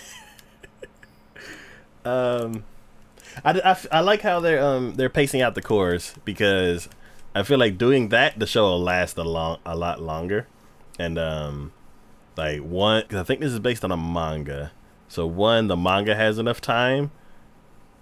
[2.06, 2.64] um,
[3.46, 6.90] I, I, I like how they're um they're pacing out the cours because
[7.36, 10.48] I feel like doing that the show will last a long a lot longer,
[10.98, 11.73] and um,
[12.38, 14.72] like one cause I think this is based on a manga,
[15.08, 17.12] so one the manga has enough time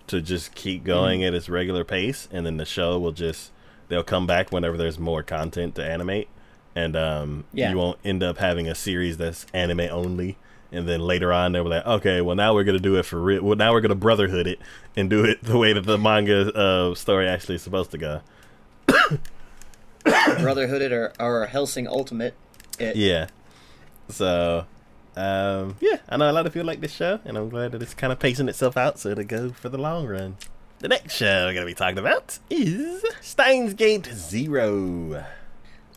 [0.08, 3.52] to just keep going at its regular pace, and then the show will just
[3.88, 6.28] they'll come back whenever there's more content to animate,
[6.76, 7.72] and um, Yeah.
[7.72, 10.38] you won't end up having a series that's anime only.
[10.74, 13.20] And then later on, they were like, "Okay, well now we're gonna do it for
[13.20, 13.44] real.
[13.44, 14.58] Well, now we're gonna brotherhood it
[14.96, 18.22] and do it the way that the manga uh, story actually is supposed to go."
[20.04, 22.34] Brotherhooded or or Hellsing Ultimate.
[22.80, 23.28] It, Yeah.
[24.12, 24.66] So,
[25.16, 27.82] um, yeah, I know a lot of people like this show, and I'm glad that
[27.82, 30.38] it's kind of pacing itself out so to go for the long run.
[30.80, 35.26] The next show we're gonna be talking about is Steins Gate Zero.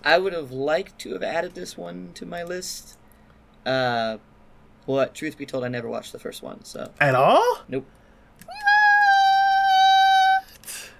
[0.04, 2.98] I would have liked to have added this one to my list.
[3.64, 4.18] Uh,
[4.86, 7.62] but truth be told, I never watched the first one, so At all?
[7.68, 7.86] nope.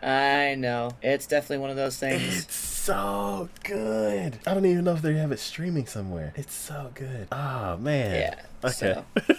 [0.02, 2.44] I know it's definitely one of those things.
[2.44, 4.38] It's so good.
[4.46, 6.34] I don't even know if they have it streaming somewhere.
[6.36, 7.28] It's so good.
[7.32, 8.14] Oh man.
[8.14, 8.68] Yeah.
[8.68, 9.02] Okay.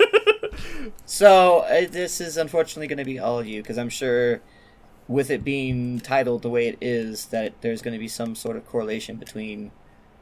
[0.55, 4.41] So, so uh, this is unfortunately going to be all of you because I'm sure,
[5.07, 8.55] with it being titled the way it is, that there's going to be some sort
[8.55, 9.71] of correlation between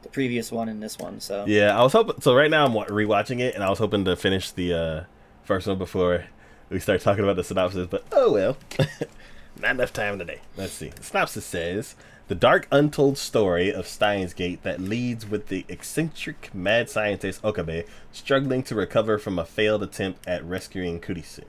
[0.02, 1.20] the previous one and this one.
[1.20, 2.20] So Yeah, I was hoping.
[2.20, 5.04] So right now I'm rewatching it, and I was hoping to finish the uh,
[5.44, 6.24] first one before
[6.68, 7.86] we start talking about the synopsis.
[7.88, 8.56] But oh well,
[9.60, 10.40] not enough time today.
[10.56, 10.88] Let's see.
[10.88, 11.94] The synopsis says
[12.26, 17.84] the dark, untold story of Steins Gate that leads with the eccentric mad scientist Okabe
[18.12, 21.44] struggling to recover from a failed attempt at rescuing Kurisu.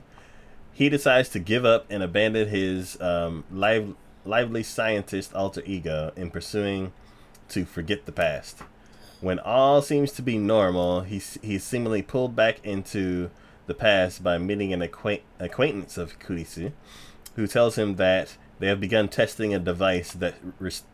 [0.73, 3.95] He decides to give up and abandon his um, live,
[4.25, 6.91] lively scientist alter ego in pursuing
[7.49, 8.59] to forget the past.
[9.21, 13.29] When all seems to be normal, he's, he's seemingly pulled back into
[13.65, 16.73] the past by meeting an acquaint- acquaintance of Kurisu,
[17.37, 18.35] who tells him that
[18.65, 20.33] they have begun testing a device that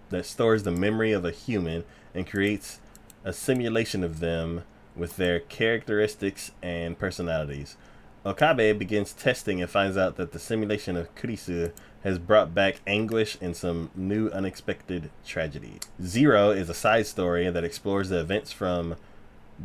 [0.09, 2.81] that stores the memory of a human and creates
[3.23, 7.77] a simulation of them with their characteristics and personalities.
[8.25, 11.71] Okabe begins testing and finds out that the simulation of Kurisu
[12.03, 15.79] has brought back anguish and some new unexpected tragedy.
[16.03, 18.97] Zero is a side story that explores the events from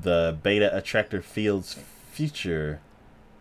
[0.00, 1.76] the beta attractor field's
[2.12, 2.78] future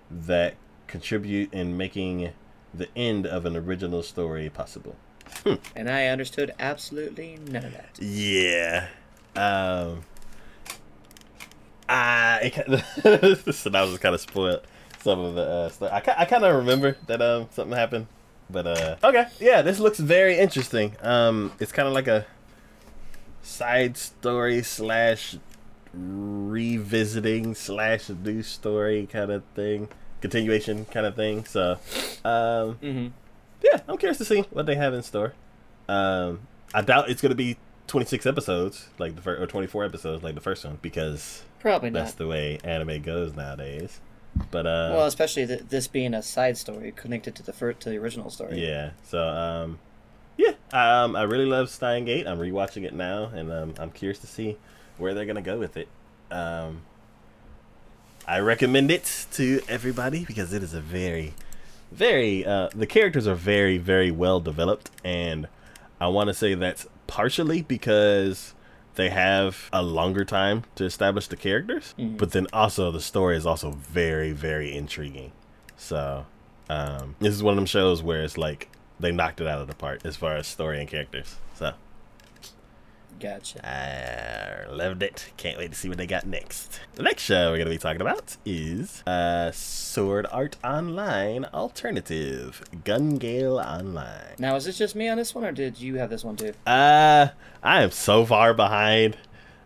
[0.09, 0.55] that
[0.87, 2.31] contribute in making
[2.77, 4.95] the end of an original story possible.
[5.75, 7.99] and I understood absolutely none of that.
[8.01, 8.87] Yeah.
[9.35, 10.03] Um.
[11.87, 12.83] I it, kind
[13.45, 14.61] the synopsis kind of spoiled
[14.99, 15.91] some of the uh, stuff.
[15.91, 18.07] I, I kind of remember that um something happened,
[18.49, 20.95] but uh okay yeah this looks very interesting.
[21.01, 22.25] Um, it's kind of like a
[23.43, 25.35] side story slash
[25.93, 29.89] revisiting slash news story kind of thing,
[30.29, 31.45] continuation kind of thing.
[31.45, 31.73] So,
[32.23, 33.07] um, Mm-hmm.
[33.63, 35.33] yeah, I'm curious to see what they have in store.
[35.87, 36.41] Um,
[36.73, 37.57] I doubt it's gonna be
[37.87, 42.11] 26 episodes like the first or 24 episodes like the first one because Probably that's
[42.13, 42.17] not.
[42.17, 43.99] the way anime goes nowadays.
[44.51, 47.89] But uh, well, especially th- this being a side story connected to the fir- to
[47.89, 48.59] the original story.
[48.65, 48.91] yeah.
[49.03, 49.79] So um,
[50.37, 52.27] yeah, um, I really love Steins Gate.
[52.27, 54.57] I'm rewatching it now, and um, I'm curious to see
[54.97, 55.87] where they're gonna go with it.
[56.31, 56.81] Um,
[58.27, 61.33] I recommend it to everybody because it is a very,
[61.91, 62.45] very.
[62.45, 65.47] Uh, the characters are very, very well developed, and
[66.01, 68.53] I want to say that's partially because
[68.95, 72.17] they have a longer time to establish the characters, Mhm.
[72.17, 75.31] but then also the story is also very, very intriguing.
[75.77, 76.25] So,
[76.69, 78.69] um, this is one of them shows where it's like
[78.99, 81.35] they knocked it out of the park as far as story and characters.
[81.55, 81.73] So,
[83.19, 83.65] Gotcha.
[83.65, 85.31] I loved it.
[85.37, 86.81] Can't wait to see what they got next.
[86.95, 92.61] The next show we're going to be talking about is uh, Sword Art Online Alternative
[92.83, 94.35] Gun Gale Online.
[94.37, 96.53] Now, is this just me on this one, or did you have this one too?
[96.67, 97.29] Uh,
[97.63, 99.17] I am so far behind.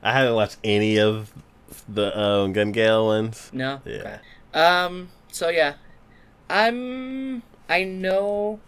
[0.04, 1.34] I haven't watched any of
[1.88, 3.50] the um, Gun Gale ones.
[3.52, 3.82] No.
[3.84, 3.96] Yeah.
[3.96, 4.20] Okay.
[4.54, 5.10] Um.
[5.32, 5.74] So yeah,
[6.50, 7.42] I'm.
[7.68, 8.60] I know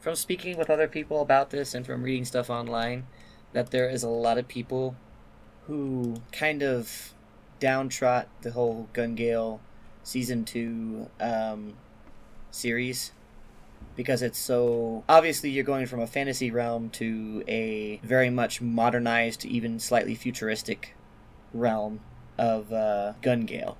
[0.00, 3.04] from speaking with other people about this and from reading stuff online
[3.56, 4.94] that there is a lot of people
[5.66, 7.14] who kind of
[7.58, 9.62] downtrot the whole Gun Gale
[10.02, 11.72] season two um,
[12.50, 13.12] series
[13.96, 19.46] because it's so obviously you're going from a fantasy realm to a very much modernized,
[19.46, 20.94] even slightly futuristic
[21.54, 22.00] realm
[22.36, 23.78] of uh, Gun Gale,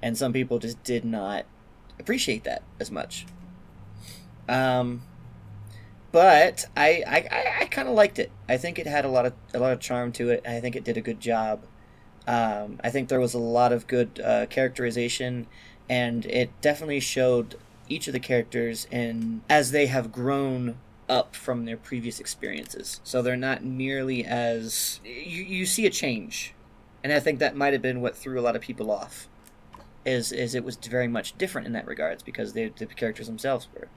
[0.00, 1.44] and some people just did not
[2.00, 3.26] appreciate that as much.
[4.48, 5.02] Um,
[6.14, 8.30] but I I, I, kind of liked it.
[8.48, 10.46] I think it had a lot of a lot of charm to it.
[10.46, 11.64] I think it did a good job.
[12.28, 15.48] Um, I think there was a lot of good uh, characterization,
[15.90, 17.56] and it definitely showed
[17.88, 20.76] each of the characters and as they have grown
[21.08, 23.00] up from their previous experiences.
[23.02, 26.54] So they're not nearly as you, you see a change.
[27.02, 29.28] And I think that might have been what threw a lot of people off.
[30.06, 33.66] Is is it was very much different in that regards because they, the characters themselves
[33.74, 33.88] were.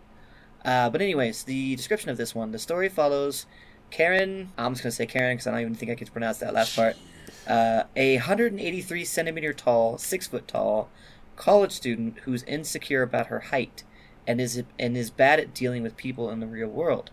[0.66, 3.46] Uh, but anyways, the description of this one, the story follows
[3.90, 4.52] Karen.
[4.58, 6.76] I'm just gonna say Karen because I don't even think I can pronounce that last
[6.76, 6.96] part.
[7.48, 10.90] Uh, a 183 centimeter tall, six foot tall,
[11.36, 13.84] college student who's insecure about her height
[14.26, 17.12] and is and is bad at dealing with people in the real world.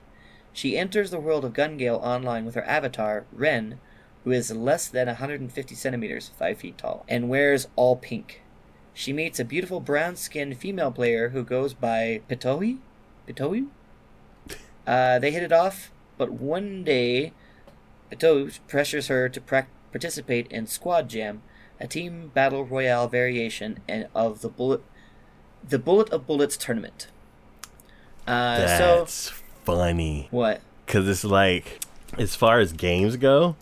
[0.52, 3.78] She enters the world of Gun Gale online with her avatar, Ren,
[4.22, 8.42] who is less than 150 centimeters, 5 feet tall, and wears all pink.
[8.92, 12.78] She meets a beautiful brown skinned female player who goes by Pitohui?
[13.26, 13.66] Pitohui?
[14.86, 17.32] Uh, they hit it off, but one day,
[18.10, 21.42] Pitohui pressures her to pra- participate in Squad Jam,
[21.80, 24.82] a team battle royale variation and of the Bullet
[25.66, 27.08] the Bullet of Bullets tournament.
[28.26, 29.34] Uh, That's so,
[29.64, 30.28] funny.
[30.30, 30.60] What?
[30.86, 31.80] Because it's like,
[32.18, 33.56] as far as games go,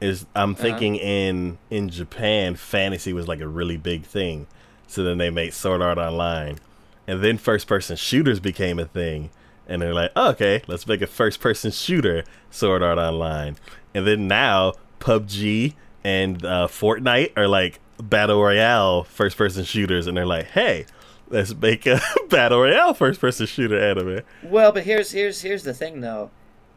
[0.00, 0.62] is I'm uh-huh.
[0.62, 1.06] thinking uh-huh.
[1.06, 4.46] in in Japan, fantasy was like a really big thing.
[4.86, 6.58] So then they made Sword Art Online,
[7.06, 9.30] and then first person shooters became a thing.
[9.68, 13.56] And they're like, oh, okay, let's make a first person shooter Sword Art Online.
[13.94, 15.74] And then now PUBG
[16.04, 20.86] and uh, Fortnite are like battle royale first person shooters, and they're like, hey,
[21.28, 24.20] let's make a battle royale first person shooter anime.
[24.42, 26.30] Well, but here's here's here's the thing though,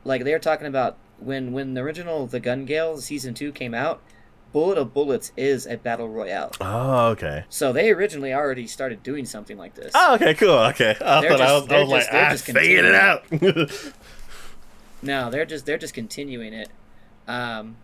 [0.04, 4.02] like they're talking about when when the original The Gun Gale season two came out.
[4.52, 6.52] Bullet of Bullets is a battle royale.
[6.60, 7.46] Oh, okay.
[7.50, 9.92] So they originally already started doing something like this.
[9.96, 10.58] Oh, okay, cool.
[10.58, 13.94] Okay, I they're thought just, I was, I was just, like, I figured it out.
[15.02, 16.70] no, they're just they're just continuing it.
[17.28, 17.78] Um,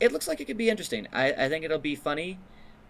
[0.00, 1.06] it looks like it could be interesting.
[1.12, 2.38] I, I think it'll be funny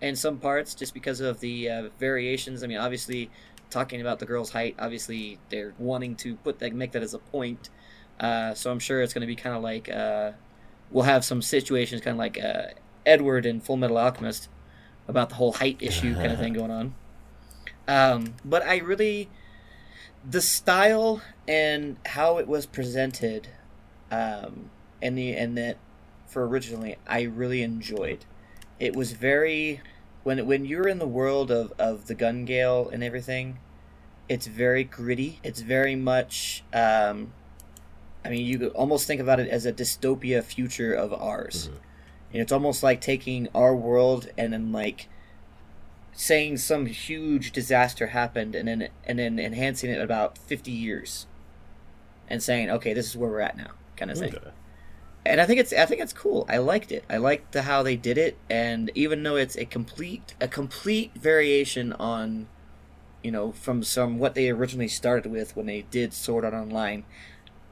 [0.01, 2.65] in some parts just because of the uh, variations.
[2.65, 3.31] I mean, obviously,
[3.69, 7.19] talking about the girl's height, obviously they're wanting to put that, make that as a
[7.19, 7.69] point.
[8.19, 10.33] Uh, so I'm sure it's going to be kind of like uh,
[10.91, 12.69] we'll have some situations kind of like uh,
[13.07, 14.49] Edward in Full Metal Alchemist
[15.09, 16.95] about the whole height issue kind of thing going on.
[17.89, 19.29] Um, but I really
[20.29, 23.49] the style and how it was presented,
[24.11, 24.71] um,
[25.01, 25.79] and the and that
[26.27, 28.25] for originally I really enjoyed.
[28.79, 29.81] It was very
[30.23, 33.59] when when you're in the world of, of the gun gale and everything,
[34.29, 35.41] it's very gritty.
[35.43, 36.65] It's very much.
[36.73, 37.33] Um,
[38.25, 41.69] I mean, you could almost think about it as a dystopia future of ours.
[41.69, 41.77] Mm-hmm.
[42.33, 45.09] And it's almost like taking our world and then like
[46.13, 51.27] saying some huge disaster happened and then and then enhancing it about 50 years
[52.29, 54.51] and saying okay this is where we're at now kind of thing okay
[55.25, 56.45] and I think it's I think it's cool.
[56.49, 57.05] I liked it.
[57.09, 61.15] I liked the how they did it, and even though it's a complete a complete
[61.15, 62.49] variation on,
[63.23, 67.05] you know, from some what they originally started with when they did Sword Art Online,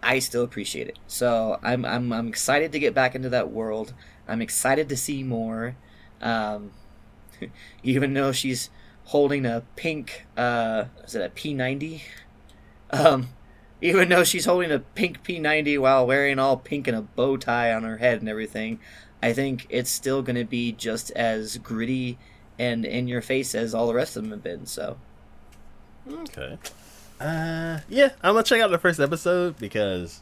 [0.02, 0.98] I still appreciate it.
[1.08, 3.94] So I'm I'm I'm excited to get back into that world.
[4.30, 5.76] I'm excited to see more.
[6.22, 6.70] Um,
[7.82, 8.70] even though she's
[9.06, 12.02] holding a pink, uh, is it a P90?
[12.92, 13.30] Um,
[13.80, 17.72] even though she's holding a pink P90 while wearing all pink and a bow tie
[17.72, 18.78] on her head and everything,
[19.22, 22.16] I think it's still going to be just as gritty
[22.58, 24.66] and in your face as all the rest of them have been.
[24.66, 24.98] So,
[26.08, 26.58] okay,
[27.18, 30.20] uh, yeah, I'm gonna check out the first episode because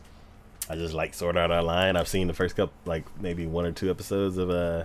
[0.68, 1.96] I just like Sword Art Online.
[1.96, 4.84] I've seen the first couple, like maybe one or two episodes of uh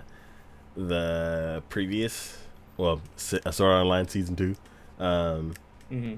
[0.76, 2.36] the previous,
[2.76, 4.56] well, Sword Art Online season two.
[4.98, 5.54] Um,
[5.90, 6.14] mm-hmm.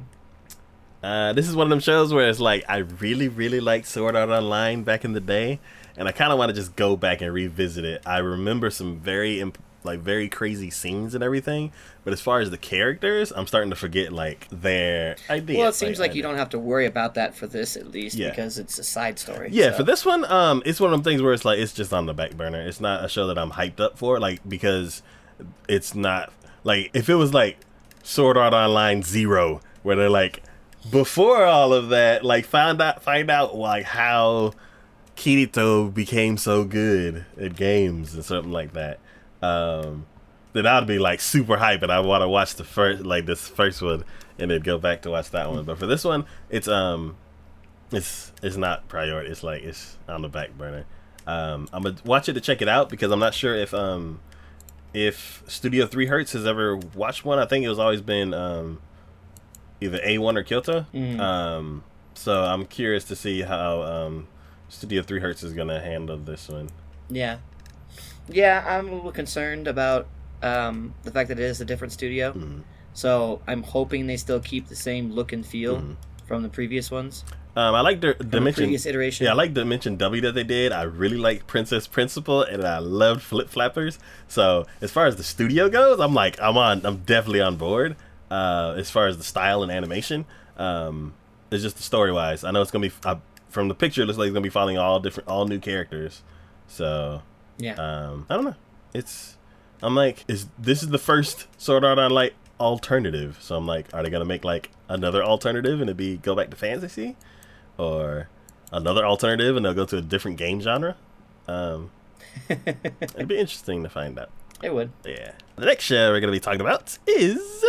[1.02, 4.16] Uh, this is one of them shows where it's like I really, really liked Sword
[4.16, 5.60] Art Online back in the day,
[5.96, 8.02] and I kind of want to just go back and revisit it.
[8.06, 11.72] I remember some very imp- like very crazy scenes and everything,
[12.04, 15.58] but as far as the characters, I'm starting to forget like their idea.
[15.58, 17.90] Well, it seems like, like you don't have to worry about that for this at
[17.90, 18.30] least yeah.
[18.30, 19.48] because it's a side story.
[19.50, 19.78] Yeah, so.
[19.78, 22.06] for this one, um, it's one of them things where it's like it's just on
[22.06, 22.60] the back burner.
[22.60, 25.02] It's not a show that I'm hyped up for, like because
[25.68, 26.32] it's not
[26.64, 27.58] like if it was like
[28.02, 30.42] Sword Art Online Zero, where they're like
[30.90, 34.52] before all of that, like find out find out like how
[35.16, 39.00] Kirito became so good at games and something like that.
[39.46, 40.06] Um,
[40.52, 43.46] then I'd be like super hype, and I want to watch the first like this
[43.48, 44.04] first one,
[44.38, 45.64] and then go back to watch that one.
[45.64, 47.16] But for this one, it's um,
[47.92, 49.30] it's it's not priority.
[49.30, 50.84] It's like it's on the back burner.
[51.26, 54.20] Um, I'm gonna watch it to check it out because I'm not sure if um,
[54.94, 57.38] if Studio Three Hertz has ever watched one.
[57.38, 58.80] I think it was always been um,
[59.80, 60.86] either A1 or Kyoto.
[60.94, 61.20] Mhm.
[61.20, 64.28] Um, so I'm curious to see how um,
[64.70, 66.70] Studio Three Hertz is gonna handle this one.
[67.10, 67.38] Yeah.
[68.28, 70.06] Yeah, I'm a little concerned about
[70.42, 72.32] um, the fact that it is a different studio.
[72.32, 72.60] Mhm.
[72.92, 75.96] So I'm hoping they still keep the same look and feel Mhm.
[76.26, 77.24] from the previous ones,
[77.56, 78.64] Um, I like the Dimension.
[78.64, 79.24] previous iteration.
[79.24, 80.72] Yeah, I like Dimension W that they did.
[80.72, 83.98] I really like Princess Principal, and I loved Flip Flappers.
[84.28, 86.84] So as far as the studio goes, I'm like, I'm on.
[86.84, 87.96] I'm definitely on board.
[88.30, 90.26] Uh, as far as the style and animation,
[90.58, 91.14] um,
[91.50, 92.44] it's just the story wise.
[92.44, 93.16] I know it's gonna be uh,
[93.48, 94.02] from the picture.
[94.02, 96.22] It looks like it's gonna be following all different, all new characters.
[96.66, 97.22] So
[97.58, 97.74] yeah.
[97.74, 98.54] um, I don't know.
[98.94, 99.36] It's
[99.82, 103.38] I'm like, is this is the first Sword Art Online alternative?
[103.40, 106.50] So I'm like, are they gonna make like another alternative and it be go back
[106.50, 107.16] to fantasy,
[107.78, 108.28] or
[108.72, 110.96] another alternative and they'll go to a different game genre?
[111.46, 111.90] Um,
[112.48, 114.30] it'd be interesting to find out.
[114.62, 114.90] it would.
[115.04, 115.32] Yeah.
[115.56, 117.64] The next show we're gonna be talking about is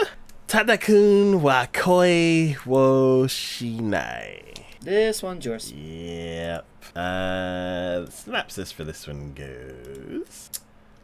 [0.48, 4.64] Tadakun wa Koi wo Shinai.
[4.88, 5.74] This one's yours.
[5.74, 6.66] Yep.
[6.96, 10.50] Uh, synopsis for this one goes.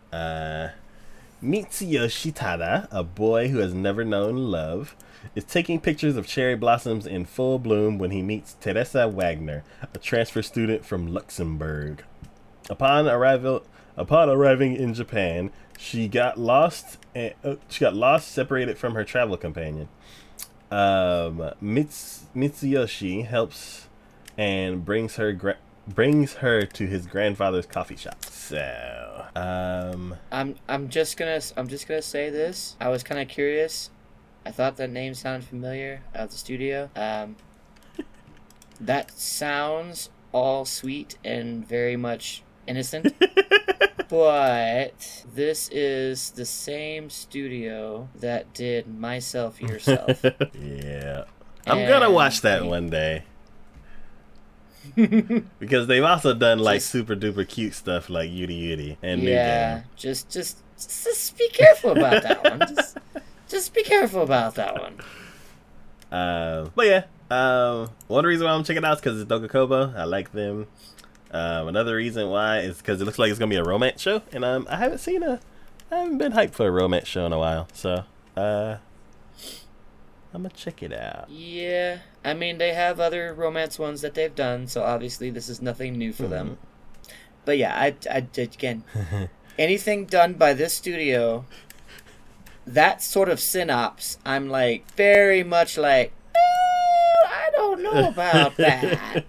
[0.10, 0.70] Uh,
[1.44, 4.96] Mitsuyoshi Tada, a boy who has never known love,
[5.36, 9.98] is taking pictures of cherry blossoms in full bloom when he meets Teresa Wagner, a
[9.98, 12.06] transfer student from Luxembourg.
[12.70, 13.66] Upon arrival,
[13.98, 17.00] upon arriving in Japan, she got lost.
[17.14, 19.90] And, uh, she got lost, separated from her travel companion.
[20.74, 23.88] Um, Mits- Mitsuyoshi helps
[24.40, 28.26] and brings her gra- brings her to his grandfather's coffee shop.
[28.26, 32.76] So, um, I'm I'm just gonna I'm just gonna say this.
[32.80, 33.92] I was kind of curious.
[34.48, 36.90] I thought that name sounded familiar at the studio.
[36.96, 37.36] Um,
[38.82, 43.14] that sounds all sweet and very much innocent.
[44.10, 50.24] but this is the same studio that did Myself Yourself.
[50.54, 51.24] yeah,
[51.66, 53.24] I'm gonna watch that one day
[55.60, 59.32] because they've also done like Just- super duper cute stuff like Yuru Yuri and New
[59.32, 62.60] yeah, just just just be careful about that one.
[62.60, 62.98] Just
[63.48, 64.98] just be careful about that one.
[66.12, 69.96] Uh, but yeah, um, one reason why I'm checking out is because it's Dogakobo.
[69.96, 70.68] I like them.
[71.34, 74.22] Um, another reason why is because it looks like it's gonna be a romance show,
[74.32, 75.40] and um, I haven't seen a,
[75.92, 78.04] I haven't been hyped for a romance show in a while, so
[78.38, 78.78] uh,
[80.32, 81.30] I'm gonna check it out.
[81.32, 85.60] Yeah, I mean they have other romance ones that they've done, so obviously this is
[85.60, 86.60] nothing new for them.
[87.46, 88.84] But yeah, I, I again,
[89.58, 91.46] anything done by this studio,
[92.68, 99.26] that sort of synops, I'm like very much like, "Uh, I don't know about that.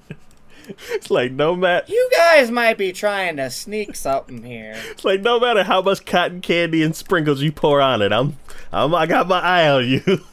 [0.91, 4.75] it's like no matter, You guys might be trying to sneak something here.
[4.91, 8.37] it's like no matter how much cotton candy and sprinkles you pour on it, I'm,
[8.73, 10.03] I'm, I got my eye on you.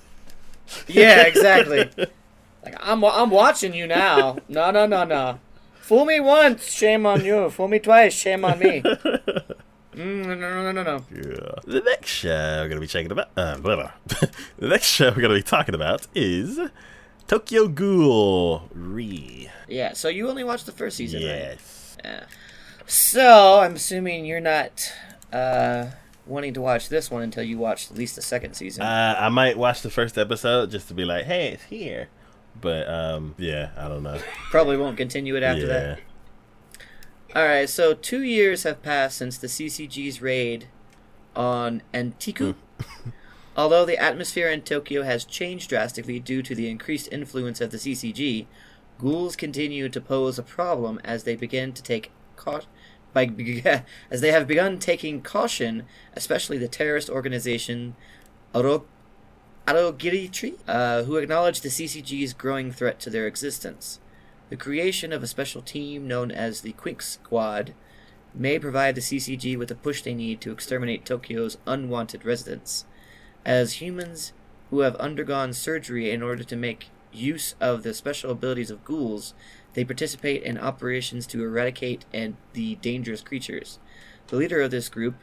[0.87, 1.89] Yeah, exactly.
[2.63, 4.37] Like I'm, I'm watching you now.
[4.47, 5.39] No, no, no, no.
[5.81, 7.49] Fool me once, shame on you.
[7.49, 8.83] Fool me twice, shame on me.
[9.95, 11.05] Mm, no, no, no, no, no.
[11.11, 11.55] Yeah.
[11.65, 13.91] The next show we're gonna be checking about, uh, blah, blah.
[14.59, 16.59] the next show we're gonna be talking about is
[17.27, 19.49] Tokyo Ghoul Re.
[19.67, 21.29] Yeah, so you only watched the first season, right?
[21.29, 21.97] Yes.
[22.03, 22.25] Yeah.
[22.87, 24.91] So I'm assuming you're not
[25.31, 25.87] uh,
[26.25, 28.83] wanting to watch this one until you watch at least the second season.
[28.83, 32.09] Uh, I might watch the first episode just to be like, hey, it's here.
[32.59, 34.19] But um, yeah, I don't know.
[34.49, 35.67] Probably won't continue it after yeah.
[35.67, 35.99] that.
[37.33, 40.67] All right, so two years have passed since the CCG's raid
[41.33, 42.55] on Anteiku.
[43.61, 47.77] Although the atmosphere in Tokyo has changed drastically due to the increased influence of the
[47.77, 48.47] CCG,
[48.97, 52.61] ghouls continue to pose a problem as they begin to take cau-
[53.13, 53.25] by
[54.09, 55.83] as they have begun taking caution,
[56.15, 57.95] especially the terrorist organization
[58.55, 58.85] Aro-
[59.67, 63.99] Aogiri uh, who acknowledge the CCG's growing threat to their existence.
[64.49, 67.75] The creation of a special team known as the Quinx Squad
[68.33, 72.85] may provide the CCG with the push they need to exterminate Tokyo's unwanted residents.
[73.45, 74.33] As humans
[74.69, 79.33] who have undergone surgery in order to make use of the special abilities of ghouls,
[79.73, 83.79] they participate in operations to eradicate and the dangerous creatures.
[84.27, 85.15] The leader of this group,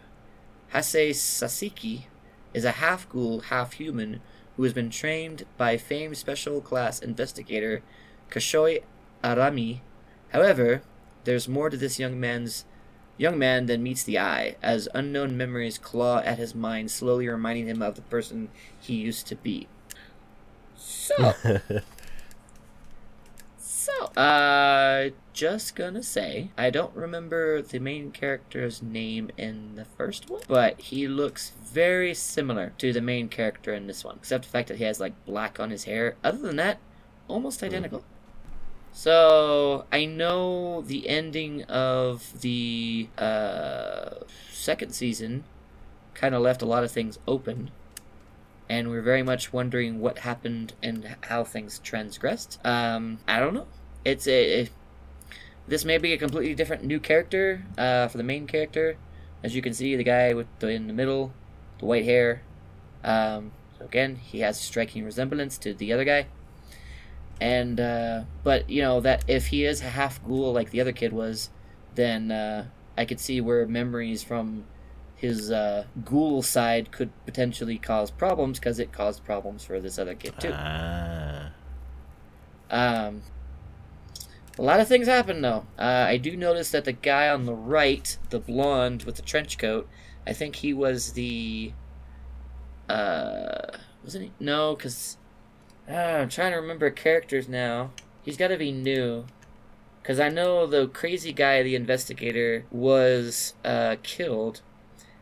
[0.72, 2.08] Haise Sasaki,
[2.52, 4.20] is a half ghoul, half human
[4.56, 7.82] who has been trained by famed special class investigator
[8.30, 8.82] Kishou
[9.22, 9.80] Arima.
[10.30, 10.82] However,
[11.24, 12.64] there's more to this young man's
[13.18, 17.66] young man then meets the eye as unknown memories claw at his mind, slowly reminding
[17.66, 18.48] him of the person
[18.80, 19.66] he used to be.
[20.76, 21.34] So,
[23.58, 30.30] so, uh, just gonna say, I don't remember the main character's name in the first
[30.30, 34.50] one, but he looks very similar to the main character in this one, except the
[34.50, 36.16] fact that he has like black on his hair.
[36.22, 36.78] Other than that,
[37.26, 38.04] almost identical.
[38.98, 45.44] So I know the ending of the uh, second season
[46.14, 47.70] kind of left a lot of things open,
[48.68, 52.58] and we're very much wondering what happened and how things transgressed.
[52.66, 53.68] Um, I don't know.
[54.04, 54.68] It's a,
[55.68, 58.96] this may be a completely different new character uh, for the main character.
[59.44, 61.32] As you can see, the guy with the in the middle,
[61.78, 62.42] the white hair.
[63.04, 66.26] Um, so again, he has striking resemblance to the other guy
[67.40, 70.92] and uh, but you know that if he is a half ghoul like the other
[70.92, 71.50] kid was,
[71.94, 72.66] then uh,
[72.96, 74.64] I could see where memories from
[75.14, 80.14] his uh, ghoul side could potentially cause problems because it caused problems for this other
[80.14, 80.52] kid too.
[80.52, 81.50] Ah.
[82.70, 83.22] Um,
[84.58, 85.66] a lot of things happen though.
[85.78, 89.58] Uh, I do notice that the guy on the right, the blonde with the trench
[89.58, 89.88] coat,
[90.26, 91.72] I think he was the.
[92.88, 94.32] Uh, wasn't he?
[94.40, 95.17] No, because
[95.90, 97.90] Ah, I'm trying to remember characters now.
[98.22, 99.24] He's got to be new.
[100.02, 104.60] Because I know the crazy guy, the investigator, was uh, killed.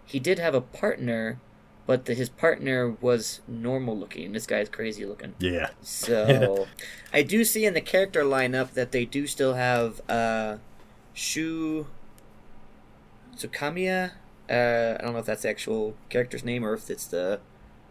[0.05, 1.41] He did have a partner,
[1.87, 4.33] but the, his partner was normal looking.
[4.33, 5.35] This guy's crazy looking.
[5.39, 5.71] Yeah.
[5.83, 6.67] So,
[7.13, 10.59] I do see in the character lineup that they do still have uh,
[11.15, 11.87] Shu
[13.37, 14.13] Tsukiyama.
[14.49, 17.41] Uh, I don't know if that's the actual character's name or if it's the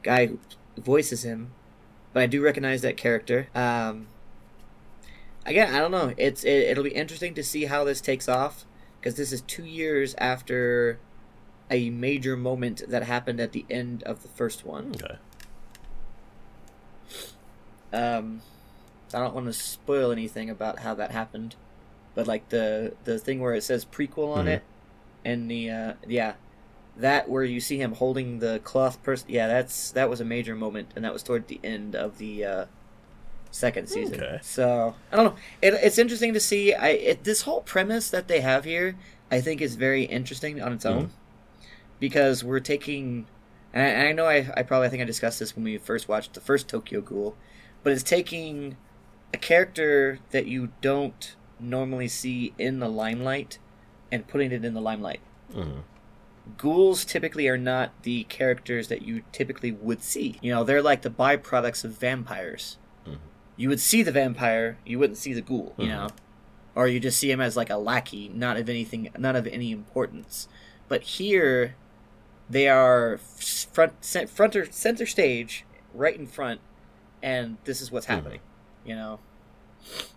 [0.02, 0.40] guy who
[0.78, 1.52] voices him
[2.16, 3.50] but I do recognize that character.
[3.54, 4.08] Um,
[5.46, 6.14] again, I don't know.
[6.16, 8.64] It's it, it'll be interesting to see how this takes off
[9.02, 10.98] because this is two years after
[11.70, 14.94] a major moment that happened at the end of the first one.
[14.96, 15.18] Okay.
[17.92, 18.42] Um,
[19.14, 21.56] I don't want to spoil anything about how that happened,
[22.14, 24.50] but like the the thing where it says prequel on Mhm.
[24.56, 24.64] it,
[25.26, 26.36] and the uh, yeah,
[26.98, 29.28] that where you see him holding the cloth person.
[29.30, 32.46] Yeah, that's that was a major moment, and that was toward the end of the
[32.46, 32.66] uh,
[33.52, 34.16] second season.
[34.22, 34.40] Okay.
[34.42, 35.36] So I don't know.
[35.62, 36.74] It, it's interesting to see.
[36.74, 38.96] I it, this whole premise that they have here,
[39.32, 41.12] I think, is very interesting on its own,
[42.00, 43.28] because we're taking.
[43.74, 45.78] And I, and I know I, I probably I think I discussed this when we
[45.78, 47.36] first watched the first Tokyo Ghoul,
[47.84, 48.78] but it's taking
[49.34, 53.58] a character that you don't normally see in the limelight
[54.12, 55.20] and putting it in the limelight
[55.54, 55.82] Mhm.
[56.58, 60.38] Ghouls typically are not the characters that you typically would see.
[60.42, 62.78] You know, they're like the byproducts of vampires.
[63.06, 63.18] Mhm.
[63.58, 65.90] You would see the vampire, you wouldn't see the ghoul, you Mhm.
[65.90, 66.10] know?
[66.76, 69.72] Or you just see him as like a lackey, not of anything, not of any
[69.72, 70.48] importance.
[70.88, 71.76] But here,
[72.50, 76.60] they are front, cent- fronter, center stage, right in front,
[77.24, 78.10] and this is what's Mhm.
[78.10, 78.40] happening,
[78.86, 79.20] you know?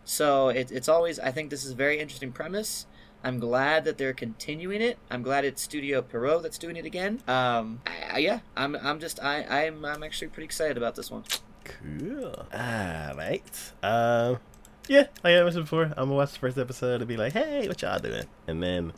[0.05, 2.87] So it, it's always, I think this is a very interesting premise.
[3.25, 4.99] I'm glad that they're continuing it.
[5.11, 7.21] I'm glad it's Studio Pierrot that's doing it again.
[7.27, 11.11] Um, I, I- yeah, I'm, I'm just, I, I'm, I'm actually pretty excited about this
[11.11, 11.25] one.
[11.65, 12.47] Cool.
[12.55, 13.73] Alright.
[13.83, 14.39] Um
[14.89, 17.69] yeah, like I mentioned before, I'm gonna watch the first episode and be like, hey,
[17.69, 18.25] what y'all doing?
[18.47, 18.93] And then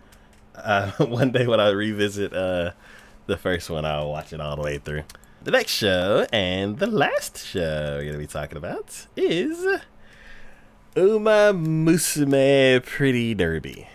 [0.54, 2.72] uh one day when I revisit uh
[3.26, 5.02] the first one, I'll watch it all the way through.
[5.42, 9.80] The next show and the last show we're gonna be talking about is
[10.96, 13.88] Uma Musume Pretty Derby.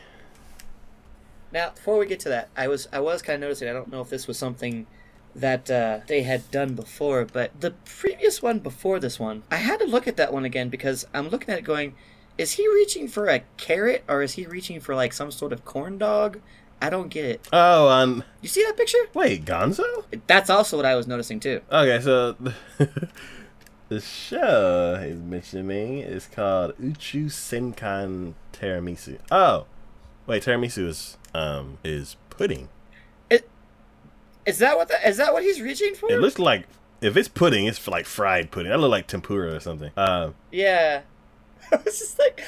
[1.55, 3.69] Now, before we get to that, I was, I was kind of noticing.
[3.69, 4.87] I don't know if this was something
[5.33, 9.79] that uh, they had done before, but the previous one before this one, I had
[9.79, 11.95] to look at that one again because I'm looking at it going,
[12.37, 15.63] is he reaching for a carrot or is he reaching for like some sort of
[15.63, 16.41] corn dog?
[16.81, 17.47] I don't get it.
[17.53, 18.97] Oh, um, You see that picture?
[19.13, 20.03] wait, Gonzo?
[20.27, 21.61] That's also what I was noticing too.
[21.71, 22.35] Okay, so
[23.87, 29.19] the show he's mentioning is called Uchu Senkan Tiramisu.
[29.31, 29.67] Oh,
[30.27, 32.69] wait, tiramisu is um is pudding.
[34.45, 36.11] Is that what the, is that what he's reaching for?
[36.11, 36.67] It looks like
[37.01, 38.71] if it's pudding, it's like fried pudding.
[38.71, 39.91] That look like tempura or something.
[39.97, 41.01] Um, Yeah.
[41.71, 42.43] I was just like,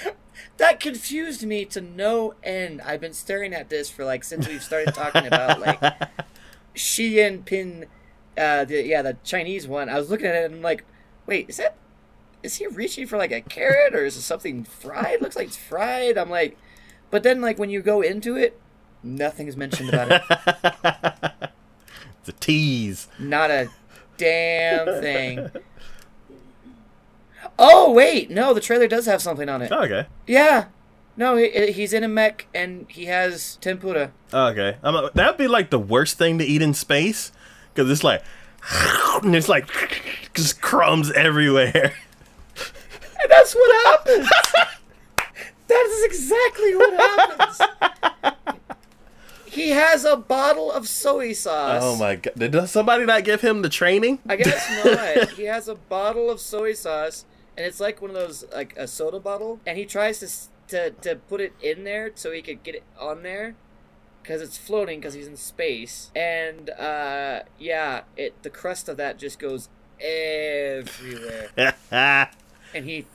[0.58, 2.82] that confused me to no end.
[2.82, 5.82] I've been staring at this for like since we've started talking about like
[6.76, 7.88] Xi Pin,
[8.38, 9.90] uh, the, yeah, the Chinese one.
[9.90, 10.84] I was looking at it and I'm like,
[11.26, 11.76] wait, is that,
[12.44, 15.20] is he reaching for like a carrot or is it something fried?
[15.20, 16.16] Looks like it's fried.
[16.16, 16.58] I'm like,
[17.10, 18.60] but then like when you go into it,
[19.04, 20.22] nothing's mentioned about it.
[22.20, 23.08] it's a tease.
[23.20, 23.70] Not a
[24.18, 25.50] damn thing.
[27.60, 29.72] Oh wait, no, the trailer does have something on it.
[29.72, 30.08] Oh, okay.
[30.26, 30.66] Yeah.
[31.16, 34.12] No, he, he's in a mech and he has tempura.
[34.32, 37.32] Oh, okay, I'm like, that'd be like the worst thing to eat in space
[37.74, 38.24] because it's like,
[39.24, 39.68] and it's like
[40.36, 41.94] just crumbs everywhere.
[43.20, 44.30] And that's what happens.
[45.68, 47.62] That is exactly what happens.
[49.46, 51.82] he has a bottle of soy sauce.
[51.84, 52.34] Oh my god!
[52.38, 54.20] Did somebody not give him the training?
[54.28, 55.30] I guess not.
[55.32, 57.26] he has a bottle of soy sauce,
[57.56, 60.28] and it's like one of those like a soda bottle, and he tries to
[60.68, 63.56] to to put it in there so he could get it on there
[64.22, 69.18] because it's floating because he's in space, and uh, yeah, it the crust of that
[69.18, 69.70] just goes
[70.00, 71.50] everywhere,
[71.92, 73.06] and he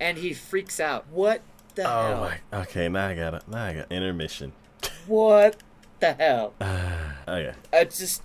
[0.00, 1.06] and he freaks out.
[1.10, 1.42] What
[1.74, 2.20] the oh hell?
[2.52, 2.60] my.
[2.60, 3.48] Okay, now I got it.
[3.48, 4.52] Now I got intermission.
[5.06, 5.56] What
[6.00, 6.54] the hell?
[7.26, 7.54] Okay.
[7.72, 8.22] I just.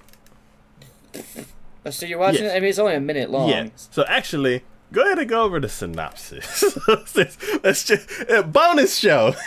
[1.90, 2.54] So you're watching Yes.
[2.54, 2.58] it?
[2.58, 3.50] I mean, it's only a minute long.
[3.50, 3.70] Yeah.
[3.76, 6.78] So actually, go ahead and go over the synopsis.
[7.64, 9.34] Let's just a bonus show.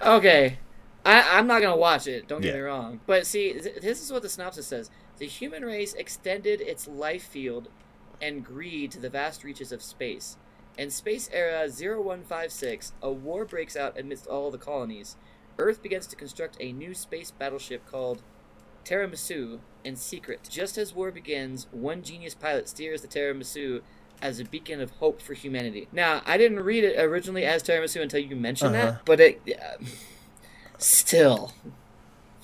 [0.00, 0.58] Okay.
[1.04, 2.28] I, I'm not gonna watch it.
[2.28, 2.54] Don't get Yeah.
[2.54, 3.00] me wrong.
[3.06, 7.24] But see, th- this is what the synopsis says: the human race extended its life
[7.24, 7.68] field
[8.20, 10.36] and greed to the vast reaches of space.
[10.78, 15.16] In space era 0156, a war breaks out amidst all the colonies.
[15.58, 18.22] Earth begins to construct a new space battleship called
[18.84, 20.46] Tiramisu in secret.
[20.48, 23.82] Just as war begins, one genius pilot steers the Tiramisu
[24.22, 25.88] as a beacon of hope for humanity.
[25.92, 28.92] Now, I didn't read it originally as Tiramisu until you mentioned Uh-huh.
[28.92, 29.84] that, but it uh,
[30.78, 31.52] still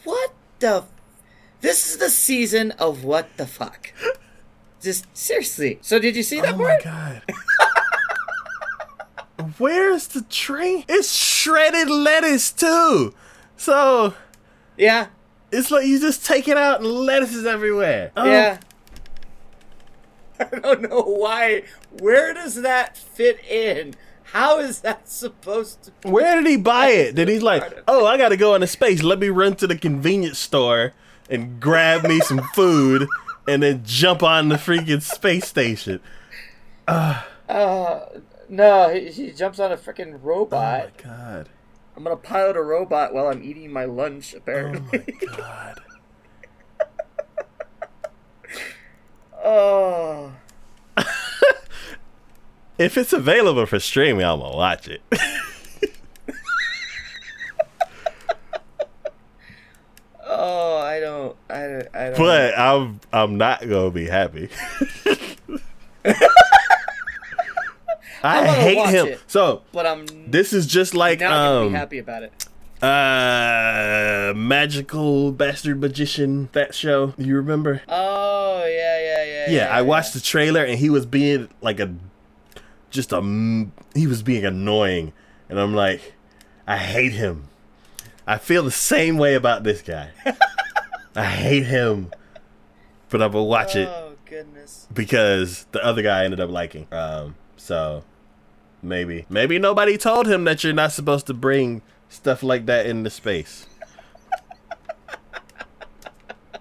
[0.03, 0.89] what the f-
[1.61, 3.93] This is the season of what the fuck.
[4.83, 5.79] Just seriously.
[5.83, 6.83] So did you see that part?
[6.85, 7.23] oh my god.
[9.59, 10.85] Where's the train?
[10.89, 13.15] It's shredded lettuce too.
[13.57, 14.15] So
[14.77, 15.07] Yeah.
[15.53, 18.11] it's like you just take it out and lettuce is everywhere.
[18.17, 18.59] Oh, Yeah.
[20.41, 21.63] I don't know why.
[22.01, 23.95] Where does that fit in?
[24.33, 26.09] How is that supposed to?
[26.09, 27.15] Where did he buy it?
[27.15, 29.03] Did he like, oh, I gotta go into space.
[29.05, 30.93] Let me run to the convenience store
[31.31, 33.07] and grab me some food
[33.47, 36.01] and then jump on the freaking space station.
[36.89, 37.21] Uh,
[38.49, 40.93] no, he, he jumps on a freaking Oh robot.
[40.97, 41.49] my god.
[41.97, 44.35] I'm gonna pilot a robot while I'm eating my lunch.
[44.35, 45.05] Apparently.
[45.23, 45.81] Oh my god.
[49.47, 50.33] Oh.
[52.79, 55.03] If it's available for streaming, I'm gonna watch it.
[60.27, 61.37] Oh, I don't.
[61.51, 61.89] I don't.
[61.95, 62.19] I don't.
[62.19, 64.49] but I'm I'm not gonna be happy.
[68.25, 69.07] I wanna hate him.
[69.09, 69.21] it.
[69.27, 72.33] So but I'm this is just like um be happy about it.
[72.83, 77.15] uh magical bastard magician that show.
[77.19, 77.83] You remember?
[77.89, 79.45] Oh yeah, yeah, yeah.
[79.49, 81.95] Yeah, yeah I watched the trailer and he was being like a
[82.91, 83.21] just a.
[83.95, 85.13] he was being annoying
[85.49, 86.15] and I'm like
[86.67, 87.49] I hate him.
[88.27, 90.09] I feel the same way about this guy.
[91.17, 92.11] I hate him.
[93.11, 94.87] But I'm gonna watch it Oh goodness.
[94.93, 96.87] because the other guy ended up liking.
[96.91, 98.03] Um so
[98.85, 103.11] maybe maybe nobody told him that you're not supposed to bring stuff like that into
[103.11, 103.67] space.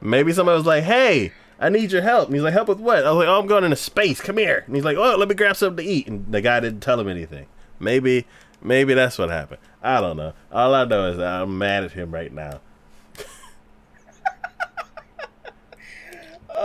[0.02, 3.06] Maybe somebody was like, "Hey, I need your help." And he's like, "Help with what?"
[3.06, 4.20] I was like, "Oh, I'm going into space.
[4.20, 6.60] Come here." And he's like, "Oh, let me grab something to eat." And the guy
[6.60, 7.48] didn't tell him anything.
[7.80, 8.26] Maybe,
[8.62, 9.62] maybe that's what happened.
[9.82, 10.34] I don't know.
[10.52, 12.60] All I know is that I'm mad at him right now.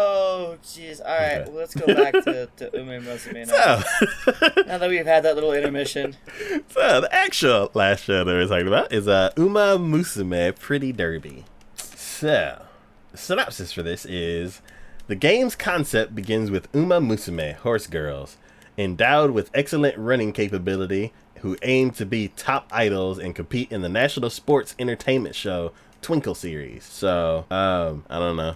[0.01, 1.01] Oh jeez.
[1.01, 1.51] All right, Okay.
[1.51, 3.81] well, let's go back to to Uma Musume now.
[3.81, 6.16] So, now that we've had that little intermission.
[6.69, 11.45] so the actual last show that we're talking about is uh, Uma Musume Pretty Derby.
[11.75, 12.62] So,
[13.11, 14.61] the synopsis for this is
[15.09, 18.37] the game's concept begins with Uma Musume, horse girls,
[18.77, 23.89] endowed with excellent running capability, who aim to be top idols and compete in the
[23.89, 25.73] national sports entertainment show
[26.03, 26.85] Twinkle Series.
[26.85, 28.55] So, um, I don't know.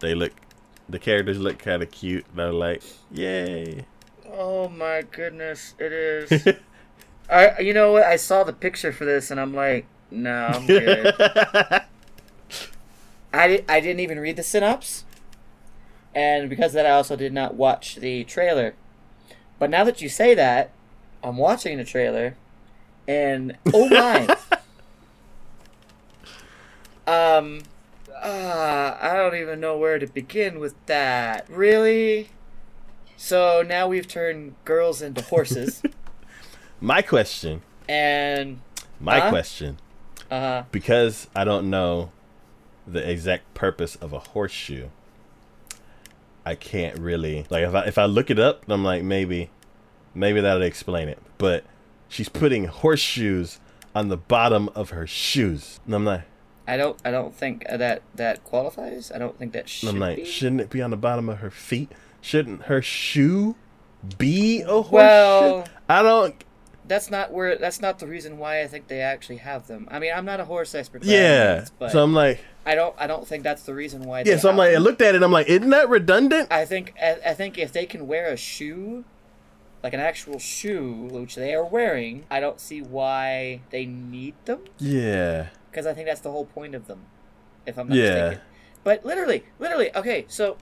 [0.00, 0.32] They look,
[0.90, 2.24] the characters look kind of cute.
[2.34, 3.84] They're like, yay.
[4.32, 6.48] Oh my goodness, it is.
[7.30, 8.04] I you know what?
[8.04, 11.14] I saw the picture for this and I'm like, no, I'm good.
[13.32, 15.04] I di- I didn't even read the synopsis,
[16.14, 18.74] and because of that, I also did not watch the trailer.
[19.58, 20.72] But now that you say that,
[21.22, 22.34] I'm watching the trailer,
[23.06, 24.36] and oh my,
[27.36, 27.62] um,
[28.22, 31.46] uh, I don't even know where to begin with that.
[31.48, 32.30] Really?
[33.16, 35.82] So now we've turned girls into horses,
[36.80, 38.60] My question, and
[38.98, 39.28] my Huh?
[39.28, 39.78] question,
[40.30, 42.12] uh, because I don't know
[42.86, 44.88] the exact purpose of a horseshoe,
[46.46, 49.50] I can't really like if I if I look it up, I'm like maybe,
[50.14, 51.18] maybe that'll explain it.
[51.36, 51.64] But
[52.08, 53.60] she's putting horseshoes
[53.94, 55.80] on the bottom of her shoes.
[55.84, 56.22] And I'm like,
[56.70, 56.96] I don't.
[57.04, 59.10] I don't think that that qualifies.
[59.12, 60.24] I don't think that should I'm like, be.
[60.24, 61.90] shouldn't it be on the bottom of her feet?
[62.20, 63.56] Shouldn't her shoe
[64.18, 64.92] be a horseshoe?
[64.92, 66.44] Well- I don't.
[66.86, 67.56] That's not where.
[67.56, 69.88] That's not the reason why I think they actually have them.
[69.90, 71.04] I mean, I'm not a horse expert.
[71.04, 71.56] Yeah.
[71.58, 72.94] means, but So I'm like, I don't.
[72.98, 74.18] I don't think that's the reason why.
[74.20, 74.34] yeah.
[74.34, 75.22] they So I'm like, I looked at it.
[75.22, 76.48] I'm like, isn't that redundant?
[76.50, 76.94] I think.
[77.00, 79.04] I, I think if they can wear a shoe,
[79.84, 84.60] like an actual shoe, which they are wearing, I don't see why they need them.
[84.78, 85.48] Yeah.
[85.70, 87.00] Because I think that's the whole point of them.
[87.66, 88.04] If I'm not Yeah.
[88.14, 88.40] mistaken.
[88.82, 90.24] But literally, literally, okay.
[90.28, 90.56] So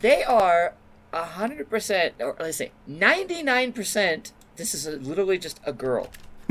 [0.00, 0.74] they are
[1.12, 4.32] hundred percent, or let's say ninety nine percent.
[4.56, 6.10] This is a, literally just a girl.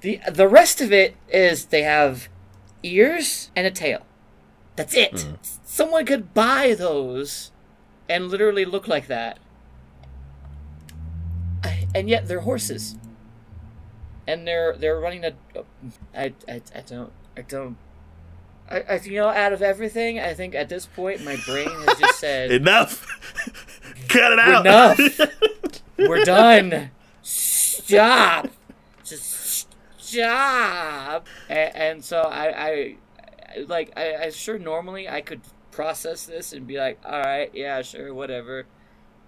[0.00, 2.28] the the rest of it is they have
[2.82, 4.02] ears and a tail.
[4.76, 5.22] That's it.
[5.22, 5.34] Hmm.
[5.64, 7.50] Someone could buy those
[8.08, 9.38] and literally look like that.
[11.94, 12.96] And yet they're horses.
[14.32, 15.32] And they're they're running a
[16.16, 17.76] I, I, I don't I don't
[18.70, 21.98] I, I you know out of everything I think at this point my brain has
[21.98, 23.06] just said Enough.
[24.08, 24.66] Cut it out.
[24.66, 25.30] Enough.
[25.98, 26.90] We're done.
[27.22, 28.48] Stop.
[29.04, 29.68] Just
[29.98, 31.26] stop.
[31.48, 32.96] And, and so I, I,
[33.66, 35.40] like, I, I sure normally I could
[35.70, 38.66] process this and be like, all right, yeah, sure, whatever.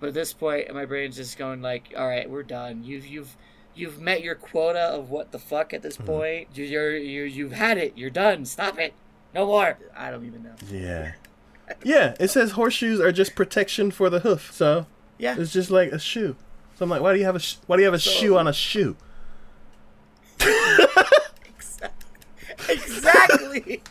[0.00, 2.84] But at this point, my brain's just going like, all right, we're done.
[2.84, 3.36] You've, you've,
[3.74, 6.48] you've met your quota of what the fuck at this point.
[6.54, 7.92] You, you're, you, you've had it.
[7.96, 8.44] You're done.
[8.44, 8.94] Stop it.
[9.34, 9.78] No more.
[9.96, 10.54] I don't even know.
[10.70, 11.12] Yeah.
[11.82, 14.52] Yeah, it says horseshoes are just protection for the hoof.
[14.52, 14.86] So
[15.16, 15.34] Yeah.
[15.38, 16.36] it's just like a shoe.
[16.74, 18.36] So I'm like, why do you have a sh- why do you have a shoe
[18.36, 18.98] on a shoe?
[22.68, 23.82] exactly.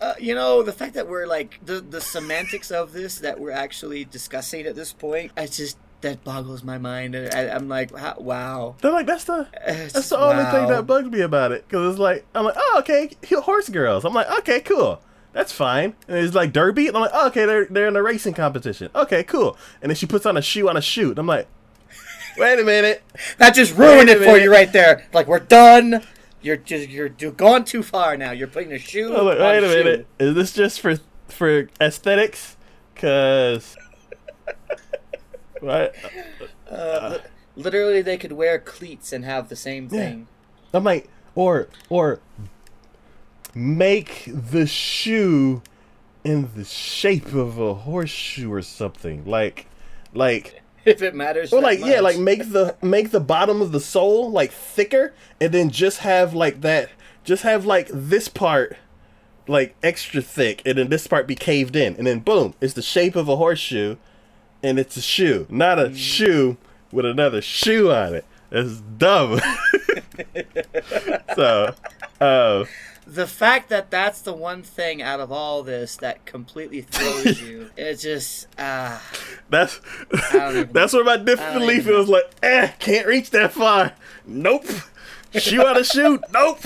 [0.00, 3.50] Uh, you know the fact that we're like the the semantics of this that we're
[3.50, 5.32] actually discussing at this point.
[5.36, 7.14] I just that boggles my mind.
[7.14, 7.90] And I, I'm like,
[8.20, 8.76] wow.
[8.80, 11.68] They're like, that's the It's that's the only thing that bugs me about it.
[11.68, 14.04] Cause it's like, I'm like, oh okay, horse girls.
[14.04, 15.02] I'm like, okay, cool.
[15.32, 15.94] That's fine.
[16.06, 16.86] And it's like derby.
[16.86, 18.90] And I'm like, oh, okay, they're they're in a racing competition.
[18.94, 19.56] Okay, cool.
[19.82, 21.10] And then she puts on a shoe on a shoe.
[21.10, 21.48] And I'm like,
[22.38, 23.02] wait a minute.
[23.38, 25.06] That just ruined it for you right there.
[25.12, 26.04] Like we're done.
[26.40, 28.30] You're just you're, you're gone too far now.
[28.30, 29.08] You're putting a shoe.
[29.08, 29.84] Like, wait a shoe.
[29.84, 30.06] minute.
[30.20, 32.56] Is this just for for aesthetics?
[32.94, 33.76] Cause
[35.64, 35.94] what?
[36.70, 37.30] Uh, li-
[37.62, 40.00] literally, they could wear cleats and have the same Yeah.
[40.00, 40.26] thing.
[40.72, 42.20] I'm like, or or
[43.54, 45.62] make the shoe
[46.24, 49.24] in the shape of a horseshoe or something.
[49.24, 49.66] Like,
[50.12, 51.52] like, If it matters.
[51.52, 55.52] or like, yeah, like make the make the bottom of the sole like thicker, and
[55.52, 56.90] then just have like that.
[57.24, 58.76] Just have like this part
[59.46, 62.82] like extra thick, and then this part be caved in, and then boom, it's the
[62.82, 63.96] shape of a horseshoe,
[64.64, 65.92] and it's a shoe, not Mm.
[65.92, 66.56] a shoe
[66.90, 68.24] with another shoe on it.
[68.50, 69.40] It's dumb.
[71.36, 71.74] so,
[72.20, 72.64] uh,
[73.06, 77.70] the fact that that's the one thing out of all this that completely throws you,
[77.76, 79.02] it just ah.
[79.50, 79.80] that's
[80.32, 83.92] that's where my disbelief was like, eh, can't reach that far.
[84.26, 84.64] Nope.
[85.34, 86.20] Shoe on a shoe.
[86.32, 86.60] Nope.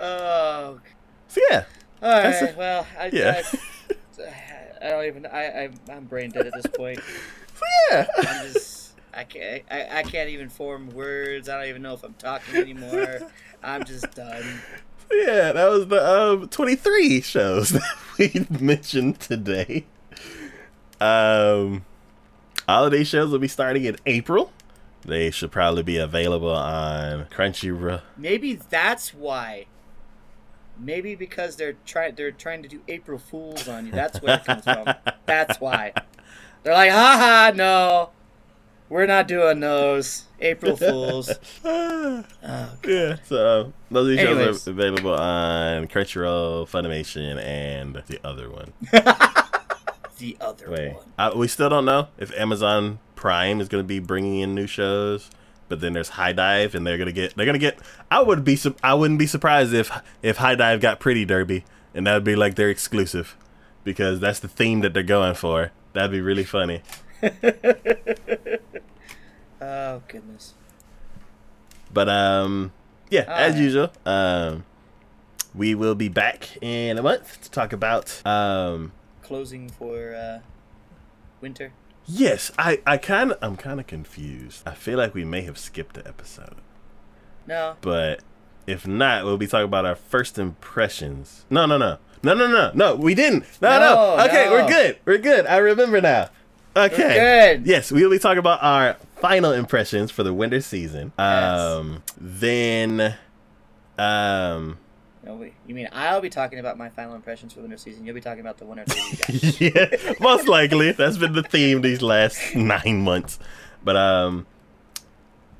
[0.00, 0.78] Oh.
[1.26, 1.64] so yeah,
[2.00, 2.34] All right.
[2.34, 3.42] A- well, I, yeah.
[3.44, 3.58] I,
[4.82, 5.26] I don't even.
[5.26, 7.00] I, I I'm brain dead at this point.
[7.90, 8.06] yeah.
[8.16, 8.94] I'm just.
[9.14, 9.64] I can't.
[9.70, 11.48] I, I can't even form words.
[11.48, 13.20] I don't even know if I'm talking anymore.
[13.62, 14.44] I'm just done.
[15.10, 19.86] Yeah, that was the um, 23 shows that we mentioned today.
[21.00, 21.84] Um,
[22.68, 24.52] holiday shows will be starting in April.
[25.04, 28.02] They should probably be available on Crunchyroll.
[28.16, 29.66] Maybe that's why.
[30.78, 32.14] Maybe because they're trying.
[32.14, 33.92] They're trying to do April Fools on you.
[33.92, 34.86] That's where it comes from.
[35.26, 35.92] That's why.
[36.62, 38.10] They're like, haha, no,
[38.88, 41.30] we're not doing those April Fools.
[42.50, 48.72] Oh, yeah, so those these shows are available on Crunchyroll, Funimation, and the other one.
[50.18, 51.04] the other Wait, one.
[51.18, 54.66] uh, we still don't know if Amazon Prime is going to be bringing in new
[54.66, 55.30] shows.
[55.68, 57.78] But then there's HIDIVE, and they're gonna get they're gonna get.
[58.10, 59.90] I would be I wouldn't be surprised if
[60.22, 61.64] if HIDIVE got Pretty Derby,
[61.94, 63.36] and that would be like their exclusive,
[63.84, 65.72] because that's the theme that they're going for.
[65.92, 66.82] That'd be really funny.
[69.60, 70.54] Oh goodness.
[71.92, 72.72] But um,
[73.10, 73.56] yeah, as Alright.
[73.56, 74.64] usual, um,
[75.54, 78.92] we will be back in a month to talk about um.
[79.22, 80.38] Closing for uh,
[81.40, 81.72] winter.
[82.10, 84.62] Yes, I I kind of I'm kind of confused.
[84.66, 86.56] I feel like we may have skipped the episode.
[87.46, 87.76] No.
[87.82, 88.20] but
[88.66, 91.44] if not, we'll be talking about our first impressions.
[91.50, 92.94] No, no, no, no, no, no, no.
[92.96, 93.44] We didn't.
[93.62, 94.16] No, no.
[94.16, 94.52] No, Okay, no.
[94.52, 94.98] we're good.
[95.06, 95.46] We're good.
[95.46, 96.28] I remember now.
[96.76, 96.96] Okay.
[96.98, 97.66] We're good.
[97.66, 101.12] Yes, we'll be talking about our final impressions for the winter season.
[101.18, 103.16] Um, then,
[103.98, 104.78] um,
[105.66, 108.06] You mean I'll be talking about my final impressions for the winter season?
[108.06, 109.72] You'll be talking about the winter season.
[109.74, 113.38] yeah, most likely that's been the theme these last nine months.
[113.84, 114.46] But um,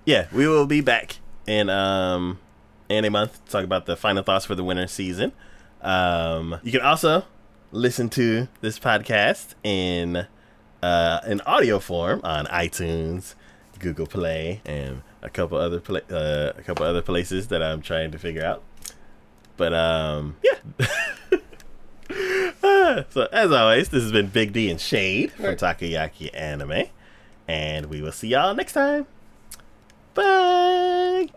[0.05, 2.39] yeah, we will be back in um
[2.89, 5.33] in a month to talk about the final thoughts for the winter season.
[5.83, 7.25] Um, you can also
[7.71, 10.27] listen to this podcast in
[10.83, 13.35] uh in audio form on iTunes,
[13.79, 18.11] Google Play, and a couple other pla- uh, a couple other places that I'm trying
[18.13, 18.63] to figure out.
[19.59, 20.87] But um, yeah.
[22.61, 26.85] Ah, so as always, this has been Big D and Shade from Takoyaki Anime,
[27.47, 29.07] and we will see y'all next time.
[30.15, 31.29] Bye.